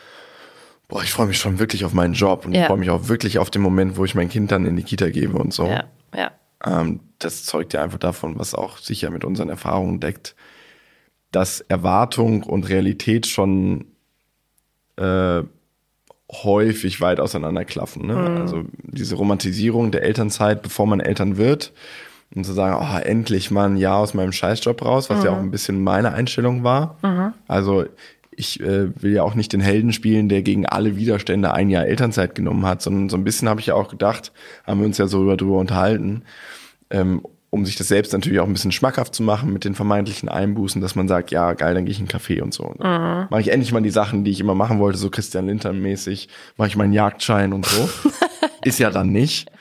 boah, 0.93 1.01
ich 1.01 1.12
freue 1.12 1.25
mich 1.25 1.39
schon 1.39 1.58
wirklich 1.58 1.86
auf 1.86 1.93
meinen 1.93 2.13
Job 2.13 2.45
und 2.45 2.53
ja. 2.53 2.62
ich 2.62 2.67
freue 2.67 2.77
mich 2.77 2.91
auch 2.91 3.08
wirklich 3.08 3.39
auf 3.39 3.49
den 3.49 3.63
Moment, 3.63 3.97
wo 3.97 4.06
ich 4.06 4.13
mein 4.13 4.29
Kind 4.29 4.51
dann 4.51 4.67
in 4.67 4.75
die 4.75 4.84
Kita 4.84 5.10
gebe 5.10 5.39
und 5.39 5.51
so. 5.51 5.65
Ja, 5.65 5.86
ja. 6.15 6.32
Ähm, 6.63 6.99
das 7.17 7.45
zeugt 7.45 7.73
ja 7.73 7.82
einfach 7.82 7.97
davon, 7.97 8.38
was 8.38 8.53
auch 8.53 8.77
sicher 8.77 9.10
mit 9.10 9.25
unseren 9.25 9.49
Erfahrungen 9.49 9.99
deckt, 9.99 10.36
dass 11.32 11.62
Erwartung 11.62 12.43
und 12.43 12.69
Realität 12.69 13.25
schon 13.25 13.86
äh, 14.97 15.41
häufig 16.32 17.01
weit 17.01 17.19
auseinanderklaffen. 17.19 18.06
Ne? 18.06 18.15
Mhm. 18.15 18.38
Also 18.38 18.63
diese 18.84 19.15
Romantisierung 19.15 19.89
der 19.89 20.03
Elternzeit, 20.03 20.62
bevor 20.62 20.86
man 20.86 20.99
Eltern 20.99 21.38
wird, 21.38 21.73
und 22.36 22.43
zu 22.43 22.53
sagen, 22.53 22.77
oh, 22.79 22.99
endlich 22.99 23.49
mal 23.49 23.67
ein 23.67 23.77
Jahr 23.77 23.97
aus 23.97 24.13
meinem 24.13 24.32
Scheißjob 24.32 24.84
raus, 24.84 25.10
was 25.10 25.19
mhm. 25.19 25.25
ja 25.25 25.32
auch 25.32 25.39
ein 25.39 25.51
bisschen 25.51 25.84
meine 25.84 26.13
Einstellung 26.13 26.63
war. 26.63 26.97
Mhm. 27.01 27.34
Also 27.47 27.86
ich 28.38 28.59
äh, 28.59 28.89
will 29.01 29.13
ja 29.13 29.23
auch 29.23 29.36
nicht 29.36 29.53
den 29.53 29.61
Helden 29.61 29.93
spielen, 29.93 30.29
der 30.29 30.41
gegen 30.41 30.65
alle 30.65 30.95
Widerstände 30.95 31.53
ein 31.53 31.69
Jahr 31.69 31.86
Elternzeit 31.86 32.36
genommen 32.36 32.65
hat, 32.65 32.81
sondern 32.81 33.09
so 33.09 33.17
ein 33.17 33.23
bisschen 33.23 33.49
habe 33.49 33.59
ich 33.59 33.67
ja 33.67 33.75
auch 33.75 33.89
gedacht, 33.89 34.31
haben 34.65 34.79
wir 34.79 34.88
uns 34.88 34.97
ja 34.97 35.07
so 35.07 35.27
darüber 35.36 35.57
unterhalten, 35.57 36.23
ähm, 36.89 37.21
um 37.49 37.65
sich 37.65 37.75
das 37.75 37.88
selbst 37.88 38.13
natürlich 38.13 38.39
auch 38.39 38.47
ein 38.47 38.53
bisschen 38.53 38.71
schmackhaft 38.71 39.13
zu 39.13 39.21
machen 39.21 39.53
mit 39.53 39.63
den 39.63 39.75
vermeintlichen 39.75 40.27
Einbußen, 40.27 40.81
dass 40.81 40.95
man 40.95 41.07
sagt, 41.07 41.29
ja, 41.31 41.53
geil, 41.53 41.75
dann 41.75 41.86
gehe 41.86 41.91
ich 41.91 41.99
in 41.99 42.09
einen 42.09 42.19
Café 42.19 42.41
und 42.41 42.53
so. 42.53 42.73
Mhm. 42.79 43.27
Mache 43.29 43.41
ich 43.41 43.51
endlich 43.51 43.71
mal 43.71 43.81
die 43.81 43.91
Sachen, 43.91 44.23
die 44.23 44.31
ich 44.31 44.39
immer 44.39 44.55
machen 44.55 44.79
wollte, 44.79 44.97
so 44.97 45.09
Christian 45.09 45.45
Lindner-mäßig, 45.45 46.29
mache 46.57 46.69
ich 46.69 46.75
meinen 46.75 46.93
Jagdschein 46.93 47.53
und 47.53 47.65
so. 47.65 47.89
Ist 48.63 48.79
ja 48.79 48.89
dann 48.89 49.11
nicht. 49.11 49.51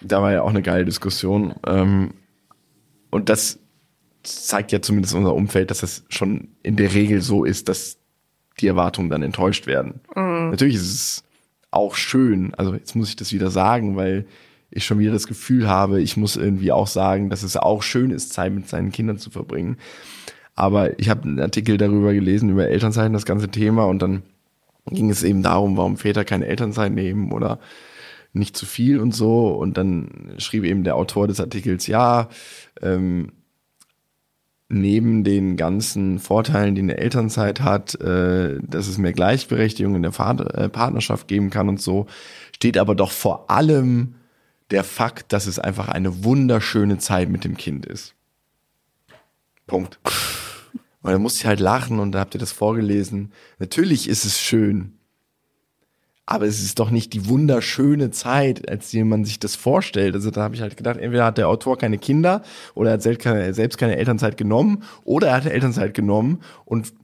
Da 0.00 0.22
war 0.22 0.32
ja 0.32 0.42
auch 0.42 0.50
eine 0.50 0.62
geile 0.62 0.84
Diskussion. 0.84 1.54
Ähm, 1.66 2.14
und 3.10 3.28
das 3.28 3.58
zeigt 4.22 4.72
ja 4.72 4.80
zumindest 4.80 5.14
unser 5.14 5.34
Umfeld, 5.34 5.70
dass 5.70 5.80
das 5.80 6.04
schon 6.08 6.48
in 6.62 6.76
der 6.76 6.94
Regel 6.94 7.20
so 7.20 7.44
ist, 7.44 7.68
dass 7.68 7.98
die 8.60 8.66
Erwartungen 8.66 9.10
dann 9.10 9.22
enttäuscht 9.22 9.66
werden. 9.66 10.00
Natürlich 10.14 10.76
ist 10.76 10.94
es 10.94 11.24
auch 11.70 11.96
schön, 11.96 12.54
also 12.54 12.74
jetzt 12.74 12.94
muss 12.94 13.08
ich 13.08 13.16
das 13.16 13.32
wieder 13.32 13.50
sagen, 13.50 13.96
weil 13.96 14.26
ich 14.70 14.84
schon 14.84 14.98
wieder 14.98 15.12
das 15.12 15.26
Gefühl 15.26 15.68
habe, 15.68 16.00
ich 16.00 16.16
muss 16.16 16.36
irgendwie 16.36 16.72
auch 16.72 16.86
sagen, 16.86 17.30
dass 17.30 17.42
es 17.42 17.56
auch 17.56 17.82
schön 17.82 18.10
ist, 18.10 18.32
Zeit 18.32 18.52
mit 18.52 18.68
seinen 18.68 18.92
Kindern 18.92 19.18
zu 19.18 19.30
verbringen. 19.30 19.76
Aber 20.56 20.98
ich 20.98 21.08
habe 21.08 21.24
einen 21.24 21.40
Artikel 21.40 21.76
darüber 21.76 22.12
gelesen, 22.12 22.50
über 22.50 22.68
Elternzeit, 22.68 23.12
das 23.12 23.24
ganze 23.24 23.48
Thema, 23.48 23.84
und 23.86 24.02
dann 24.02 24.22
ging 24.90 25.10
es 25.10 25.22
eben 25.22 25.42
darum, 25.42 25.76
warum 25.76 25.96
Väter 25.96 26.24
keine 26.24 26.46
Elternzeit 26.46 26.92
nehmen 26.92 27.32
oder 27.32 27.58
nicht 28.32 28.56
zu 28.56 28.66
viel 28.66 29.00
und 29.00 29.14
so. 29.14 29.48
Und 29.48 29.76
dann 29.78 30.34
schrieb 30.38 30.64
eben 30.64 30.84
der 30.84 30.96
Autor 30.96 31.28
des 31.28 31.40
Artikels, 31.40 31.86
ja, 31.86 32.28
ähm, 32.82 33.32
neben 34.68 35.24
den 35.24 35.56
ganzen 35.56 36.18
Vorteilen, 36.18 36.74
die 36.74 36.82
eine 36.82 36.96
Elternzeit 36.96 37.60
hat, 37.60 37.94
äh, 38.00 38.58
dass 38.62 38.88
es 38.88 38.98
mehr 38.98 39.12
Gleichberechtigung 39.12 39.94
in 39.94 40.02
der 40.02 40.12
Vater, 40.12 40.54
äh, 40.56 40.68
Partnerschaft 40.68 41.28
geben 41.28 41.50
kann 41.50 41.68
und 41.68 41.80
so, 41.80 42.06
steht 42.54 42.78
aber 42.78 42.94
doch 42.94 43.10
vor 43.10 43.50
allem 43.50 44.14
der 44.70 44.84
Fakt, 44.84 45.32
dass 45.32 45.46
es 45.46 45.58
einfach 45.58 45.88
eine 45.88 46.24
wunderschöne 46.24 46.98
Zeit 46.98 47.28
mit 47.28 47.44
dem 47.44 47.56
Kind 47.56 47.86
ist. 47.86 48.14
Punkt. 49.66 49.98
Und 51.02 51.12
da 51.12 51.18
musste 51.18 51.40
ich 51.40 51.46
halt 51.46 51.60
lachen 51.60 51.98
und 52.00 52.12
da 52.12 52.20
habt 52.20 52.34
ihr 52.34 52.40
das 52.40 52.52
vorgelesen. 52.52 53.30
Natürlich 53.58 54.08
ist 54.08 54.24
es 54.24 54.40
schön. 54.40 54.94
Aber 56.26 56.46
es 56.46 56.62
ist 56.62 56.78
doch 56.78 56.90
nicht 56.90 57.12
die 57.12 57.28
wunderschöne 57.28 58.10
Zeit, 58.10 58.68
als 58.68 58.90
die 58.90 59.04
man 59.04 59.24
sich 59.24 59.38
das 59.38 59.56
vorstellt. 59.56 60.14
Also 60.14 60.30
da 60.30 60.42
habe 60.42 60.54
ich 60.54 60.62
halt 60.62 60.76
gedacht, 60.76 60.96
entweder 60.96 61.26
hat 61.26 61.36
der 61.36 61.48
Autor 61.48 61.76
keine 61.76 61.98
Kinder 61.98 62.42
oder 62.74 62.90
er 62.90 62.94
hat 62.94 63.02
selbst 63.02 63.22
keine, 63.22 63.52
selbst 63.52 63.76
keine 63.76 63.96
Elternzeit 63.96 64.36
genommen 64.36 64.84
oder 65.04 65.28
er 65.28 65.36
hat 65.36 65.46
Elternzeit 65.46 65.92
genommen 65.92 66.40
und 66.64 66.94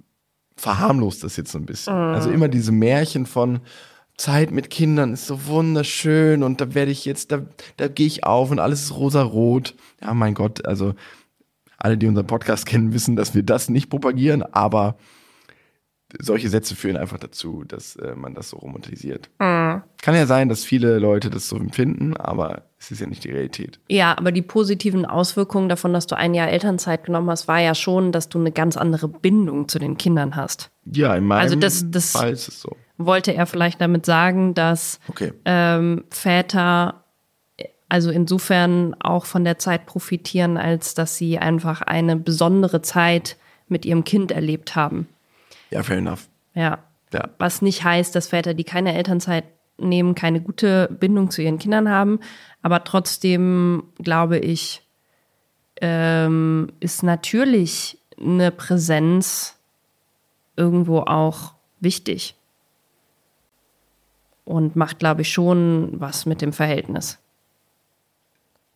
verharmlost 0.57 1.23
das 1.23 1.37
jetzt 1.37 1.53
so 1.53 1.59
ein 1.59 1.67
bisschen. 1.67 1.93
Also 1.93 2.31
immer 2.31 2.49
diese 2.49 2.73
Märchen 2.73 3.27
von 3.27 3.61
Zeit 4.17 4.51
mit 4.53 4.71
Kindern 4.71 5.15
ist 5.15 5.27
so 5.27 5.47
wunderschön 5.47 6.43
und 6.43 6.61
da 6.61 6.75
werde 6.75 6.91
ich 6.91 7.05
jetzt, 7.05 7.33
da, 7.33 7.43
da 7.79 7.89
gehe 7.89 8.07
ich 8.07 8.25
auf 8.25 8.51
und 8.51 8.59
alles 8.59 8.83
ist 8.85 8.97
rosarot. 8.97 9.75
Ja, 10.03 10.13
mein 10.15 10.35
Gott, 10.35 10.67
also 10.67 10.95
alle, 11.79 11.97
die 11.97 12.07
unseren 12.07 12.27
Podcast 12.27 12.67
kennen, 12.67 12.93
wissen, 12.93 13.17
dass 13.17 13.35
wir 13.35 13.43
das 13.43 13.71
nicht 13.71 13.89
propagieren, 13.89 14.43
aber 14.43 14.97
solche 16.19 16.49
Sätze 16.49 16.75
führen 16.75 16.97
einfach 16.97 17.19
dazu, 17.19 17.65
dass 17.67 17.97
äh, 17.97 18.15
man 18.15 18.35
das 18.35 18.51
so 18.51 18.57
romantisiert. 18.59 19.31
Kann 19.39 19.83
ja 20.15 20.27
sein, 20.27 20.49
dass 20.49 20.65
viele 20.65 20.99
Leute 20.99 21.31
das 21.31 21.49
so 21.49 21.57
empfinden, 21.57 22.17
aber 22.17 22.63
es 22.79 22.91
ist 22.91 23.01
ja 23.01 23.07
nicht 23.07 23.25
die 23.25 23.31
Realität. 23.31 23.79
Ja, 23.89 24.17
aber 24.17 24.33
die 24.33 24.43
positiven 24.43 25.05
Auswirkungen 25.07 25.69
davon, 25.69 25.93
dass 25.93 26.07
du 26.07 26.17
ein 26.17 26.35
Jahr 26.35 26.49
Elternzeit 26.49 27.05
genommen 27.05 27.31
hast, 27.31 27.47
war 27.49 27.61
ja 27.61 27.75
schon, 27.75 28.11
dass 28.13 28.29
du 28.29 28.39
eine 28.39 28.53
ganz 28.53 28.77
andere 28.77 29.09
Bindung 29.09 29.69
zu 29.69 29.79
den 29.79 29.99
Kindern 29.99 30.35
hast. 30.37 30.71
Ja, 30.87 31.15
in 31.15 31.25
meinem 31.25 31.41
Also 31.43 31.57
das- 31.57 31.91
das- 31.91 32.13
Fall 32.13 32.31
ist 32.31 32.49
es 32.49 32.61
so. 32.61 32.77
Wollte 32.97 33.33
er 33.35 33.47
vielleicht 33.47 33.81
damit 33.81 34.05
sagen, 34.07 34.55
dass 34.55 35.01
Okay. 35.09 35.33
ähm, 35.45 36.05
Väter 36.11 37.05
also 37.89 38.11
insofern 38.13 38.95
auch 39.01 39.25
von 39.25 39.43
der 39.45 39.59
Zeit 39.59 39.85
profitieren, 39.87 40.57
als 40.57 40.95
dass 40.95 41.17
sie 41.17 41.39
einfach 41.39 41.83
eine 41.83 42.15
besondere 42.17 42.83
Zeit 42.83 43.37
mit 43.69 43.85
ihrem 43.85 44.05
Kind 44.05 44.31
erlebt 44.31 44.77
haben. 44.77 45.09
Ja, 45.71 45.83
fair 45.83 45.99
enough. 45.99 46.29
Ja. 46.55 46.79
Ja. 47.13 47.29
Was 47.39 47.61
nicht 47.63 47.83
heißt, 47.83 48.15
dass 48.15 48.29
Väter, 48.29 48.55
die 48.55 48.65
keine 48.65 48.95
Elternzeit 48.95 49.45
nehmen, 49.79 50.15
keine 50.15 50.41
gute 50.41 50.89
Bindung 51.01 51.31
zu 51.31 51.43
ihren 51.43 51.59
Kindern 51.59 51.89
haben. 51.89 52.21
Aber 52.63 52.85
trotzdem 52.85 53.85
glaube 53.99 54.39
ich, 54.39 54.83
ähm, 55.81 56.73
ist 56.81 57.03
natürlich 57.03 57.99
eine 58.21 58.51
Präsenz 58.51 59.59
irgendwo 60.57 61.01
auch 61.01 61.55
wichtig. 61.81 62.35
Und 64.45 64.77
macht, 64.77 64.99
glaube 64.99 65.23
ich, 65.23 65.33
schon 65.33 65.93
was 65.93 66.27
mit 66.27 66.43
dem 66.43 66.53
Verhältnis. 66.53 67.19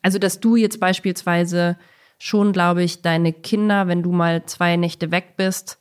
Also, 0.02 0.18
dass 0.18 0.38
du 0.38 0.56
jetzt 0.56 0.78
beispielsweise 0.78 1.76
schon, 2.18 2.52
glaube 2.52 2.82
ich, 2.84 3.02
deine 3.02 3.32
Kinder, 3.32 3.88
wenn 3.88 4.02
du 4.02 4.12
mal 4.12 4.44
zwei 4.46 4.76
Nächte 4.76 5.10
weg 5.10 5.34
bist, 5.36 5.78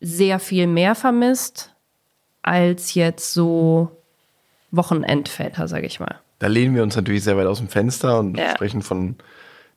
sehr 0.00 0.38
viel 0.38 0.66
mehr 0.66 0.94
vermisst 0.94 1.74
als 2.42 2.94
jetzt 2.94 3.32
so 3.32 3.90
Wochenendväter, 4.70 5.68
sage 5.68 5.86
ich 5.86 6.00
mal. 6.00 6.16
Da 6.38 6.48
lehnen 6.48 6.74
wir 6.74 6.82
uns 6.82 6.96
natürlich 6.96 7.24
sehr 7.24 7.36
weit 7.36 7.46
aus 7.46 7.58
dem 7.58 7.68
Fenster 7.68 8.18
und 8.20 8.36
Ja. 8.36 8.50
sprechen 8.50 8.82
von 8.82 9.16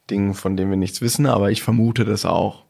Dingen, 0.10 0.34
von 0.34 0.58
denen 0.58 0.72
wir 0.72 0.78
nichts 0.78 1.02
wissen, 1.02 1.26
aber 1.26 1.52
ich 1.52 1.62
vermute 1.62 2.04
das 2.06 2.26
auch. 2.26 2.64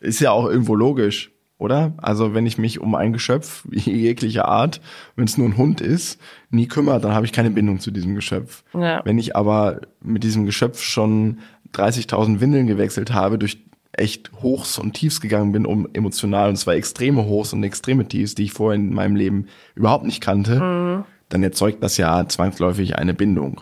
Ist 0.00 0.20
ja 0.20 0.30
auch 0.30 0.46
irgendwo 0.46 0.76
logisch, 0.76 1.32
oder? 1.58 1.94
Also 1.96 2.32
wenn 2.32 2.46
ich 2.46 2.58
mich 2.58 2.78
um 2.78 2.94
ein 2.94 3.12
Geschöpf 3.12 3.64
jeglicher 3.70 4.46
Art, 4.46 4.80
wenn 5.16 5.24
es 5.24 5.36
nur 5.36 5.48
ein 5.48 5.56
Hund 5.56 5.80
ist, 5.80 6.20
nie 6.50 6.68
kümmere, 6.68 7.00
dann 7.00 7.12
habe 7.12 7.26
ich 7.26 7.32
keine 7.32 7.50
Bindung 7.50 7.80
zu 7.80 7.90
diesem 7.90 8.14
Geschöpf. 8.14 8.62
Ja. 8.72 9.00
Wenn 9.04 9.18
ich 9.18 9.34
aber 9.34 9.80
mit 10.00 10.22
diesem 10.22 10.46
Geschöpf 10.46 10.80
schon 10.80 11.40
30.000 11.74 12.38
Windeln 12.40 12.68
gewechselt 12.68 13.12
habe, 13.12 13.36
durch 13.38 13.58
echt 13.92 14.32
Hochs 14.42 14.78
und 14.78 14.94
Tiefs 14.94 15.20
gegangen 15.20 15.52
bin, 15.52 15.66
um 15.66 15.88
emotional, 15.92 16.48
und 16.48 16.56
zwar 16.56 16.74
extreme 16.74 17.26
Hochs 17.26 17.52
und 17.52 17.62
extreme 17.62 18.08
Tiefs, 18.08 18.34
die 18.34 18.44
ich 18.44 18.52
vorher 18.52 18.80
in 18.80 18.92
meinem 18.94 19.16
Leben 19.16 19.46
überhaupt 19.74 20.04
nicht 20.04 20.20
kannte, 20.20 21.04
dann 21.28 21.42
erzeugt 21.42 21.82
das 21.82 21.96
ja 21.98 22.26
zwangsläufig 22.26 22.96
eine 22.96 23.14
Bindung. 23.14 23.60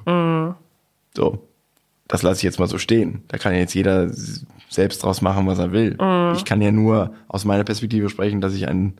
So, 1.17 1.49
das 2.07 2.23
lasse 2.23 2.39
ich 2.39 2.43
jetzt 2.45 2.59
mal 2.61 2.69
so 2.69 2.79
stehen. 2.79 3.23
Da 3.29 3.39
kann 3.39 3.53
ja 3.53 3.59
jetzt 3.59 3.75
jeder 3.75 4.09
selbst 4.69 5.03
draus 5.03 5.21
machen, 5.21 5.47
was 5.49 5.59
er 5.59 5.73
will. 5.73 5.97
Ich 6.37 6.45
kann 6.45 6.63
ja 6.63 6.71
nur 6.71 7.13
aus 7.27 7.45
meiner 7.45 7.65
Perspektive 7.65 8.09
sprechen, 8.09 8.41
dass 8.41 8.55
ich 8.55 8.69
eine 8.69 8.93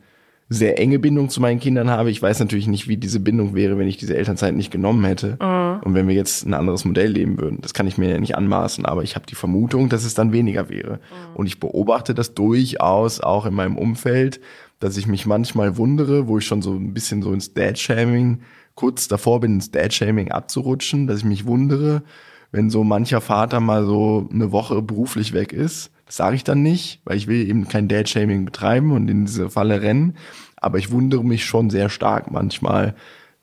sehr 0.53 0.77
enge 0.79 0.99
Bindung 0.99 1.29
zu 1.29 1.39
meinen 1.39 1.61
Kindern 1.61 1.89
habe. 1.89 2.11
Ich 2.11 2.21
weiß 2.21 2.41
natürlich 2.41 2.67
nicht, 2.67 2.89
wie 2.89 2.97
diese 2.97 3.21
Bindung 3.21 3.55
wäre, 3.55 3.77
wenn 3.77 3.87
ich 3.87 3.95
diese 3.95 4.17
Elternzeit 4.17 4.53
nicht 4.53 4.69
genommen 4.69 5.05
hätte 5.05 5.37
und 5.85 5.93
wenn 5.93 6.09
wir 6.09 6.13
jetzt 6.13 6.45
ein 6.45 6.53
anderes 6.53 6.83
Modell 6.83 7.09
leben 7.09 7.39
würden. 7.39 7.59
Das 7.61 7.73
kann 7.73 7.87
ich 7.87 7.97
mir 7.97 8.09
ja 8.09 8.19
nicht 8.19 8.35
anmaßen, 8.35 8.85
aber 8.85 9.01
ich 9.03 9.15
habe 9.15 9.25
die 9.25 9.35
Vermutung, 9.35 9.87
dass 9.87 10.03
es 10.03 10.13
dann 10.13 10.33
weniger 10.33 10.67
wäre. 10.67 10.99
Und 11.35 11.45
ich 11.47 11.61
beobachte 11.61 12.13
das 12.13 12.33
durchaus 12.33 13.21
auch 13.21 13.45
in 13.45 13.53
meinem 13.53 13.77
Umfeld, 13.77 14.41
dass 14.81 14.97
ich 14.97 15.07
mich 15.07 15.25
manchmal 15.25 15.77
wundere, 15.77 16.27
wo 16.27 16.37
ich 16.37 16.45
schon 16.45 16.61
so 16.61 16.73
ein 16.73 16.93
bisschen 16.93 17.21
so 17.21 17.31
ins 17.31 17.53
Dad-Shaming 17.53 18.41
kurz 18.75 19.07
davor 19.07 19.39
bin, 19.39 19.53
ins 19.53 19.71
Dad-Shaming 19.71 20.31
abzurutschen, 20.31 21.07
dass 21.07 21.19
ich 21.19 21.25
mich 21.25 21.45
wundere, 21.45 22.03
wenn 22.51 22.69
so 22.69 22.83
mancher 22.83 23.21
Vater 23.21 23.61
mal 23.61 23.85
so 23.85 24.27
eine 24.33 24.51
Woche 24.51 24.81
beruflich 24.81 25.31
weg 25.31 25.53
ist. 25.53 25.91
Sage 26.11 26.35
ich 26.35 26.43
dann 26.43 26.61
nicht, 26.61 26.99
weil 27.05 27.15
ich 27.15 27.27
will 27.27 27.47
eben 27.47 27.69
kein 27.69 27.87
Dad-Shaming 27.87 28.43
betreiben 28.43 28.91
und 28.91 29.09
in 29.09 29.25
diese 29.25 29.49
Falle 29.49 29.81
rennen. 29.81 30.17
Aber 30.57 30.77
ich 30.77 30.91
wundere 30.91 31.23
mich 31.23 31.45
schon 31.45 31.69
sehr 31.69 31.87
stark 31.87 32.29
manchmal, 32.29 32.95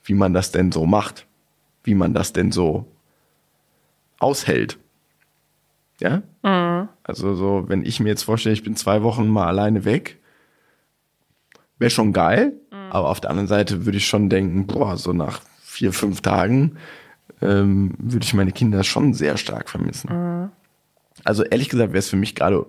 wie 0.05 0.13
man 0.13 0.35
das 0.35 0.53
denn 0.53 0.71
so 0.71 0.85
macht. 0.85 1.27
Wie 1.83 1.95
man 1.95 2.13
das 2.13 2.35
denn 2.35 2.53
so 2.53 2.87
aushält. 4.19 4.79
Ja? 5.99 6.23
Also 7.05 7.35
so, 7.35 7.65
wenn 7.69 7.87
ich 7.87 8.01
mir 8.01 8.11
jetzt 8.11 8.25
vorstelle, 8.25 8.53
ich 8.53 8.65
bin 8.65 8.77
zwei 8.77 9.03
Wochen 9.03 9.29
mal 9.29 9.47
alleine 9.47 9.87
weg, 9.87 10.19
wäre 11.79 11.91
schon 11.91 12.13
geil. 12.13 12.53
Aber 12.91 13.09
auf 13.09 13.21
der 13.21 13.31
anderen 13.31 13.49
Seite 13.49 13.87
würde 13.87 13.97
ich 13.97 14.07
schon 14.07 14.29
denken, 14.29 14.67
boah, 14.67 14.99
so 14.99 15.15
nach 15.15 15.41
vier, 15.63 15.95
fünf 15.95 16.21
Tagen 16.21 16.77
ähm, 17.41 17.95
würde 17.99 18.25
ich 18.25 18.35
meine 18.35 18.53
Kinder 18.53 18.85
schon 18.85 19.15
sehr 19.15 19.39
stark 19.39 19.71
vermissen. 19.71 20.51
Also 21.25 21.45
ehrlich 21.45 21.69
gesagt 21.69 21.93
wäre 21.93 21.99
es 21.99 22.09
für 22.09 22.17
mich 22.17 22.35
gerade, 22.35 22.67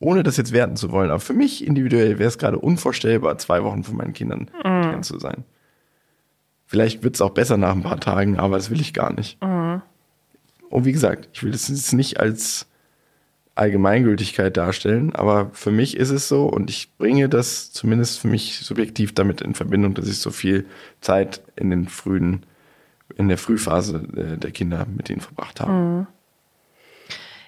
ohne 0.00 0.22
das 0.22 0.36
jetzt 0.36 0.52
werten 0.52 0.76
zu 0.76 0.90
wollen, 0.90 1.10
aber 1.10 1.20
für 1.20 1.34
mich 1.34 1.66
individuell 1.66 2.18
wäre 2.18 2.28
es 2.28 2.38
gerade 2.38 2.58
unvorstellbar, 2.58 3.38
zwei 3.38 3.62
Wochen 3.64 3.84
von 3.84 3.96
meinen 3.96 4.12
Kindern 4.12 4.50
getrennt 4.82 5.04
zu 5.04 5.18
sein. 5.18 5.44
Vielleicht 6.66 7.02
wird 7.02 7.14
es 7.14 7.20
auch 7.20 7.30
besser 7.30 7.56
nach 7.56 7.72
ein 7.72 7.82
paar 7.82 8.00
Tagen, 8.00 8.38
aber 8.38 8.56
das 8.56 8.70
will 8.70 8.80
ich 8.80 8.94
gar 8.94 9.12
nicht. 9.12 9.40
Und 10.70 10.84
wie 10.84 10.92
gesagt, 10.92 11.28
ich 11.32 11.42
will 11.42 11.52
das 11.52 11.68
jetzt 11.68 11.92
nicht 11.92 12.18
als 12.18 12.66
Allgemeingültigkeit 13.54 14.56
darstellen, 14.56 15.14
aber 15.14 15.50
für 15.52 15.70
mich 15.70 15.96
ist 15.96 16.10
es 16.10 16.26
so 16.26 16.46
und 16.46 16.70
ich 16.70 16.96
bringe 16.96 17.28
das 17.28 17.70
zumindest 17.72 18.18
für 18.18 18.26
mich 18.26 18.58
subjektiv 18.58 19.14
damit 19.14 19.40
in 19.40 19.54
Verbindung, 19.54 19.94
dass 19.94 20.08
ich 20.08 20.18
so 20.18 20.32
viel 20.32 20.66
Zeit 21.00 21.42
in 21.54 21.70
den 21.70 21.86
frühen, 21.88 22.44
in 23.16 23.28
der 23.28 23.38
Frühphase 23.38 24.02
äh, 24.16 24.36
der 24.38 24.50
Kinder 24.50 24.86
mit 24.96 25.08
ihnen 25.08 25.20
verbracht 25.20 25.60
habe. 25.60 26.06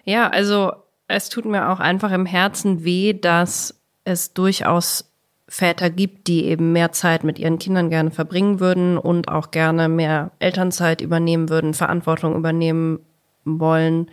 Ja, 0.06 0.28
also 0.28 0.72
es 1.08 1.28
tut 1.28 1.44
mir 1.44 1.68
auch 1.68 1.80
einfach 1.80 2.12
im 2.12 2.26
Herzen 2.26 2.84
weh, 2.84 3.12
dass 3.12 3.78
es 4.04 4.32
durchaus 4.32 5.12
Väter 5.48 5.90
gibt, 5.90 6.28
die 6.28 6.44
eben 6.44 6.72
mehr 6.72 6.92
Zeit 6.92 7.24
mit 7.24 7.38
ihren 7.38 7.58
Kindern 7.58 7.90
gerne 7.90 8.10
verbringen 8.10 8.58
würden 8.60 8.98
und 8.98 9.28
auch 9.28 9.50
gerne 9.50 9.88
mehr 9.88 10.30
Elternzeit 10.38 11.00
übernehmen 11.00 11.48
würden, 11.48 11.74
Verantwortung 11.74 12.34
übernehmen 12.34 13.00
wollen, 13.44 14.10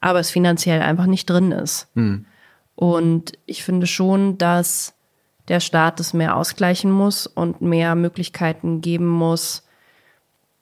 aber 0.00 0.20
es 0.20 0.30
finanziell 0.30 0.82
einfach 0.82 1.06
nicht 1.06 1.30
drin 1.30 1.52
ist. 1.52 1.88
Und 2.74 3.32
ich 3.46 3.64
finde 3.64 3.86
schon, 3.86 4.38
dass 4.38 4.94
der 5.48 5.60
Staat 5.60 5.98
es 5.98 6.14
mehr 6.14 6.36
ausgleichen 6.36 6.92
muss 6.92 7.26
und 7.26 7.60
mehr 7.60 7.94
Möglichkeiten 7.94 8.80
geben 8.80 9.06
muss, 9.08 9.66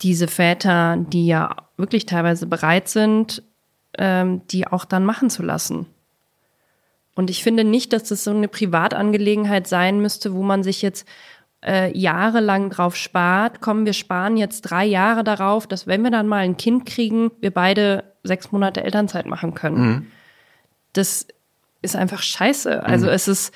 diese 0.03 0.29
Väter, 0.29 0.97
die 0.99 1.27
ja 1.27 1.57
wirklich 1.77 2.07
teilweise 2.07 2.47
bereit 2.47 2.89
sind, 2.89 3.43
ähm, 3.99 4.43
die 4.49 4.67
auch 4.67 4.85
dann 4.85 5.05
machen 5.05 5.31
zu 5.31 5.43
lassen. 5.43 5.87
Und 7.15 7.31
ich 7.31 7.43
finde 7.43 7.65
nicht, 7.65 7.93
dass 7.93 8.05
das 8.05 8.25
so 8.25 8.31
eine 8.31 8.49
Privatangelegenheit 8.49 9.67
sein 9.67 10.01
müsste, 10.01 10.35
wo 10.35 10.43
man 10.43 10.63
sich 10.63 10.83
jetzt 10.83 11.09
äh, 11.65 11.97
jahrelang 11.97 12.71
drauf 12.71 12.95
spart. 12.95 13.61
Komm, 13.61 13.87
wir 13.87 13.95
sparen 13.95 14.37
jetzt 14.37 14.63
drei 14.63 14.85
Jahre 14.85 15.25
darauf, 15.25 15.67
dass 15.67 15.87
wenn 15.87 16.03
wir 16.03 16.11
dann 16.11 16.29
mal 16.29 16.45
ein 16.45 16.59
Kind 16.59 16.85
kriegen, 16.85 17.31
wir 17.41 17.51
beide 17.51 18.05
sechs 18.23 18.53
Monate 18.53 18.85
Elternzeit 18.85 19.27
machen 19.27 19.55
können. 19.55 19.79
Mhm. 19.79 20.07
Das 20.93 21.27
ist 21.83 21.97
einfach 21.97 22.23
scheiße. 22.23 22.85
Also 22.85 23.07
mhm. 23.07 23.13
es 23.13 23.29
ist, 23.29 23.55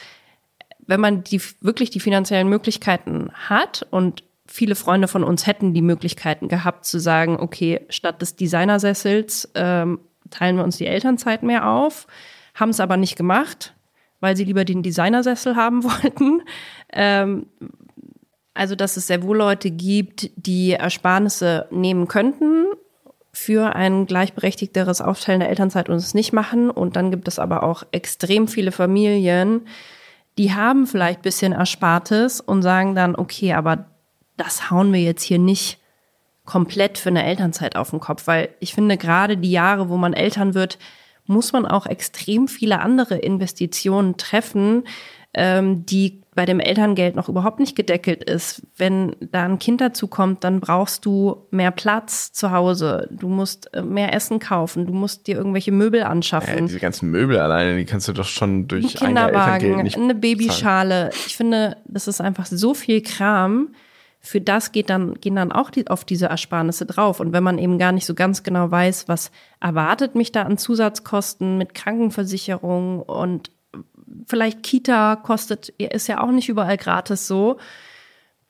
wenn 0.87 1.01
man 1.01 1.23
die 1.23 1.41
wirklich 1.61 1.91
die 1.91 2.01
finanziellen 2.01 2.49
Möglichkeiten 2.49 3.31
hat 3.35 3.87
und 3.91 4.25
viele 4.47 4.75
Freunde 4.75 5.07
von 5.07 5.23
uns 5.23 5.47
hätten 5.47 5.75
die 5.75 5.83
Möglichkeiten 5.83 6.49
gehabt 6.49 6.85
zu 6.85 6.99
sagen, 6.99 7.39
okay, 7.39 7.87
statt 7.89 8.21
des 8.21 8.37
Designersessels 8.37 9.51
ähm, 9.55 10.01
teilen 10.31 10.57
wir 10.57 10.65
uns 10.65 10.77
die 10.77 10.87
Elternzeit 10.87 11.43
mehr 11.43 11.69
auf 11.69 12.07
haben 12.55 12.71
es 12.71 12.81
aber 12.81 12.97
nicht 12.97 13.17
gemacht, 13.17 13.75
weil 14.21 14.37
sie 14.37 14.45
lieber 14.45 14.65
den 14.65 14.83
Designersessel 14.83 15.57
haben 15.57 15.83
wollten. 15.85 16.43
Ähm, 16.93 17.47
also, 18.55 18.75
dass 18.75 18.97
es 18.97 19.07
sehr 19.07 19.23
wohl 19.23 19.39
Leute 19.39 19.71
gibt, 19.71 20.31
die 20.37 20.73
Ersparnisse 20.73 21.67
nehmen 21.71 22.09
könnten 22.09 22.67
für 23.33 23.77
ein 23.77 24.07
gleichberechtigteres 24.07 25.01
Aufteilen 25.01 25.41
der 25.41 25.49
Elternzeit 25.49 25.89
und 25.89 25.97
es 25.97 26.15
nicht 26.15 26.33
machen. 26.33 26.69
Und 26.69 26.97
dann 26.97 27.13
gibt 27.13 27.29
es 27.29 27.39
aber 27.39 27.63
auch 27.63 27.85
extrem 27.93 28.49
viele 28.49 28.73
Familien, 28.73 29.67
die 30.37 30.55
haben 30.55 30.87
vielleicht 30.87 31.21
ein 31.21 31.23
bisschen 31.23 31.53
Erspartes 31.53 32.41
und 32.41 32.63
sagen 32.63 32.95
dann, 32.95 33.15
okay, 33.15 33.53
aber 33.53 33.87
das 34.37 34.71
hauen 34.71 34.93
wir 34.93 35.01
jetzt 35.01 35.23
hier 35.23 35.39
nicht 35.39 35.80
komplett 36.51 36.99
für 36.99 37.11
eine 37.11 37.25
Elternzeit 37.25 37.77
auf 37.77 37.91
den 37.91 38.01
Kopf, 38.01 38.27
weil 38.27 38.49
ich 38.59 38.75
finde 38.75 38.97
gerade 38.97 39.37
die 39.37 39.53
Jahre, 39.53 39.89
wo 39.89 39.97
man 39.97 40.15
Eltern 40.15 40.55
wird, 40.55 40.79
muss 41.27 41.53
man 41.53 41.65
auch 41.65 41.87
extrem 41.87 42.49
viele 42.49 42.81
andere 42.81 43.19
Investitionen 43.19 44.17
treffen, 44.17 44.83
ähm, 45.33 45.87
die 45.87 46.23
bei 46.35 46.47
dem 46.47 46.59
Elterngeld 46.59 47.15
noch 47.15 47.29
überhaupt 47.29 47.61
nicht 47.61 47.77
gedeckelt 47.77 48.25
ist. 48.25 48.63
Wenn 48.77 49.15
da 49.21 49.45
ein 49.45 49.61
Kind 49.61 49.81
dazu 49.81 50.09
kommt, 50.09 50.43
dann 50.43 50.59
brauchst 50.59 51.07
du 51.07 51.47
mehr 51.53 51.71
Platz 51.71 52.33
zu 52.33 52.51
Hause. 52.51 53.09
Du 53.13 53.29
musst 53.29 53.73
äh, 53.73 53.83
mehr 53.83 54.13
Essen 54.13 54.41
kaufen. 54.41 54.87
Du 54.87 54.93
musst 54.93 55.29
dir 55.29 55.37
irgendwelche 55.37 55.71
Möbel 55.71 56.03
anschaffen. 56.03 56.55
Ja, 56.55 56.61
diese 56.63 56.81
ganzen 56.81 57.13
Möbel 57.13 57.39
alleine, 57.39 57.77
die 57.77 57.85
kannst 57.85 58.09
du 58.09 58.13
doch 58.13 58.27
schon 58.27 58.67
durch 58.67 59.01
ein 59.01 59.07
Kinderwagen, 59.07 59.89
eine 59.89 60.15
Babyschale. 60.17 61.11
Ich 61.27 61.37
finde, 61.37 61.77
das 61.85 62.09
ist 62.09 62.21
einfach 62.21 62.47
so 62.47 62.75
viel 62.75 63.03
Kram 63.03 63.69
für 64.21 64.41
das 64.41 64.73
geht 64.73 64.91
dann, 64.91 65.15
gehen 65.15 65.37
dann 65.37 65.51
auch 65.51 65.71
die, 65.71 65.89
auf 65.89 66.05
diese 66.05 66.27
Ersparnisse 66.27 66.85
drauf. 66.85 67.21
Und 67.21 67.33
wenn 67.33 67.43
man 67.43 67.59
eben 67.59 67.79
gar 67.79 67.93
nicht 67.93 68.05
so 68.05 68.15
ganz 68.15 68.43
genau 68.43 68.71
weiß, 68.71 69.09
was 69.09 69.31
erwartet 69.61 70.15
mich 70.15 70.31
da 70.31 70.43
an 70.43 70.59
Zusatzkosten 70.59 71.57
mit 71.57 71.75
Krankenversicherung 71.75 73.01
und 73.03 73.51
vielleicht 74.27 74.63
Kita 74.63 75.17
kostet, 75.17 75.71
ist 75.71 76.07
ja 76.07 76.21
auch 76.21 76.31
nicht 76.31 76.51
überall 76.51 76.77
gratis 76.77 77.27
so, 77.27 77.57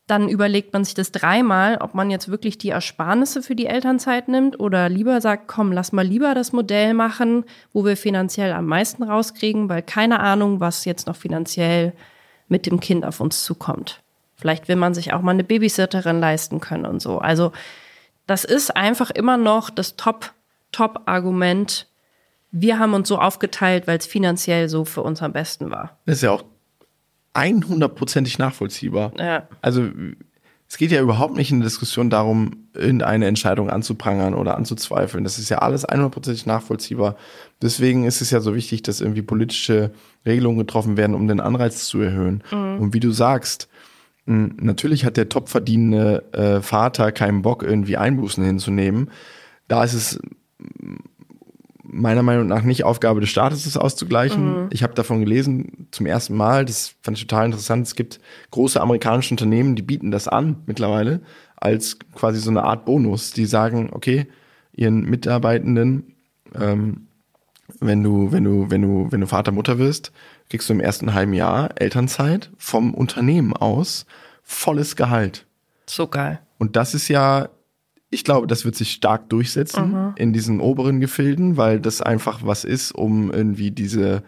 dann 0.09 0.29
überlegt 0.29 0.73
man 0.73 0.83
sich 0.83 0.95
das 0.95 1.13
dreimal, 1.13 1.77
ob 1.81 1.95
man 1.95 2.11
jetzt 2.11 2.29
wirklich 2.29 2.59
die 2.59 2.71
Ersparnisse 2.71 3.43
für 3.43 3.55
die 3.55 3.67
Elternzeit 3.67 4.27
nimmt 4.27 4.59
oder 4.59 4.89
lieber 4.89 5.21
sagt, 5.21 5.47
komm, 5.47 5.71
lass 5.71 5.93
mal 5.93 6.05
lieber 6.05 6.35
das 6.35 6.53
Modell 6.53 6.95
machen, 6.95 7.45
wo 7.73 7.85
wir 7.85 7.97
finanziell 7.97 8.53
am 8.53 8.67
meisten 8.67 9.05
rauskriegen, 9.05 9.69
weil 9.69 9.83
keine 9.83 10.19
Ahnung, 10.19 10.59
was 10.59 10.85
jetzt 10.85 11.07
noch 11.07 11.15
finanziell 11.15 11.93
mit 12.49 12.67
dem 12.67 12.81
Kind 12.81 13.07
auf 13.07 13.21
uns 13.21 13.45
zukommt. 13.45 14.03
Vielleicht 14.41 14.69
will 14.69 14.77
man 14.77 14.95
sich 14.95 15.13
auch 15.13 15.21
mal 15.21 15.33
eine 15.33 15.45
Babysitterin 15.45 16.21
leisten 16.21 16.61
können 16.61 16.87
und 16.87 17.01
so. 17.01 17.19
Also 17.19 17.53
das 18.27 18.45
ist 18.45 18.77
einfach 18.77 19.11
immer 19.11 19.37
noch 19.37 19.71
das 19.71 19.97
Top, 19.97 20.33
Top-Argument. 20.73 21.89
Wir 22.51 22.79
haben 22.79 22.95
uns 22.95 23.09
so 23.09 23.19
aufgeteilt, 23.19 23.87
weil 23.87 23.99
es 23.99 24.07
finanziell 24.07 24.69
so 24.69 24.85
für 24.85 25.03
uns 25.03 25.23
am 25.23 25.33
besten 25.33 25.71
war. 25.71 25.99
Das 26.07 26.17
ist 26.17 26.23
ja 26.23 26.33
auch 26.33 26.45
100%ig 27.35 28.39
nachvollziehbar. 28.39 29.13
Ja. 29.19 29.49
Also 29.63 29.89
es 30.69 30.77
geht 30.77 30.93
ja 30.93 31.01
überhaupt 31.01 31.37
nicht 31.37 31.51
in 31.51 31.59
der 31.59 31.69
Diskussion 31.69 32.11
darum, 32.11 32.69
irgendeine 32.75 33.27
Entscheidung 33.27 33.71
anzuprangern 33.71 34.35
oder 34.35 34.57
anzuzweifeln. 34.57 35.25
Das 35.25 35.39
ist 35.39 35.49
ja 35.49 35.59
alles 35.59 35.89
100%ig 35.89 36.47
nachvollziehbar. 36.47 37.17
Deswegen 37.61 38.05
ist 38.05 38.21
es 38.21 38.31
ja 38.31 38.41
so 38.41 38.55
wichtig, 38.55 38.83
dass 38.83 39.01
irgendwie 39.01 39.23
politische 39.23 39.91
Regelungen 40.25 40.59
getroffen 40.59 40.97
werden, 40.97 41.17
um 41.17 41.27
den 41.27 41.41
Anreiz 41.41 41.87
zu 41.87 42.01
erhöhen. 42.01 42.45
Mhm. 42.53 42.79
Und 42.79 42.95
wie 42.95 43.01
du 43.01 43.11
sagst, 43.11 43.69
natürlich 44.27 45.05
hat 45.05 45.17
der 45.17 45.29
topverdienende 45.29 46.25
äh, 46.33 46.61
Vater 46.61 47.13
keinen 47.13 47.43
Bock, 47.43 47.63
irgendwie 47.63 47.97
Einbußen 47.97 48.45
hinzunehmen. 48.45 49.11
Da 49.69 49.85
ist 49.85 49.95
es 49.95 50.21
hm, 50.59 50.99
meiner 51.93 52.23
Meinung 52.23 52.47
nach 52.47 52.63
nicht 52.63 52.85
Aufgabe 52.85 53.21
des 53.21 53.31
Staates, 53.31 53.65
das 53.65 53.77
auszugleichen. 53.77 54.65
Mhm. 54.65 54.69
Ich 54.71 54.83
habe 54.83 54.95
davon 54.95 55.21
gelesen 55.21 55.89
zum 55.91 56.07
ersten 56.07 56.37
Mal, 56.37 56.65
das 56.65 56.95
fand 57.03 57.17
ich 57.17 57.27
total 57.27 57.47
interessant. 57.47 57.87
Es 57.87 57.97
gibt 57.97 58.21
große 58.51 58.81
amerikanische 58.81 59.35
Unternehmen, 59.35 59.75
die 59.75 59.83
bieten 59.83 60.11
das 60.11 60.29
an 60.29 60.57
mittlerweile 60.67 61.21
als 61.57 61.99
quasi 62.15 62.41
so 62.41 62.51
eine 62.51 62.63
Art 62.63 62.85
Bonus. 62.85 63.33
Die 63.33 63.47
sagen, 63.47 63.91
okay, 63.93 64.27
ihren 64.73 65.03
Mitarbeitenden, 65.03 66.15
ähm, 66.59 67.09
wenn 67.81 68.03
du, 68.03 68.33
wenn 68.33 68.45
du, 68.45 68.71
wenn 68.71 68.83
du, 68.83 69.09
wenn 69.11 69.21
du 69.21 69.27
Vater, 69.27 69.53
Mutter 69.53 69.79
wirst, 69.79 70.13
kriegst 70.51 70.69
du 70.69 70.75
im 70.75 70.81
ersten 70.81 71.15
halben 71.15 71.33
Jahr 71.33 71.71
Elternzeit 71.77 72.51
vom 72.59 72.93
Unternehmen 72.93 73.55
aus 73.55 74.05
volles 74.43 74.97
Gehalt. 74.97 75.47
So 75.87 76.09
geil. 76.09 76.41
Und 76.59 76.77
das 76.77 76.93
ist 76.93 77.09
ja, 77.09 77.49
ich 78.11 78.25
glaube, 78.25 78.49
das 78.49 78.65
wird 78.65 78.75
sich 78.75 78.93
stark 78.93 79.31
durchsetzen 79.31 79.93
mhm. 79.93 80.13
in 80.17 80.33
diesen 80.33 80.61
oberen 80.61 81.01
Gefilden, 81.01 81.57
weil 81.57 81.81
das 81.81 82.03
einfach 82.03 82.41
was 82.45 82.65
ist, 82.65 82.93
um 82.93 83.33
irgendwie 83.33 83.71
diese 83.71 84.25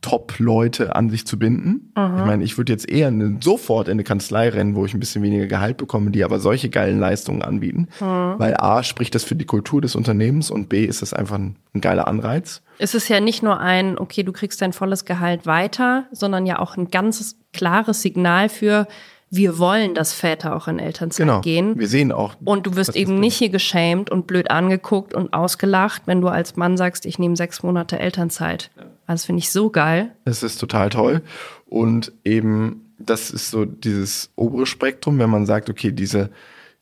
Top-Leute 0.00 0.96
an 0.96 1.10
sich 1.10 1.26
zu 1.26 1.38
binden. 1.38 1.92
Mhm. 1.96 2.18
Ich 2.18 2.24
meine, 2.24 2.44
ich 2.44 2.58
würde 2.58 2.72
jetzt 2.72 2.88
eher 2.88 3.08
eine, 3.08 3.38
sofort 3.40 3.88
in 3.88 3.92
eine 3.92 4.04
Kanzlei 4.04 4.48
rennen, 4.48 4.74
wo 4.74 4.84
ich 4.84 4.94
ein 4.94 5.00
bisschen 5.00 5.22
weniger 5.22 5.46
Gehalt 5.46 5.76
bekomme, 5.76 6.10
die 6.10 6.24
aber 6.24 6.40
solche 6.40 6.70
geilen 6.70 6.98
Leistungen 6.98 7.42
anbieten. 7.42 7.88
Mhm. 8.00 8.34
Weil 8.38 8.56
A, 8.56 8.82
spricht 8.82 9.14
das 9.14 9.24
für 9.24 9.36
die 9.36 9.44
Kultur 9.44 9.80
des 9.80 9.94
Unternehmens 9.94 10.50
und 10.50 10.68
B, 10.68 10.84
ist 10.84 11.02
das 11.02 11.14
einfach 11.14 11.36
ein, 11.36 11.56
ein 11.74 11.80
geiler 11.80 12.08
Anreiz. 12.08 12.62
Es 12.78 12.94
ist 12.94 13.08
ja 13.08 13.20
nicht 13.20 13.42
nur 13.42 13.60
ein, 13.60 13.98
okay, 13.98 14.22
du 14.22 14.32
kriegst 14.32 14.60
dein 14.60 14.72
volles 14.72 15.04
Gehalt 15.04 15.46
weiter, 15.46 16.06
sondern 16.10 16.46
ja 16.46 16.58
auch 16.58 16.76
ein 16.76 16.88
ganz 16.88 17.36
klares 17.52 18.02
Signal 18.02 18.48
für, 18.48 18.88
wir 19.34 19.58
wollen, 19.58 19.94
dass 19.94 20.12
Väter 20.12 20.54
auch 20.54 20.68
in 20.68 20.78
Elternzeit 20.78 21.26
genau. 21.26 21.40
gehen. 21.40 21.78
Wir 21.78 21.88
sehen 21.88 22.12
auch. 22.12 22.34
Und 22.44 22.66
du 22.66 22.76
wirst 22.76 22.94
eben 22.94 23.18
nicht 23.18 23.38
hier 23.38 23.48
geschämt 23.48 24.10
und 24.10 24.26
blöd 24.26 24.50
angeguckt 24.50 25.14
und 25.14 25.32
ausgelacht, 25.32 26.02
wenn 26.04 26.20
du 26.20 26.28
als 26.28 26.56
Mann 26.56 26.76
sagst, 26.76 27.06
ich 27.06 27.18
nehme 27.18 27.34
sechs 27.34 27.62
Monate 27.62 27.98
Elternzeit. 27.98 28.70
Ja. 28.76 28.84
Also 29.06 29.26
finde 29.26 29.40
ich 29.40 29.50
so 29.50 29.70
geil. 29.70 30.14
Es 30.24 30.42
ist 30.42 30.58
total 30.58 30.90
toll. 30.90 31.22
Und 31.66 32.12
eben, 32.24 32.92
das 32.98 33.30
ist 33.30 33.50
so 33.50 33.64
dieses 33.64 34.30
obere 34.36 34.66
Spektrum, 34.66 35.18
wenn 35.18 35.30
man 35.30 35.46
sagt, 35.46 35.70
okay, 35.70 35.92
diese 35.92 36.30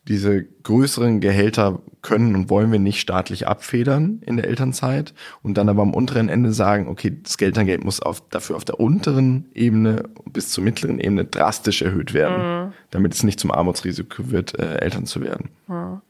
diese 0.07 0.43
größeren 0.43 1.19
Gehälter 1.19 1.79
können 2.01 2.33
und 2.33 2.49
wollen 2.49 2.71
wir 2.71 2.79
nicht 2.79 2.99
staatlich 2.99 3.47
abfedern 3.47 4.21
in 4.25 4.35
der 4.35 4.47
Elternzeit 4.47 5.13
und 5.43 5.57
dann 5.57 5.69
aber 5.69 5.83
am 5.83 5.93
unteren 5.93 6.27
Ende 6.27 6.53
sagen, 6.53 6.87
okay, 6.87 7.15
das 7.21 7.35
Elterngeld 7.35 7.83
muss 7.83 7.99
auf, 7.99 8.27
dafür 8.29 8.55
auf 8.55 8.65
der 8.65 8.79
unteren 8.79 9.49
Ebene 9.53 10.03
bis 10.25 10.49
zur 10.49 10.63
mittleren 10.63 10.99
Ebene 10.99 11.25
drastisch 11.25 11.83
erhöht 11.83 12.15
werden, 12.15 12.69
mhm. 12.69 12.73
damit 12.89 13.13
es 13.13 13.23
nicht 13.23 13.39
zum 13.39 13.51
Armutsrisiko 13.51 14.31
wird, 14.31 14.57
äh, 14.57 14.77
Eltern 14.79 15.05
zu 15.05 15.21
werden. 15.21 15.49
Mhm. 15.67 16.01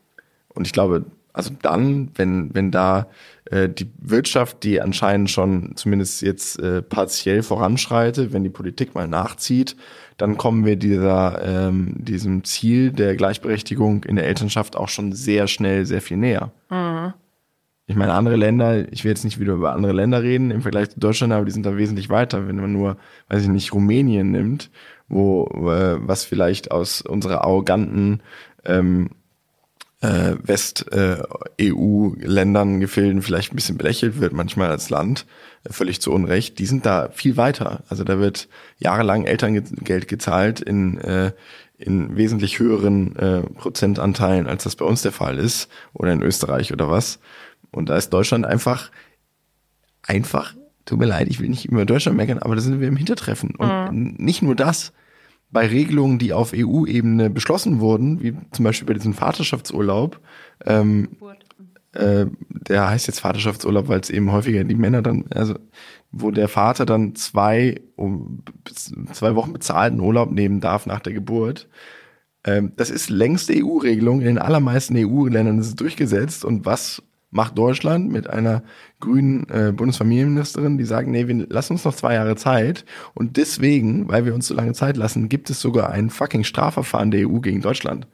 Und 0.48 0.68
ich 0.68 0.72
glaube, 0.72 1.06
also 1.34 1.52
dann, 1.62 2.10
wenn, 2.16 2.54
wenn 2.54 2.72
da 2.72 3.08
äh, 3.46 3.70
die 3.70 3.90
Wirtschaft, 4.00 4.64
die 4.64 4.82
anscheinend 4.82 5.30
schon 5.30 5.74
zumindest 5.76 6.22
jetzt 6.22 6.60
äh, 6.60 6.82
partiell 6.82 7.44
voranschreitet, 7.44 8.34
wenn 8.34 8.44
die 8.44 8.50
Politik 8.50 8.96
mal 8.96 9.08
nachzieht, 9.08 9.76
dann 10.18 10.38
kommen 10.38 10.66
wir 10.66 10.76
dieser, 10.76 11.42
ähm, 11.44 11.96
diesem 11.98 12.44
Ziel 12.44 12.92
der 12.92 13.16
Gleichberechtigung 13.16 14.04
in 14.04 14.18
der 14.18 14.28
Elternschaft 14.28 14.76
auch 14.76 14.90
schon 14.90 15.14
sehr 15.14 15.48
schnell 15.48 15.86
sehr 15.86 16.02
viel 16.02 16.18
näher. 16.18 16.52
Mhm. 16.70 17.14
Ich 17.88 17.96
meine, 17.96 18.14
andere 18.14 18.38
Länder, 18.38 18.92
ich 18.94 19.04
will 19.04 19.12
jetzt 19.12 19.26
nicht 19.26 19.40
wieder 19.40 19.54
über 19.54 19.74
andere 19.74 19.92
Länder 19.92 20.22
reden 20.24 20.52
im 20.52 20.62
Vergleich 20.62 20.92
zu 20.92 21.00
Deutschland, 21.00 21.34
aber 21.34 21.44
die 21.44 21.52
sind 21.52 21.66
da 21.66 21.76
wesentlich 21.76 22.10
weiter. 22.10 22.48
Wenn 22.48 22.56
man 22.56 22.72
nur, 22.72 22.98
weiß 23.28 23.44
ich 23.44 23.50
nicht, 23.50 23.74
Rumänien 23.74 24.32
nimmt, 24.32 24.70
wo 25.10 25.46
äh, 25.70 25.98
was 26.00 26.24
vielleicht 26.24 26.72
aus 26.72 27.02
unserer 27.02 27.44
arroganten 27.44 28.22
ähm, 28.64 29.10
äh, 30.02 30.36
West-EU-Ländern, 30.44 32.76
äh, 32.76 32.80
Gefilden 32.80 33.22
vielleicht 33.22 33.54
ein 33.54 33.56
bisschen 33.56 33.78
belächelt 33.78 34.20
wird, 34.20 34.34
manchmal 34.34 34.70
als 34.70 34.90
Land, 34.90 35.26
äh, 35.64 35.72
völlig 35.72 36.02
zu 36.02 36.12
Unrecht, 36.12 36.60
die 36.60 36.66
sind 36.66 36.86
da 36.86 37.08
viel 37.14 37.38
weiter. 37.38 37.84
Also 37.88 38.04
da 38.04 38.20
wird 38.20 38.50
jahrelang 38.78 39.24
Elterngeld 39.26 40.08
gezahlt 40.08 40.60
in, 40.60 40.98
äh, 41.00 41.32
in 41.78 42.18
wesentlich 42.18 42.58
höheren 42.60 43.16
äh, 43.16 43.42
Prozentanteilen, 43.42 44.48
als 44.48 44.64
das 44.64 44.76
bei 44.76 44.86
uns 44.86 45.04
der 45.04 45.12
Fall 45.12 45.38
ist, 45.38 45.70
oder 45.94 46.14
in 46.14 46.24
Österreich 46.24 46.74
oder 46.74 46.90
was. 46.90 47.20
Und 47.72 47.90
da 47.90 47.96
ist 47.96 48.10
Deutschland 48.10 48.44
einfach, 48.46 48.90
einfach, 50.04 50.56
tut 50.86 51.00
mir 51.00 51.06
leid, 51.06 51.28
ich 51.30 51.40
will 51.40 51.50
nicht 51.50 51.66
über 51.66 51.86
Deutschland 51.86 52.18
meckern, 52.18 52.40
aber 52.40 52.56
da 52.56 52.62
sind 52.62 52.82
wir 52.82 52.88
im 52.88 52.98
Hintertreffen. 52.98 53.56
Und 53.56 53.92
mhm. 53.92 54.16
nicht 54.18 54.42
nur 54.42 54.56
das, 54.56 54.94
bei 55.52 55.68
Regelungen, 55.68 56.18
die 56.18 56.34
auf 56.34 56.54
EU-Ebene 56.56 57.30
beschlossen 57.30 57.80
wurden, 57.80 58.22
wie 58.22 58.36
zum 58.52 58.64
Beispiel 58.64 58.88
bei 58.88 58.94
diesem 58.94 59.14
Vaterschaftsurlaub, 59.14 60.20
ähm, 60.66 61.10
äh, 61.94 62.26
der 62.50 62.90
heißt 62.90 63.08
jetzt 63.08 63.20
Vaterschaftsurlaub, 63.20 63.88
weil 63.90 64.00
es 64.00 64.10
eben 64.10 64.32
häufiger 64.32 64.64
die 64.64 64.76
Männer 64.76 65.02
dann, 65.02 65.26
also 65.34 65.56
wo 66.12 66.32
der 66.32 66.48
Vater 66.48 66.86
dann 66.86 67.16
zwei, 67.16 67.82
um, 67.96 68.44
zwei 69.12 69.36
Wochen 69.36 69.54
bezahlten 69.54 70.00
Urlaub 70.00 70.32
nehmen 70.32 70.62
darf 70.62 70.86
nach 70.86 71.00
der 71.00 71.14
Geburt. 71.14 71.68
Ähm, 72.44 72.74
das 72.76 72.90
ist 72.90 73.10
längste 73.10 73.54
EU-Regelung. 73.54 74.22
In 74.22 74.28
den 74.28 74.38
allermeisten 74.38 74.96
EU-Ländern 74.98 75.60
ist 75.60 75.68
es 75.68 75.76
durchgesetzt. 75.76 76.44
Und 76.44 76.66
was 76.66 77.04
macht 77.32 77.58
Deutschland 77.58 78.12
mit 78.12 78.30
einer 78.30 78.62
grünen 79.00 79.48
äh, 79.50 79.72
Bundesfamilienministerin, 79.72 80.78
die 80.78 80.84
sagen, 80.84 81.12
nee, 81.12 81.28
wir 81.28 81.48
lassen 81.48 81.74
uns 81.74 81.86
noch 81.86 81.96
zwei 81.96 82.14
Jahre 82.14 82.36
Zeit. 82.36 82.86
Und 83.14 83.38
deswegen, 83.38 84.10
weil 84.10 84.26
wir 84.26 84.36
uns 84.36 84.48
so 84.48 84.54
lange 84.54 84.74
Zeit 84.74 84.98
lassen, 84.98 85.30
gibt 85.30 85.50
es 85.50 85.62
sogar 85.62 85.90
ein 85.90 86.10
fucking 86.10 86.44
Strafverfahren 86.44 87.10
der 87.10 87.28
EU 87.28 87.40
gegen 87.40 87.62
Deutschland. 87.62 88.06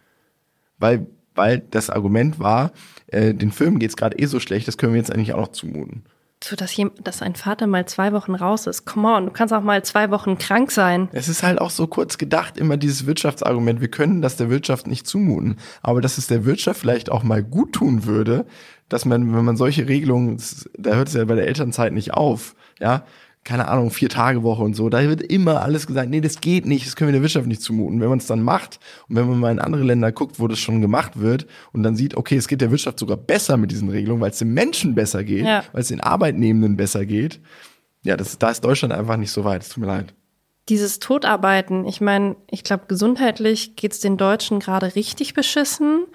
Weil, 0.77 1.07
weil 1.33 1.59
das 1.59 1.89
Argument 1.89 2.39
war, 2.39 2.71
äh, 3.07 3.33
den 3.33 3.51
Filmen 3.51 3.79
geht's 3.79 3.97
gerade 3.97 4.17
eh 4.19 4.27
so 4.27 4.39
schlecht, 4.39 4.67
das 4.67 4.77
können 4.77 4.93
wir 4.93 4.99
jetzt 4.99 5.11
eigentlich 5.11 5.33
auch 5.33 5.41
noch 5.41 5.51
zumuten. 5.51 6.03
So, 6.43 6.55
dass, 6.55 6.75
dass 7.03 7.23
ein 7.23 7.33
Vater 7.33 7.65
mal 7.65 7.87
zwei 7.87 8.13
Wochen 8.13 8.35
raus 8.35 8.67
ist. 8.67 8.85
Come 8.85 9.07
on, 9.07 9.25
du 9.25 9.31
kannst 9.31 9.53
auch 9.55 9.61
mal 9.61 9.83
zwei 9.83 10.11
Wochen 10.11 10.37
krank 10.37 10.71
sein. 10.71 11.09
Es 11.11 11.29
ist 11.29 11.41
halt 11.41 11.59
auch 11.59 11.71
so 11.71 11.87
kurz 11.87 12.19
gedacht, 12.19 12.57
immer 12.57 12.77
dieses 12.77 13.07
Wirtschaftsargument. 13.07 13.81
Wir 13.81 13.87
können 13.87 14.21
das 14.21 14.35
der 14.35 14.51
Wirtschaft 14.51 14.85
nicht 14.85 15.07
zumuten. 15.07 15.57
Aber 15.81 15.99
dass 15.99 16.19
es 16.19 16.27
der 16.27 16.45
Wirtschaft 16.45 16.79
vielleicht 16.79 17.09
auch 17.09 17.23
mal 17.23 17.43
gut 17.43 17.73
tun 17.73 18.05
würde, 18.05 18.45
dass 18.89 19.05
man, 19.05 19.35
wenn 19.35 19.45
man 19.45 19.57
solche 19.57 19.87
Regelungen, 19.87 20.41
da 20.77 20.95
hört 20.95 21.07
es 21.07 21.13
ja 21.13 21.25
bei 21.25 21.35
der 21.35 21.47
Elternzeit 21.47 21.93
nicht 21.93 22.13
auf, 22.13 22.55
ja, 22.79 23.03
keine 23.47 23.69
Ahnung, 23.69 23.91
vier 23.91 24.09
Tage 24.09 24.43
Woche 24.43 24.61
und 24.61 24.75
so, 24.75 24.89
da 24.89 25.01
wird 25.03 25.21
immer 25.21 25.61
alles 25.61 25.87
gesagt, 25.87 26.09
nee, 26.09 26.19
das 26.19 26.41
geht 26.41 26.65
nicht, 26.65 26.85
das 26.85 26.97
können 26.97 27.07
wir 27.07 27.13
der 27.13 27.21
Wirtschaft 27.21 27.47
nicht 27.47 27.61
zumuten. 27.61 28.01
Wenn 28.01 28.09
man 28.09 28.17
es 28.17 28.27
dann 28.27 28.41
macht 28.41 28.77
und 29.07 29.15
wenn 29.15 29.25
man 29.25 29.39
mal 29.39 29.51
in 29.51 29.59
andere 29.59 29.83
Länder 29.83 30.11
guckt, 30.11 30.37
wo 30.37 30.49
das 30.49 30.59
schon 30.59 30.81
gemacht 30.81 31.17
wird 31.17 31.47
und 31.71 31.81
dann 31.83 31.95
sieht, 31.95 32.17
okay, 32.17 32.35
es 32.35 32.49
geht 32.49 32.59
der 32.59 32.71
Wirtschaft 32.71 32.99
sogar 32.99 33.15
besser 33.15 33.55
mit 33.55 33.71
diesen 33.71 33.87
Regelungen, 33.87 34.21
weil 34.21 34.31
es 34.31 34.39
den 34.39 34.53
Menschen 34.53 34.95
besser 34.95 35.23
geht, 35.23 35.45
ja. 35.45 35.63
weil 35.71 35.81
es 35.81 35.87
den 35.87 36.01
Arbeitnehmenden 36.01 36.75
besser 36.75 37.05
geht, 37.05 37.39
ja, 38.03 38.17
das, 38.17 38.37
da 38.37 38.49
ist 38.49 38.65
Deutschland 38.65 38.93
einfach 38.93 39.15
nicht 39.15 39.31
so 39.31 39.45
weit, 39.45 39.61
es 39.61 39.69
tut 39.69 39.81
mir 39.81 39.87
leid. 39.87 40.13
Dieses 40.67 40.99
Todarbeiten, 40.99 41.85
ich 41.85 42.01
meine, 42.01 42.35
ich 42.51 42.65
glaube, 42.65 42.83
gesundheitlich 42.89 43.77
geht 43.77 43.93
es 43.93 44.01
den 44.01 44.17
Deutschen 44.17 44.59
gerade 44.59 44.95
richtig 44.95 45.33
beschissen. 45.33 46.05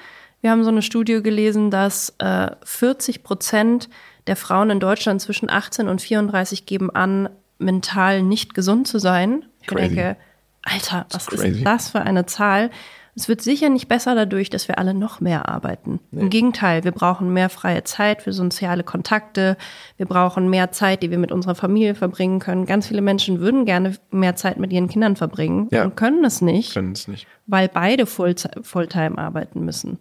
Wir 0.43 0.51
haben 0.51 0.65
so 0.65 0.71
eine 0.71 0.83
Studie 0.83 1.23
gelesen, 1.23 1.71
dass 1.71 2.15
äh, 2.19 2.51
40 2.65 3.23
Prozent 3.23 3.89
der 4.27 4.37
Frauen 4.37 4.71
in 4.71 4.81
Deutschland 4.81 5.21
zwischen 5.23 5.49
18 5.49 5.89
und 5.89 6.03
34 6.03 6.67
geben 6.67 6.91
an, 6.91 7.31
mental 7.59 8.23
nicht 8.23 8.53
gesund 8.53 8.89
zu 8.89 8.99
sein. 8.99 9.47
Ich 9.61 9.69
crazy. 9.69 9.95
denke, 9.95 10.17
Alter, 10.63 11.07
was 11.11 11.29
ist 11.29 11.65
das 11.65 11.91
für 11.91 12.01
eine 12.01 12.27
Zahl? 12.27 12.71
Es 13.15 13.29
wird 13.29 13.43
sicher 13.43 13.69
nicht 13.69 13.89
besser 13.89 14.15
dadurch, 14.15 14.49
dass 14.49 14.69
wir 14.69 14.79
alle 14.79 14.95
noch 14.95 15.21
mehr 15.21 15.49
arbeiten. 15.49 16.01
Nee. 16.11 16.23
Im 16.23 16.31
Gegenteil, 16.31 16.83
wir 16.83 16.93
brauchen 16.93 17.33
mehr 17.33 17.51
freie 17.51 17.85
Zeit 17.85 18.23
für 18.23 18.33
soziale 18.33 18.85
Kontakte. 18.85 19.59
Wir 19.99 20.07
brauchen 20.07 20.49
mehr 20.49 20.73
Zeit, 20.73 21.03
die 21.03 21.11
wir 21.11 21.19
mit 21.19 21.31
unserer 21.31 21.55
Familie 21.55 21.95
verbringen 21.95 22.39
können. 22.39 22.65
Ganz 22.65 22.89
viele 22.89 23.03
Menschen 23.03 23.39
würden 23.39 23.67
gerne 23.67 23.97
mehr 24.11 24.35
Zeit 24.35 24.59
mit 24.59 24.73
ihren 24.73 24.89
Kindern 24.89 25.15
verbringen 25.15 25.69
ja. 25.71 25.85
und 25.85 25.95
können 25.95 26.25
es 26.25 26.41
nicht, 26.41 26.73
können 26.73 26.93
es 26.93 27.07
nicht, 27.07 27.27
weil 27.47 27.69
beide 27.69 28.07
Fulltime 28.07 29.19
arbeiten 29.19 29.65
müssen. 29.65 29.99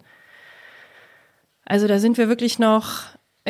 Also 1.72 1.88
da 1.88 2.00
sind 2.00 2.18
wir 2.18 2.28
wirklich 2.28 2.60
noch 2.60 3.04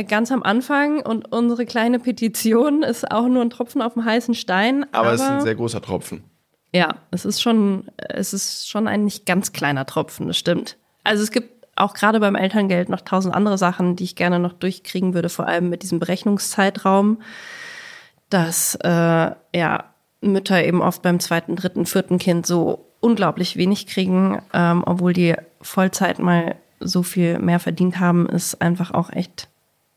ganz 0.07 0.31
am 0.31 0.43
Anfang 0.43 1.01
und 1.01 1.31
unsere 1.31 1.65
kleine 1.65 1.97
Petition 1.97 2.83
ist 2.83 3.09
auch 3.09 3.27
nur 3.27 3.41
ein 3.41 3.49
Tropfen 3.49 3.81
auf 3.81 3.93
dem 3.93 4.05
heißen 4.05 4.35
Stein. 4.35 4.83
Aber, 4.91 5.07
aber 5.07 5.13
es 5.15 5.21
ist 5.21 5.27
ein 5.27 5.41
sehr 5.41 5.55
großer 5.55 5.81
Tropfen. 5.81 6.23
Ja, 6.71 6.97
es 7.09 7.25
ist 7.25 7.41
schon, 7.41 7.89
es 7.97 8.31
ist 8.31 8.69
schon 8.69 8.87
ein 8.87 9.05
nicht 9.05 9.25
ganz 9.25 9.53
kleiner 9.53 9.87
Tropfen, 9.87 10.27
das 10.27 10.37
stimmt. 10.37 10.77
Also 11.03 11.23
es 11.23 11.31
gibt 11.31 11.65
auch 11.75 11.95
gerade 11.95 12.19
beim 12.19 12.35
Elterngeld 12.35 12.89
noch 12.89 13.01
tausend 13.01 13.33
andere 13.33 13.57
Sachen, 13.57 13.95
die 13.95 14.03
ich 14.03 14.15
gerne 14.15 14.37
noch 14.37 14.53
durchkriegen 14.53 15.15
würde, 15.15 15.29
vor 15.29 15.47
allem 15.47 15.69
mit 15.69 15.81
diesem 15.81 15.97
Berechnungszeitraum, 15.97 17.23
dass 18.29 18.75
äh, 18.83 18.87
ja 18.87 19.85
Mütter 20.21 20.63
eben 20.63 20.83
oft 20.83 21.01
beim 21.01 21.19
zweiten, 21.19 21.55
dritten, 21.55 21.87
vierten 21.87 22.19
Kind 22.19 22.45
so 22.45 22.85
unglaublich 22.99 23.57
wenig 23.57 23.87
kriegen, 23.87 24.43
ähm, 24.53 24.83
obwohl 24.85 25.13
die 25.13 25.33
Vollzeit 25.59 26.19
mal 26.19 26.55
so 26.81 27.03
viel 27.03 27.39
mehr 27.39 27.59
verdient 27.59 27.99
haben, 27.99 28.27
ist 28.27 28.61
einfach 28.61 28.91
auch 28.91 29.11
echt 29.11 29.47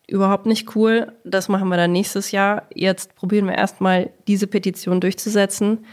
überhaupt 0.06 0.46
nicht 0.46 0.76
cool. 0.76 1.12
Das 1.24 1.48
machen 1.48 1.68
wir 1.68 1.76
dann 1.76 1.92
nächstes 1.92 2.30
Jahr. 2.30 2.64
Jetzt 2.74 3.14
probieren 3.16 3.46
wir 3.46 3.54
erstmal 3.54 4.10
diese 4.26 4.46
Petition 4.46 5.00
durchzusetzen, 5.00 5.84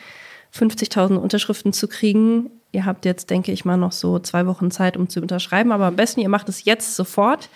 50.000 0.53 1.15
Unterschriften 1.15 1.73
zu 1.73 1.87
kriegen. 1.87 2.51
Ihr 2.73 2.85
habt 2.85 3.05
jetzt, 3.05 3.29
denke 3.29 3.51
ich 3.51 3.65
mal, 3.65 3.77
noch 3.77 3.91
so 3.91 4.19
zwei 4.19 4.47
Wochen 4.47 4.71
Zeit, 4.71 4.97
um 4.97 5.09
zu 5.09 5.21
unterschreiben. 5.21 5.71
Aber 5.71 5.85
am 5.85 5.95
besten, 5.95 6.21
ihr 6.21 6.29
macht 6.29 6.49
es 6.49 6.65
jetzt 6.65 6.95
sofort. 6.95 7.49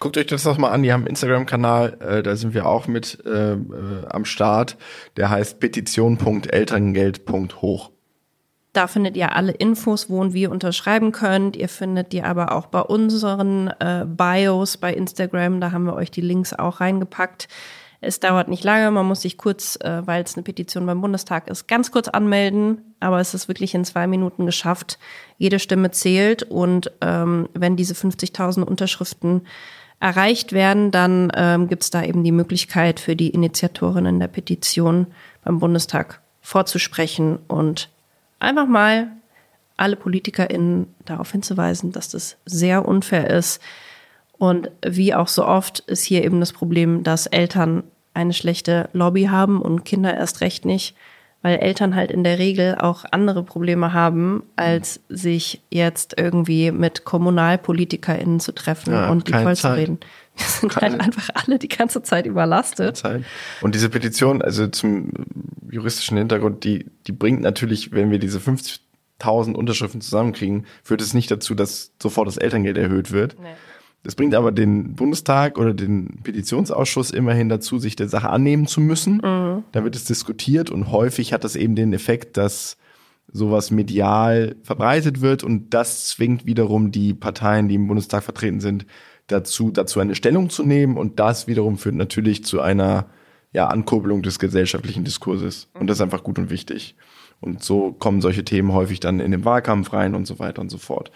Guckt 0.00 0.16
euch 0.16 0.26
das 0.26 0.42
doch 0.44 0.56
mal 0.56 0.70
an. 0.70 0.82
Die 0.82 0.92
haben 0.92 1.02
einen 1.02 1.08
Instagram-Kanal, 1.08 1.98
äh, 2.00 2.22
da 2.22 2.34
sind 2.34 2.54
wir 2.54 2.64
auch 2.66 2.88
mit 2.88 3.18
äh, 3.26 3.52
äh, 3.52 3.58
am 4.08 4.24
Start. 4.24 4.78
Der 5.18 5.28
heißt 5.28 5.60
petition.elterngeld.hoch. 5.60 7.90
Da 8.72 8.86
findet 8.86 9.16
ihr 9.16 9.34
alle 9.34 9.52
Infos, 9.52 10.08
wo 10.08 10.20
und 10.20 10.32
wie 10.32 10.42
ihr 10.42 10.50
unterschreiben 10.50 11.10
könnt. 11.10 11.56
Ihr 11.56 11.68
findet 11.68 12.12
die 12.12 12.22
aber 12.22 12.52
auch 12.52 12.66
bei 12.66 12.80
unseren 12.80 13.68
äh, 13.80 14.04
Bios 14.06 14.76
bei 14.76 14.94
Instagram. 14.94 15.60
Da 15.60 15.72
haben 15.72 15.84
wir 15.84 15.94
euch 15.94 16.10
die 16.12 16.20
Links 16.20 16.52
auch 16.52 16.80
reingepackt. 16.80 17.48
Es 18.02 18.18
dauert 18.18 18.48
nicht 18.48 18.64
lange, 18.64 18.90
man 18.90 19.06
muss 19.06 19.22
sich 19.22 19.36
kurz, 19.36 19.76
äh, 19.76 20.06
weil 20.06 20.22
es 20.22 20.34
eine 20.34 20.42
Petition 20.42 20.86
beim 20.86 21.00
Bundestag 21.00 21.48
ist, 21.48 21.68
ganz 21.68 21.90
kurz 21.90 22.08
anmelden. 22.08 22.94
Aber 23.00 23.20
es 23.20 23.34
ist 23.34 23.48
wirklich 23.48 23.74
in 23.74 23.84
zwei 23.84 24.06
Minuten 24.06 24.46
geschafft. 24.46 24.98
Jede 25.36 25.58
Stimme 25.58 25.90
zählt 25.90 26.44
und 26.44 26.92
ähm, 27.00 27.48
wenn 27.52 27.76
diese 27.76 27.94
50.000 27.94 28.62
Unterschriften 28.62 29.42
erreicht 29.98 30.52
werden, 30.52 30.90
dann 30.90 31.30
ähm, 31.34 31.68
gibt 31.68 31.82
es 31.82 31.90
da 31.90 32.02
eben 32.02 32.24
die 32.24 32.32
Möglichkeit 32.32 33.00
für 33.00 33.16
die 33.16 33.30
Initiatorinnen 33.30 34.18
der 34.18 34.28
Petition 34.28 35.08
beim 35.44 35.58
Bundestag 35.58 36.22
vorzusprechen 36.40 37.38
und 37.48 37.90
einfach 38.40 38.66
mal 38.66 39.12
alle 39.76 39.96
PolitikerInnen 39.96 40.94
darauf 41.04 41.32
hinzuweisen, 41.32 41.92
dass 41.92 42.10
das 42.10 42.36
sehr 42.44 42.86
unfair 42.86 43.30
ist. 43.30 43.62
Und 44.36 44.70
wie 44.84 45.14
auch 45.14 45.28
so 45.28 45.46
oft 45.46 45.80
ist 45.80 46.02
hier 46.02 46.24
eben 46.24 46.40
das 46.40 46.52
Problem, 46.52 47.02
dass 47.02 47.26
Eltern 47.26 47.84
eine 48.12 48.32
schlechte 48.32 48.88
Lobby 48.92 49.24
haben 49.24 49.62
und 49.62 49.84
Kinder 49.84 50.14
erst 50.14 50.40
recht 50.40 50.64
nicht, 50.64 50.94
weil 51.42 51.58
Eltern 51.58 51.94
halt 51.94 52.10
in 52.10 52.24
der 52.24 52.38
Regel 52.38 52.76
auch 52.76 53.04
andere 53.10 53.42
Probleme 53.42 53.92
haben, 53.92 54.42
als 54.56 55.00
sich 55.08 55.62
jetzt 55.70 56.14
irgendwie 56.18 56.70
mit 56.70 57.04
KommunalpolitikerInnen 57.04 58.40
zu 58.40 58.52
treffen 58.52 58.92
ja, 58.92 59.10
und 59.10 59.28
die 59.28 59.32
voll 59.32 59.56
zu 59.56 59.74
reden. 59.74 59.98
Wir 60.46 60.48
sind 60.48 60.72
keine, 60.72 60.98
halt 60.98 61.02
einfach 61.02 61.28
alle 61.34 61.58
die 61.58 61.68
ganze 61.68 62.02
Zeit 62.02 62.26
überlastet. 62.26 63.02
Und 63.60 63.74
diese 63.74 63.88
Petition, 63.88 64.42
also 64.42 64.66
zum 64.68 65.10
juristischen 65.70 66.16
Hintergrund, 66.16 66.64
die, 66.64 66.86
die 67.06 67.12
bringt 67.12 67.40
natürlich, 67.40 67.92
wenn 67.92 68.10
wir 68.10 68.18
diese 68.18 68.38
50.000 68.38 69.54
Unterschriften 69.54 70.00
zusammenkriegen, 70.00 70.66
führt 70.82 71.02
es 71.02 71.14
nicht 71.14 71.30
dazu, 71.30 71.54
dass 71.54 71.92
sofort 72.00 72.26
das 72.26 72.36
Elterngeld 72.36 72.76
erhöht 72.76 73.12
wird. 73.12 73.36
Nee. 73.40 73.48
Das 74.02 74.14
bringt 74.14 74.34
aber 74.34 74.50
den 74.50 74.94
Bundestag 74.94 75.58
oder 75.58 75.74
den 75.74 76.20
Petitionsausschuss 76.22 77.10
immerhin 77.10 77.50
dazu, 77.50 77.78
sich 77.78 77.96
der 77.96 78.08
Sache 78.08 78.30
annehmen 78.30 78.66
zu 78.66 78.80
müssen. 78.80 79.16
Mhm. 79.16 79.64
Da 79.72 79.84
wird 79.84 79.94
es 79.94 80.04
diskutiert 80.04 80.70
und 80.70 80.90
häufig 80.90 81.32
hat 81.34 81.44
das 81.44 81.54
eben 81.54 81.76
den 81.76 81.92
Effekt, 81.92 82.38
dass 82.38 82.78
sowas 83.32 83.70
medial 83.70 84.56
verbreitet 84.62 85.20
wird 85.20 85.44
und 85.44 85.74
das 85.74 86.08
zwingt 86.08 86.46
wiederum 86.46 86.90
die 86.90 87.14
Parteien, 87.14 87.68
die 87.68 87.76
im 87.76 87.86
Bundestag 87.86 88.24
vertreten 88.24 88.60
sind, 88.60 88.86
dazu, 89.30 89.70
dazu 89.70 90.00
eine 90.00 90.14
Stellung 90.14 90.50
zu 90.50 90.64
nehmen 90.64 90.96
und 90.96 91.18
das 91.18 91.46
wiederum 91.46 91.78
führt 91.78 91.94
natürlich 91.94 92.44
zu 92.44 92.60
einer 92.60 93.06
ja, 93.52 93.66
Ankurbelung 93.66 94.22
des 94.22 94.38
gesellschaftlichen 94.38 95.04
Diskurses 95.04 95.68
und 95.74 95.86
das 95.86 95.98
ist 95.98 96.02
einfach 96.02 96.22
gut 96.22 96.38
und 96.38 96.50
wichtig. 96.50 96.94
Und 97.40 97.64
so 97.64 97.92
kommen 97.92 98.20
solche 98.20 98.44
Themen 98.44 98.72
häufig 98.72 99.00
dann 99.00 99.18
in 99.18 99.30
den 99.30 99.44
Wahlkampf 99.44 99.92
rein 99.92 100.14
und 100.14 100.26
so 100.26 100.38
weiter 100.38 100.60
und 100.60 100.70
so 100.70 100.78
fort. 100.78 101.10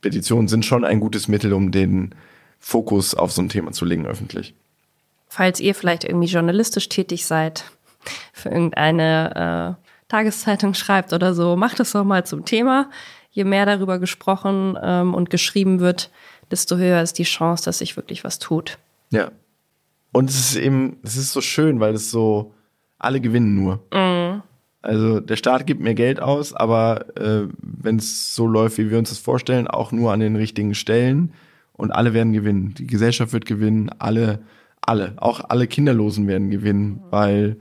Petitionen 0.00 0.48
sind 0.48 0.64
schon 0.64 0.84
ein 0.84 1.00
gutes 1.00 1.28
Mittel, 1.28 1.52
um 1.52 1.72
den 1.72 2.14
Fokus 2.58 3.14
auf 3.14 3.32
so 3.32 3.42
ein 3.42 3.48
Thema 3.48 3.72
zu 3.72 3.84
legen 3.84 4.06
öffentlich. 4.06 4.54
Falls 5.28 5.60
ihr 5.60 5.74
vielleicht 5.74 6.04
irgendwie 6.04 6.28
journalistisch 6.28 6.88
tätig 6.88 7.26
seid, 7.26 7.64
für 8.32 8.48
irgendeine 8.48 9.76
äh, 9.78 9.86
Tageszeitung 10.08 10.74
schreibt 10.74 11.12
oder 11.12 11.34
so, 11.34 11.56
macht 11.56 11.80
es 11.80 11.92
doch 11.92 12.04
mal 12.04 12.24
zum 12.24 12.44
Thema. 12.44 12.90
Je 13.30 13.44
mehr 13.44 13.66
darüber 13.66 13.98
gesprochen 13.98 14.78
ähm, 14.82 15.14
und 15.14 15.28
geschrieben 15.28 15.80
wird, 15.80 16.10
desto 16.50 16.76
höher 16.76 17.02
ist 17.02 17.18
die 17.18 17.24
Chance, 17.24 17.64
dass 17.64 17.78
sich 17.78 17.96
wirklich 17.96 18.24
was 18.24 18.38
tut. 18.38 18.78
Ja. 19.10 19.30
Und 20.12 20.30
es 20.30 20.38
ist 20.38 20.56
eben, 20.56 20.96
es 21.02 21.16
ist 21.16 21.32
so 21.32 21.40
schön, 21.40 21.80
weil 21.80 21.94
es 21.94 22.10
so, 22.10 22.54
alle 22.98 23.20
gewinnen 23.20 23.54
nur. 23.54 23.82
Mhm. 23.92 24.42
Also 24.82 25.20
der 25.20 25.36
Staat 25.36 25.66
gibt 25.66 25.80
mehr 25.80 25.94
Geld 25.94 26.20
aus, 26.20 26.52
aber 26.52 27.06
äh, 27.18 27.48
wenn 27.60 27.96
es 27.96 28.34
so 28.34 28.46
läuft, 28.46 28.78
wie 28.78 28.90
wir 28.90 28.98
uns 28.98 29.08
das 29.08 29.18
vorstellen, 29.18 29.66
auch 29.66 29.90
nur 29.90 30.12
an 30.12 30.20
den 30.20 30.36
richtigen 30.36 30.74
Stellen 30.74 31.32
und 31.72 31.90
alle 31.90 32.14
werden 32.14 32.32
gewinnen. 32.32 32.74
Die 32.78 32.86
Gesellschaft 32.86 33.32
wird 33.32 33.46
gewinnen, 33.46 33.90
alle, 33.98 34.40
alle, 34.80 35.14
auch 35.16 35.40
alle 35.48 35.66
Kinderlosen 35.66 36.28
werden 36.28 36.50
gewinnen, 36.50 37.02
weil 37.10 37.56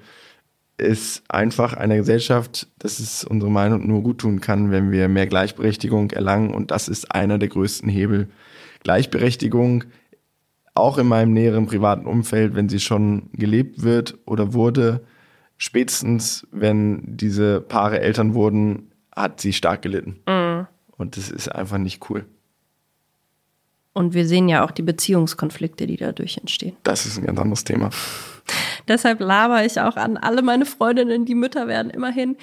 es 0.77 1.23
einfach 1.27 1.73
einer 1.73 1.95
Gesellschaft, 1.95 2.67
das 2.79 2.99
ist 2.99 3.23
unsere 3.23 3.51
Meinung, 3.51 3.87
nur 3.87 4.03
gut 4.03 4.19
tun 4.19 4.39
kann, 4.39 4.71
wenn 4.71 4.91
wir 4.91 5.07
mehr 5.07 5.25
Gleichberechtigung 5.25 6.11
erlangen 6.11 6.53
und 6.53 6.69
das 6.69 6.87
ist 6.87 7.11
einer 7.11 7.37
der 7.37 7.49
größten 7.49 7.89
Hebel 7.89 8.29
Gleichberechtigung 8.85 9.85
auch 10.75 10.99
in 10.99 11.07
meinem 11.07 11.33
näheren 11.33 11.65
privaten 11.65 12.05
Umfeld, 12.05 12.53
wenn 12.53 12.69
sie 12.69 12.79
schon 12.79 13.31
gelebt 13.33 13.81
wird 13.81 14.15
oder 14.25 14.53
wurde, 14.53 15.03
spätestens 15.57 16.47
wenn 16.51 17.01
diese 17.17 17.61
Paare 17.61 17.99
Eltern 17.99 18.35
wurden, 18.35 18.91
hat 19.15 19.41
sie 19.41 19.53
stark 19.53 19.81
gelitten. 19.81 20.19
Mhm. 20.27 20.67
Und 20.97 21.17
das 21.17 21.31
ist 21.31 21.47
einfach 21.47 21.79
nicht 21.79 22.09
cool. 22.09 22.25
Und 23.93 24.13
wir 24.13 24.27
sehen 24.27 24.49
ja 24.49 24.63
auch 24.63 24.71
die 24.71 24.83
Beziehungskonflikte, 24.83 25.87
die 25.87 25.97
dadurch 25.97 26.37
entstehen. 26.37 26.75
Das 26.83 27.07
ist 27.07 27.17
ein 27.17 27.25
ganz 27.25 27.39
anderes 27.39 27.63
Thema. 27.63 27.89
Deshalb 28.87 29.19
laber 29.19 29.65
ich 29.65 29.79
auch 29.79 29.95
an 29.95 30.17
alle 30.17 30.43
meine 30.43 30.65
Freundinnen, 30.65 31.25
die 31.25 31.33
Mütter 31.33 31.67
werden, 31.67 31.89
immerhin. 31.89 32.35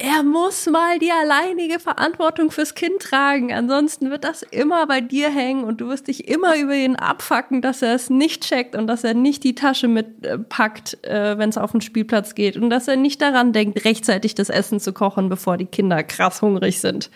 Er 0.00 0.22
muss 0.22 0.66
mal 0.66 1.00
die 1.00 1.10
alleinige 1.10 1.80
Verantwortung 1.80 2.52
fürs 2.52 2.76
Kind 2.76 3.00
tragen. 3.00 3.52
Ansonsten 3.52 4.10
wird 4.10 4.22
das 4.22 4.42
immer 4.42 4.86
bei 4.86 5.00
dir 5.00 5.28
hängen 5.28 5.64
und 5.64 5.80
du 5.80 5.88
wirst 5.88 6.06
dich 6.06 6.28
immer 6.28 6.56
über 6.56 6.74
ihn 6.74 6.94
abfacken, 6.94 7.62
dass 7.62 7.82
er 7.82 7.94
es 7.94 8.08
nicht 8.08 8.44
checkt 8.44 8.76
und 8.76 8.86
dass 8.86 9.02
er 9.02 9.14
nicht 9.14 9.42
die 9.42 9.56
Tasche 9.56 9.88
mitpackt, 9.88 11.04
äh, 11.04 11.36
wenn 11.36 11.50
es 11.50 11.58
auf 11.58 11.72
den 11.72 11.80
Spielplatz 11.80 12.36
geht 12.36 12.56
und 12.56 12.70
dass 12.70 12.86
er 12.86 12.94
nicht 12.94 13.20
daran 13.20 13.52
denkt, 13.52 13.84
rechtzeitig 13.84 14.36
das 14.36 14.50
Essen 14.50 14.78
zu 14.78 14.92
kochen, 14.92 15.28
bevor 15.28 15.56
die 15.56 15.66
Kinder 15.66 16.04
krass 16.04 16.42
hungrig 16.42 16.80
sind 16.80 17.10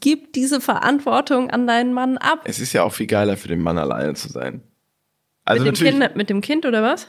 gib 0.00 0.32
diese 0.32 0.60
Verantwortung 0.60 1.50
an 1.50 1.66
deinen 1.66 1.92
Mann 1.92 2.18
ab. 2.18 2.40
Es 2.44 2.58
ist 2.58 2.72
ja 2.72 2.82
auch 2.82 2.92
viel 2.92 3.06
geiler 3.06 3.36
für 3.36 3.48
den 3.48 3.60
Mann 3.60 3.78
alleine 3.78 4.14
zu 4.14 4.28
sein. 4.28 4.62
Also 5.44 5.64
mit, 5.64 5.80
dem 5.80 5.98
kind, 5.98 6.16
mit 6.16 6.30
dem 6.30 6.40
Kind 6.40 6.66
oder 6.66 6.82
was? 6.82 7.08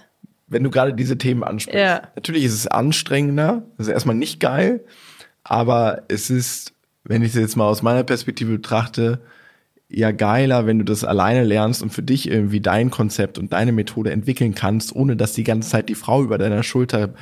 Wenn 0.52 0.64
du 0.64 0.70
gerade 0.70 0.94
diese 0.94 1.18
Themen 1.18 1.44
ansprichst. 1.44 1.80
Ja. 1.80 2.02
Natürlich 2.16 2.44
ist 2.44 2.54
es 2.54 2.68
anstrengender, 2.68 3.64
das 3.78 3.88
ist 3.88 3.94
erstmal 3.94 4.16
nicht 4.16 4.40
geil, 4.40 4.84
aber 5.44 6.04
es 6.10 6.30
ist, 6.30 6.74
wenn 7.06 7.24
ich 7.24 7.30
es 7.30 7.36
jetzt 7.36 7.56
mal 7.56 7.68
aus 7.68 7.82
meiner 7.82 8.04
Perspektive 8.04 8.52
betrachte, 8.52 9.22
ja 9.88 10.12
geiler, 10.12 10.66
wenn 10.68 10.80
du 10.80 10.86
das 10.86 11.04
alleine 11.04 11.44
lernst 11.44 11.82
und 11.82 11.92
für 11.92 12.04
dich 12.04 12.30
irgendwie 12.30 12.60
dein 12.60 12.92
Konzept 12.92 13.38
und 13.38 13.54
deine 13.54 13.72
Methode 13.72 14.12
entwickeln 14.12 14.54
kannst, 14.54 14.96
ohne 14.96 15.16
dass 15.16 15.34
die 15.34 15.44
ganze 15.44 15.70
Zeit 15.70 15.90
die 15.90 15.96
Frau 15.96 16.22
über 16.22 16.38
deiner 16.38 16.64
Schulter, 16.64 17.14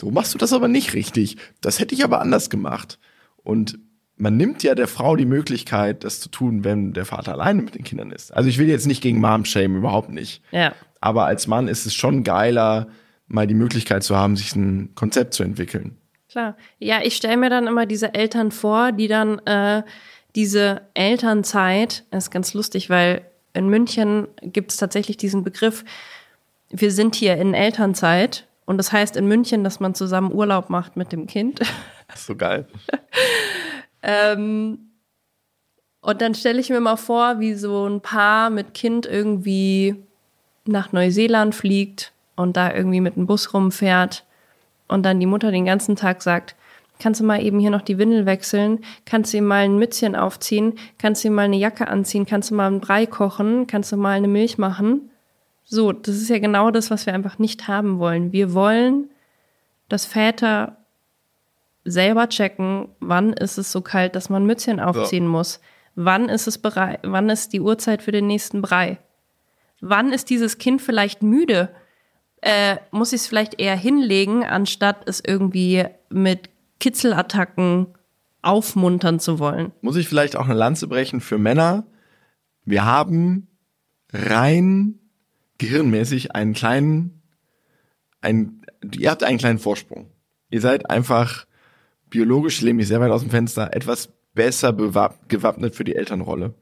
so 0.00 0.10
machst 0.10 0.34
du 0.34 0.38
das 0.38 0.52
aber 0.52 0.68
nicht 0.68 0.92
richtig. 0.94 1.38
Das 1.62 1.80
hätte 1.80 1.94
ich 1.94 2.04
aber 2.04 2.20
anders 2.20 2.50
gemacht. 2.50 2.98
Und 3.42 3.78
man 4.16 4.36
nimmt 4.36 4.62
ja 4.62 4.74
der 4.74 4.88
Frau 4.88 5.16
die 5.16 5.26
Möglichkeit, 5.26 6.04
das 6.04 6.20
zu 6.20 6.30
tun, 6.30 6.64
wenn 6.64 6.92
der 6.92 7.04
Vater 7.04 7.32
alleine 7.32 7.62
mit 7.62 7.74
den 7.74 7.84
Kindern 7.84 8.10
ist. 8.10 8.32
Also 8.32 8.48
ich 8.48 8.58
will 8.58 8.68
jetzt 8.68 8.86
nicht 8.86 9.02
gegen 9.02 9.20
Mom 9.20 9.44
shame, 9.44 9.76
überhaupt 9.76 10.10
nicht. 10.10 10.42
Ja. 10.50 10.74
Aber 11.00 11.26
als 11.26 11.46
Mann 11.46 11.68
ist 11.68 11.86
es 11.86 11.94
schon 11.94 12.24
geiler, 12.24 12.88
mal 13.26 13.46
die 13.46 13.54
Möglichkeit 13.54 14.02
zu 14.02 14.16
haben, 14.16 14.36
sich 14.36 14.54
ein 14.54 14.94
Konzept 14.94 15.34
zu 15.34 15.42
entwickeln. 15.42 15.98
Klar. 16.28 16.56
Ja, 16.78 17.00
ich 17.02 17.16
stelle 17.16 17.36
mir 17.36 17.50
dann 17.50 17.66
immer 17.66 17.86
diese 17.86 18.14
Eltern 18.14 18.50
vor, 18.50 18.92
die 18.92 19.08
dann 19.08 19.38
äh, 19.40 19.82
diese 20.34 20.82
Elternzeit, 20.94 22.04
das 22.10 22.24
ist 22.24 22.30
ganz 22.30 22.54
lustig, 22.54 22.90
weil 22.90 23.24
in 23.54 23.68
München 23.68 24.28
gibt 24.42 24.70
es 24.70 24.76
tatsächlich 24.76 25.16
diesen 25.16 25.44
Begriff, 25.44 25.84
wir 26.68 26.90
sind 26.90 27.14
hier 27.14 27.36
in 27.36 27.54
Elternzeit. 27.54 28.46
Und 28.66 28.78
das 28.78 28.92
heißt 28.92 29.16
in 29.16 29.28
München, 29.28 29.62
dass 29.62 29.80
man 29.80 29.94
zusammen 29.94 30.32
Urlaub 30.32 30.70
macht 30.70 30.96
mit 30.96 31.12
dem 31.12 31.26
Kind. 31.26 31.60
Das 32.08 32.20
ist 32.20 32.26
so 32.26 32.36
geil. 32.36 32.66
Ähm, 34.08 34.92
und 36.00 36.20
dann 36.22 36.36
stelle 36.36 36.60
ich 36.60 36.70
mir 36.70 36.78
mal 36.78 36.94
vor, 36.94 37.40
wie 37.40 37.54
so 37.54 37.88
ein 37.88 38.00
Paar 38.00 38.50
mit 38.50 38.72
Kind 38.74 39.04
irgendwie 39.04 40.05
nach 40.68 40.92
Neuseeland 40.92 41.54
fliegt 41.54 42.12
und 42.36 42.56
da 42.56 42.72
irgendwie 42.72 43.00
mit 43.00 43.16
dem 43.16 43.26
Bus 43.26 43.52
rumfährt 43.52 44.24
und 44.88 45.04
dann 45.04 45.20
die 45.20 45.26
Mutter 45.26 45.50
den 45.50 45.64
ganzen 45.64 45.96
Tag 45.96 46.22
sagt, 46.22 46.54
kannst 46.98 47.20
du 47.20 47.24
mal 47.24 47.42
eben 47.42 47.58
hier 47.58 47.70
noch 47.70 47.82
die 47.82 47.98
Windel 47.98 48.26
wechseln, 48.26 48.80
kannst 49.04 49.32
du 49.32 49.38
ihm 49.38 49.46
mal 49.46 49.64
ein 49.64 49.78
Mützchen 49.78 50.16
aufziehen, 50.16 50.74
kannst 50.98 51.24
du 51.24 51.28
ihm 51.28 51.34
mal 51.34 51.42
eine 51.42 51.56
Jacke 51.56 51.88
anziehen, 51.88 52.26
kannst 52.26 52.50
du 52.50 52.54
mal 52.54 52.66
einen 52.66 52.80
Brei 52.80 53.06
kochen, 53.06 53.66
kannst 53.66 53.92
du 53.92 53.96
mal 53.96 54.16
eine 54.16 54.28
Milch 54.28 54.58
machen. 54.58 55.10
So, 55.64 55.92
das 55.92 56.16
ist 56.16 56.30
ja 56.30 56.38
genau 56.38 56.70
das, 56.70 56.90
was 56.90 57.06
wir 57.06 57.14
einfach 57.14 57.38
nicht 57.38 57.68
haben 57.68 57.98
wollen. 57.98 58.32
Wir 58.32 58.54
wollen, 58.54 59.10
dass 59.88 60.06
Väter 60.06 60.76
selber 61.84 62.28
checken, 62.28 62.88
wann 63.00 63.32
ist 63.32 63.58
es 63.58 63.72
so 63.72 63.80
kalt, 63.80 64.16
dass 64.16 64.30
man 64.30 64.46
Mützchen 64.46 64.80
aufziehen 64.80 65.24
ja. 65.24 65.30
muss. 65.30 65.60
Wann 65.94 66.28
ist 66.28 66.46
es 66.46 66.58
bereit, 66.58 67.00
wann 67.02 67.28
ist 67.30 67.52
die 67.52 67.60
Uhrzeit 67.60 68.02
für 68.02 68.12
den 68.12 68.26
nächsten 68.26 68.62
Brei? 68.62 68.98
Wann 69.80 70.12
ist 70.12 70.30
dieses 70.30 70.58
Kind 70.58 70.80
vielleicht 70.82 71.22
müde? 71.22 71.70
Äh, 72.40 72.76
muss 72.90 73.12
ich 73.12 73.22
es 73.22 73.26
vielleicht 73.26 73.60
eher 73.60 73.76
hinlegen, 73.76 74.44
anstatt 74.44 75.08
es 75.08 75.22
irgendwie 75.24 75.84
mit 76.10 76.50
Kitzelattacken 76.80 77.88
aufmuntern 78.42 79.18
zu 79.20 79.38
wollen? 79.38 79.72
Muss 79.80 79.96
ich 79.96 80.08
vielleicht 80.08 80.36
auch 80.36 80.44
eine 80.44 80.54
Lanze 80.54 80.86
brechen 80.86 81.20
für 81.20 81.38
Männer? 81.38 81.86
Wir 82.64 82.84
haben 82.84 83.48
rein 84.12 84.98
gehirnmäßig 85.58 86.34
einen 86.34 86.52
kleinen, 86.52 87.22
einen, 88.20 88.62
ihr 88.94 89.10
habt 89.10 89.24
einen 89.24 89.38
kleinen 89.38 89.58
Vorsprung. 89.58 90.10
Ihr 90.50 90.60
seid 90.60 90.90
einfach 90.90 91.46
biologisch, 92.10 92.60
lehne 92.60 92.76
mich 92.76 92.88
sehr 92.88 93.00
weit 93.00 93.10
aus 93.10 93.22
dem 93.22 93.30
Fenster, 93.30 93.74
etwas 93.74 94.10
besser 94.34 94.72
gewappnet 94.72 95.74
für 95.74 95.84
die 95.84 95.96
Elternrolle. 95.96 96.54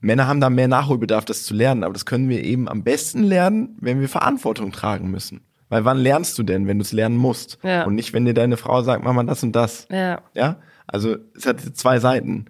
Männer 0.00 0.26
haben 0.26 0.40
da 0.40 0.50
mehr 0.50 0.68
Nachholbedarf, 0.68 1.24
das 1.24 1.44
zu 1.44 1.54
lernen, 1.54 1.84
aber 1.84 1.92
das 1.92 2.06
können 2.06 2.28
wir 2.28 2.44
eben 2.44 2.68
am 2.68 2.84
besten 2.84 3.22
lernen, 3.22 3.76
wenn 3.80 4.00
wir 4.00 4.08
Verantwortung 4.08 4.72
tragen 4.72 5.10
müssen. 5.10 5.40
Weil 5.68 5.84
wann 5.84 5.98
lernst 5.98 6.38
du 6.38 6.42
denn, 6.42 6.66
wenn 6.66 6.78
du 6.78 6.82
es 6.82 6.92
lernen 6.92 7.16
musst? 7.16 7.58
Ja. 7.62 7.84
Und 7.84 7.94
nicht, 7.94 8.12
wenn 8.12 8.24
dir 8.24 8.34
deine 8.34 8.56
Frau 8.56 8.82
sagt, 8.82 9.02
mach 9.02 9.12
mal 9.12 9.24
das 9.24 9.42
und 9.42 9.52
das. 9.52 9.88
Ja. 9.90 10.22
Ja? 10.34 10.56
Also 10.86 11.16
es 11.34 11.46
hat 11.46 11.60
zwei 11.60 11.98
Seiten. 11.98 12.46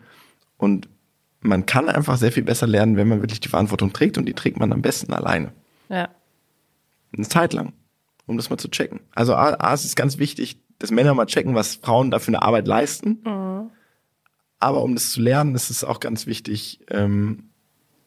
Und 0.59 0.89
man 1.41 1.65
kann 1.65 1.89
einfach 1.89 2.17
sehr 2.17 2.33
viel 2.33 2.43
besser 2.43 2.67
lernen, 2.67 2.97
wenn 2.97 3.09
man 3.09 3.23
wirklich 3.23 3.41
die 3.41 3.49
Verantwortung 3.49 3.93
trägt 3.93 4.19
und 4.19 4.27
die 4.27 4.35
trägt 4.35 4.59
man 4.59 4.73
am 4.73 4.83
besten 4.83 5.13
alleine. 5.15 5.53
Ja. 5.89 6.09
Eine 7.17 7.29
Zeit 7.29 7.53
lang, 7.53 7.73
um 8.27 8.37
das 8.37 8.51
mal 8.51 8.59
zu 8.59 8.69
checken. 8.69 9.01
Also 9.15 9.35
A, 9.35 9.55
A 9.55 9.73
es 9.73 9.85
ist 9.85 9.97
ganz 9.97 10.19
wichtig, 10.19 10.61
dass 10.79 10.91
Männer 10.91 11.15
mal 11.15 11.27
checken, 11.27 11.55
was 11.55 11.77
Frauen 11.77 12.11
da 12.11 12.19
für 12.19 12.29
eine 12.29 12.43
Arbeit 12.43 12.67
leisten. 12.67 13.23
Mhm. 13.25 13.71
Aber 14.59 14.83
um 14.83 14.95
das 14.95 15.13
zu 15.13 15.21
lernen, 15.21 15.55
ist 15.55 15.71
es 15.71 15.85
auch 15.85 16.01
ganz 16.01 16.27
wichtig, 16.27 16.81
ähm, 16.91 17.51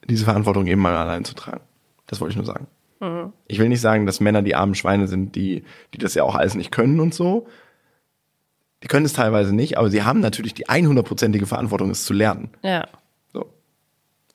diese 0.10 0.26
Verantwortung 0.26 0.68
eben 0.68 0.82
mal 0.82 0.96
allein 0.96 1.26
zu 1.26 1.36
tragen. 1.36 1.62
Das 2.08 2.20
wollte 2.20 2.32
ich 2.32 2.38
nur 2.38 2.46
sagen. 2.46 2.68
Mhm. 3.00 3.34
Ich 3.48 3.60
will 3.60 3.70
nicht 3.70 3.82
sagen, 3.82 4.06
dass 4.06 4.20
Männer 4.20 4.42
die 4.42 4.56
armen 4.56 4.76
Schweine 4.76 5.08
sind, 5.08 5.36
die, 5.36 5.64
die 5.94 5.98
das 5.98 6.16
ja 6.16 6.24
auch 6.24 6.36
alles 6.36 6.56
nicht 6.56 6.72
können 6.72 7.00
und 7.00 7.14
so. 7.14 7.48
Die 8.84 8.88
können 8.88 9.06
es 9.06 9.14
teilweise 9.14 9.54
nicht, 9.54 9.78
aber 9.78 9.90
sie 9.90 10.04
haben 10.04 10.22
natürlich 10.22 10.54
die 10.54 10.68
100%ige 10.68 11.46
Verantwortung, 11.46 11.90
es 11.90 12.06
zu 12.06 12.14
lernen. 12.14 12.50
Ja. 12.64 12.88
So. 13.34 13.52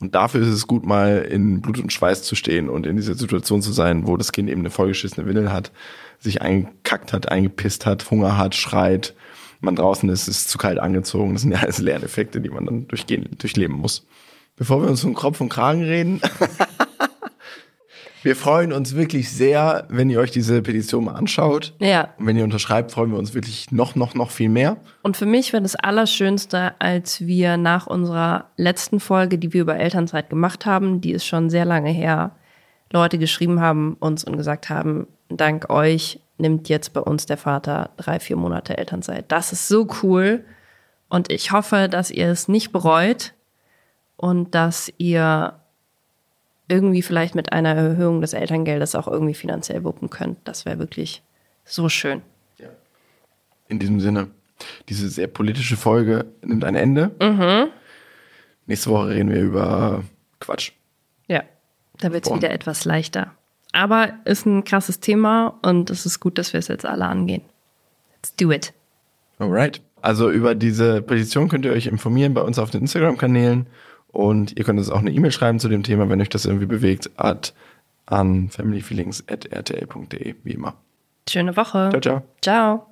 Und 0.00 0.14
dafür 0.14 0.42
ist 0.42 0.48
es 0.48 0.66
gut, 0.66 0.84
mal 0.84 1.22
in 1.22 1.62
Blut 1.62 1.78
und 1.78 1.92
Schweiß 1.92 2.22
zu 2.22 2.34
stehen 2.34 2.68
und 2.68 2.86
in 2.86 2.96
dieser 2.96 3.14
Situation 3.14 3.62
zu 3.62 3.72
sein, 3.72 4.06
wo 4.06 4.16
das 4.16 4.32
Kind 4.32 4.50
eben 4.50 4.60
eine 4.60 4.70
vollgeschissene 4.70 5.26
Windel 5.26 5.50
hat, 5.50 5.72
sich 6.18 6.42
eingekackt 6.42 7.12
hat, 7.12 7.30
eingepisst 7.30 7.86
hat, 7.86 8.10
Hunger 8.10 8.36
hat, 8.36 8.54
schreit, 8.54 9.14
man 9.64 9.76
draußen 9.76 10.08
ist, 10.08 10.28
ist 10.28 10.48
zu 10.48 10.58
kalt 10.58 10.78
angezogen. 10.78 11.32
Das 11.32 11.42
sind 11.42 11.52
ja 11.52 11.58
alles 11.58 11.78
Lerneffekte, 11.78 12.40
die 12.40 12.50
man 12.50 12.66
dann 12.66 12.88
durchgehen, 12.88 13.28
durchleben 13.38 13.76
muss. 13.76 14.06
Bevor 14.56 14.82
wir 14.82 14.88
uns 14.88 15.02
um 15.04 15.14
Kopf 15.14 15.40
und 15.40 15.48
Kragen 15.48 15.82
reden, 15.82 16.20
wir 18.22 18.36
freuen 18.36 18.72
uns 18.72 18.94
wirklich 18.94 19.30
sehr, 19.30 19.86
wenn 19.88 20.08
ihr 20.10 20.20
euch 20.20 20.30
diese 20.30 20.62
Petition 20.62 21.04
mal 21.04 21.14
anschaut. 21.14 21.74
Ja. 21.80 22.10
Und 22.18 22.26
wenn 22.26 22.36
ihr 22.36 22.44
unterschreibt, 22.44 22.92
freuen 22.92 23.10
wir 23.10 23.18
uns 23.18 23.34
wirklich 23.34 23.72
noch, 23.72 23.96
noch, 23.96 24.14
noch 24.14 24.30
viel 24.30 24.48
mehr. 24.48 24.76
Und 25.02 25.16
für 25.16 25.26
mich 25.26 25.52
wäre 25.52 25.62
das 25.62 25.74
Allerschönste, 25.74 26.74
als 26.78 27.20
wir 27.20 27.56
nach 27.56 27.86
unserer 27.86 28.50
letzten 28.56 29.00
Folge, 29.00 29.38
die 29.38 29.52
wir 29.52 29.62
über 29.62 29.76
Elternzeit 29.76 30.30
gemacht 30.30 30.66
haben, 30.66 31.00
die 31.00 31.12
ist 31.12 31.26
schon 31.26 31.50
sehr 31.50 31.64
lange 31.64 31.90
her, 31.90 32.32
Leute 32.92 33.18
geschrieben 33.18 33.60
haben 33.60 33.96
uns 33.98 34.22
und 34.24 34.36
gesagt 34.36 34.70
haben, 34.70 35.08
dank 35.28 35.68
euch 35.68 36.20
nimmt 36.38 36.68
jetzt 36.68 36.92
bei 36.92 37.00
uns 37.00 37.26
der 37.26 37.36
Vater 37.36 37.90
drei, 37.96 38.18
vier 38.18 38.36
Monate 38.36 38.76
Elternzeit. 38.76 39.30
Das 39.30 39.52
ist 39.52 39.68
so 39.68 39.88
cool. 40.02 40.44
Und 41.08 41.30
ich 41.30 41.52
hoffe, 41.52 41.88
dass 41.88 42.10
ihr 42.10 42.28
es 42.28 42.48
nicht 42.48 42.72
bereut 42.72 43.34
und 44.16 44.54
dass 44.54 44.92
ihr 44.98 45.60
irgendwie 46.68 47.02
vielleicht 47.02 47.34
mit 47.34 47.52
einer 47.52 47.74
Erhöhung 47.74 48.20
des 48.20 48.32
Elterngeldes 48.32 48.94
auch 48.94 49.06
irgendwie 49.06 49.34
finanziell 49.34 49.84
wuppen 49.84 50.10
könnt. 50.10 50.38
Das 50.44 50.64
wäre 50.64 50.78
wirklich 50.78 51.22
so 51.64 51.88
schön. 51.88 52.22
In 53.66 53.78
diesem 53.78 53.98
Sinne, 53.98 54.28
diese 54.88 55.08
sehr 55.08 55.26
politische 55.26 55.76
Folge 55.76 56.26
nimmt 56.42 56.64
ein 56.64 56.74
Ende. 56.74 57.10
Mhm. 57.20 57.70
Nächste 58.66 58.90
Woche 58.90 59.08
reden 59.08 59.30
wir 59.30 59.40
über 59.40 60.04
Quatsch. 60.38 60.72
Ja, 61.26 61.44
da 61.98 62.12
wird 62.12 62.26
es 62.26 62.34
wieder 62.34 62.50
etwas 62.50 62.84
leichter. 62.84 63.32
Aber 63.74 64.12
ist 64.24 64.46
ein 64.46 64.62
krasses 64.62 65.00
Thema 65.00 65.58
und 65.62 65.90
es 65.90 66.06
ist 66.06 66.20
gut, 66.20 66.38
dass 66.38 66.52
wir 66.52 66.60
es 66.60 66.68
jetzt 66.68 66.86
alle 66.86 67.06
angehen. 67.06 67.42
Let's 68.14 68.36
do 68.36 68.52
it. 68.52 68.72
Alright. 69.38 69.82
Also 70.00 70.30
über 70.30 70.54
diese 70.54 71.02
Petition 71.02 71.48
könnt 71.48 71.64
ihr 71.64 71.72
euch 71.72 71.86
informieren 71.86 72.34
bei 72.34 72.42
uns 72.42 72.60
auf 72.60 72.70
den 72.70 72.82
Instagram-Kanälen 72.82 73.66
und 74.08 74.56
ihr 74.56 74.64
könnt 74.64 74.78
uns 74.78 74.90
auch 74.90 75.00
eine 75.00 75.10
E-Mail 75.10 75.32
schreiben 75.32 75.58
zu 75.58 75.68
dem 75.68 75.82
Thema, 75.82 76.08
wenn 76.08 76.20
euch 76.20 76.28
das 76.28 76.44
irgendwie 76.44 76.66
bewegt, 76.66 77.10
at 77.16 77.52
an 78.06 78.48
familyfeelings.rtl.de, 78.48 80.34
wie 80.44 80.52
immer. 80.52 80.74
Schöne 81.28 81.56
Woche. 81.56 81.88
Ciao, 81.90 82.00
ciao. 82.00 82.22
Ciao. 82.42 82.86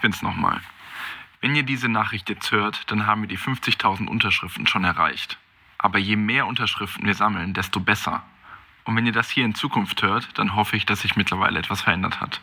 Das 0.00 0.22
nochmal. 0.22 0.60
Wenn 1.40 1.56
ihr 1.56 1.64
diese 1.64 1.88
Nachricht 1.88 2.28
jetzt 2.28 2.52
hört, 2.52 2.90
dann 2.90 3.06
haben 3.06 3.22
wir 3.22 3.28
die 3.28 3.38
50.000 3.38 4.06
Unterschriften 4.06 4.66
schon 4.66 4.84
erreicht. 4.84 5.38
Aber 5.78 5.98
je 5.98 6.16
mehr 6.16 6.46
Unterschriften 6.46 7.04
wir 7.04 7.14
sammeln, 7.14 7.54
desto 7.54 7.80
besser. 7.80 8.22
Und 8.84 8.96
wenn 8.96 9.06
ihr 9.06 9.12
das 9.12 9.30
hier 9.30 9.44
in 9.44 9.54
Zukunft 9.54 10.02
hört, 10.02 10.38
dann 10.38 10.54
hoffe 10.54 10.76
ich, 10.76 10.86
dass 10.86 11.00
sich 11.00 11.16
mittlerweile 11.16 11.58
etwas 11.58 11.82
verändert 11.82 12.20
hat. 12.20 12.40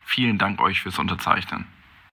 Vielen 0.00 0.38
Dank 0.38 0.60
euch 0.60 0.82
fürs 0.82 0.98
Unterzeichnen. 0.98 1.66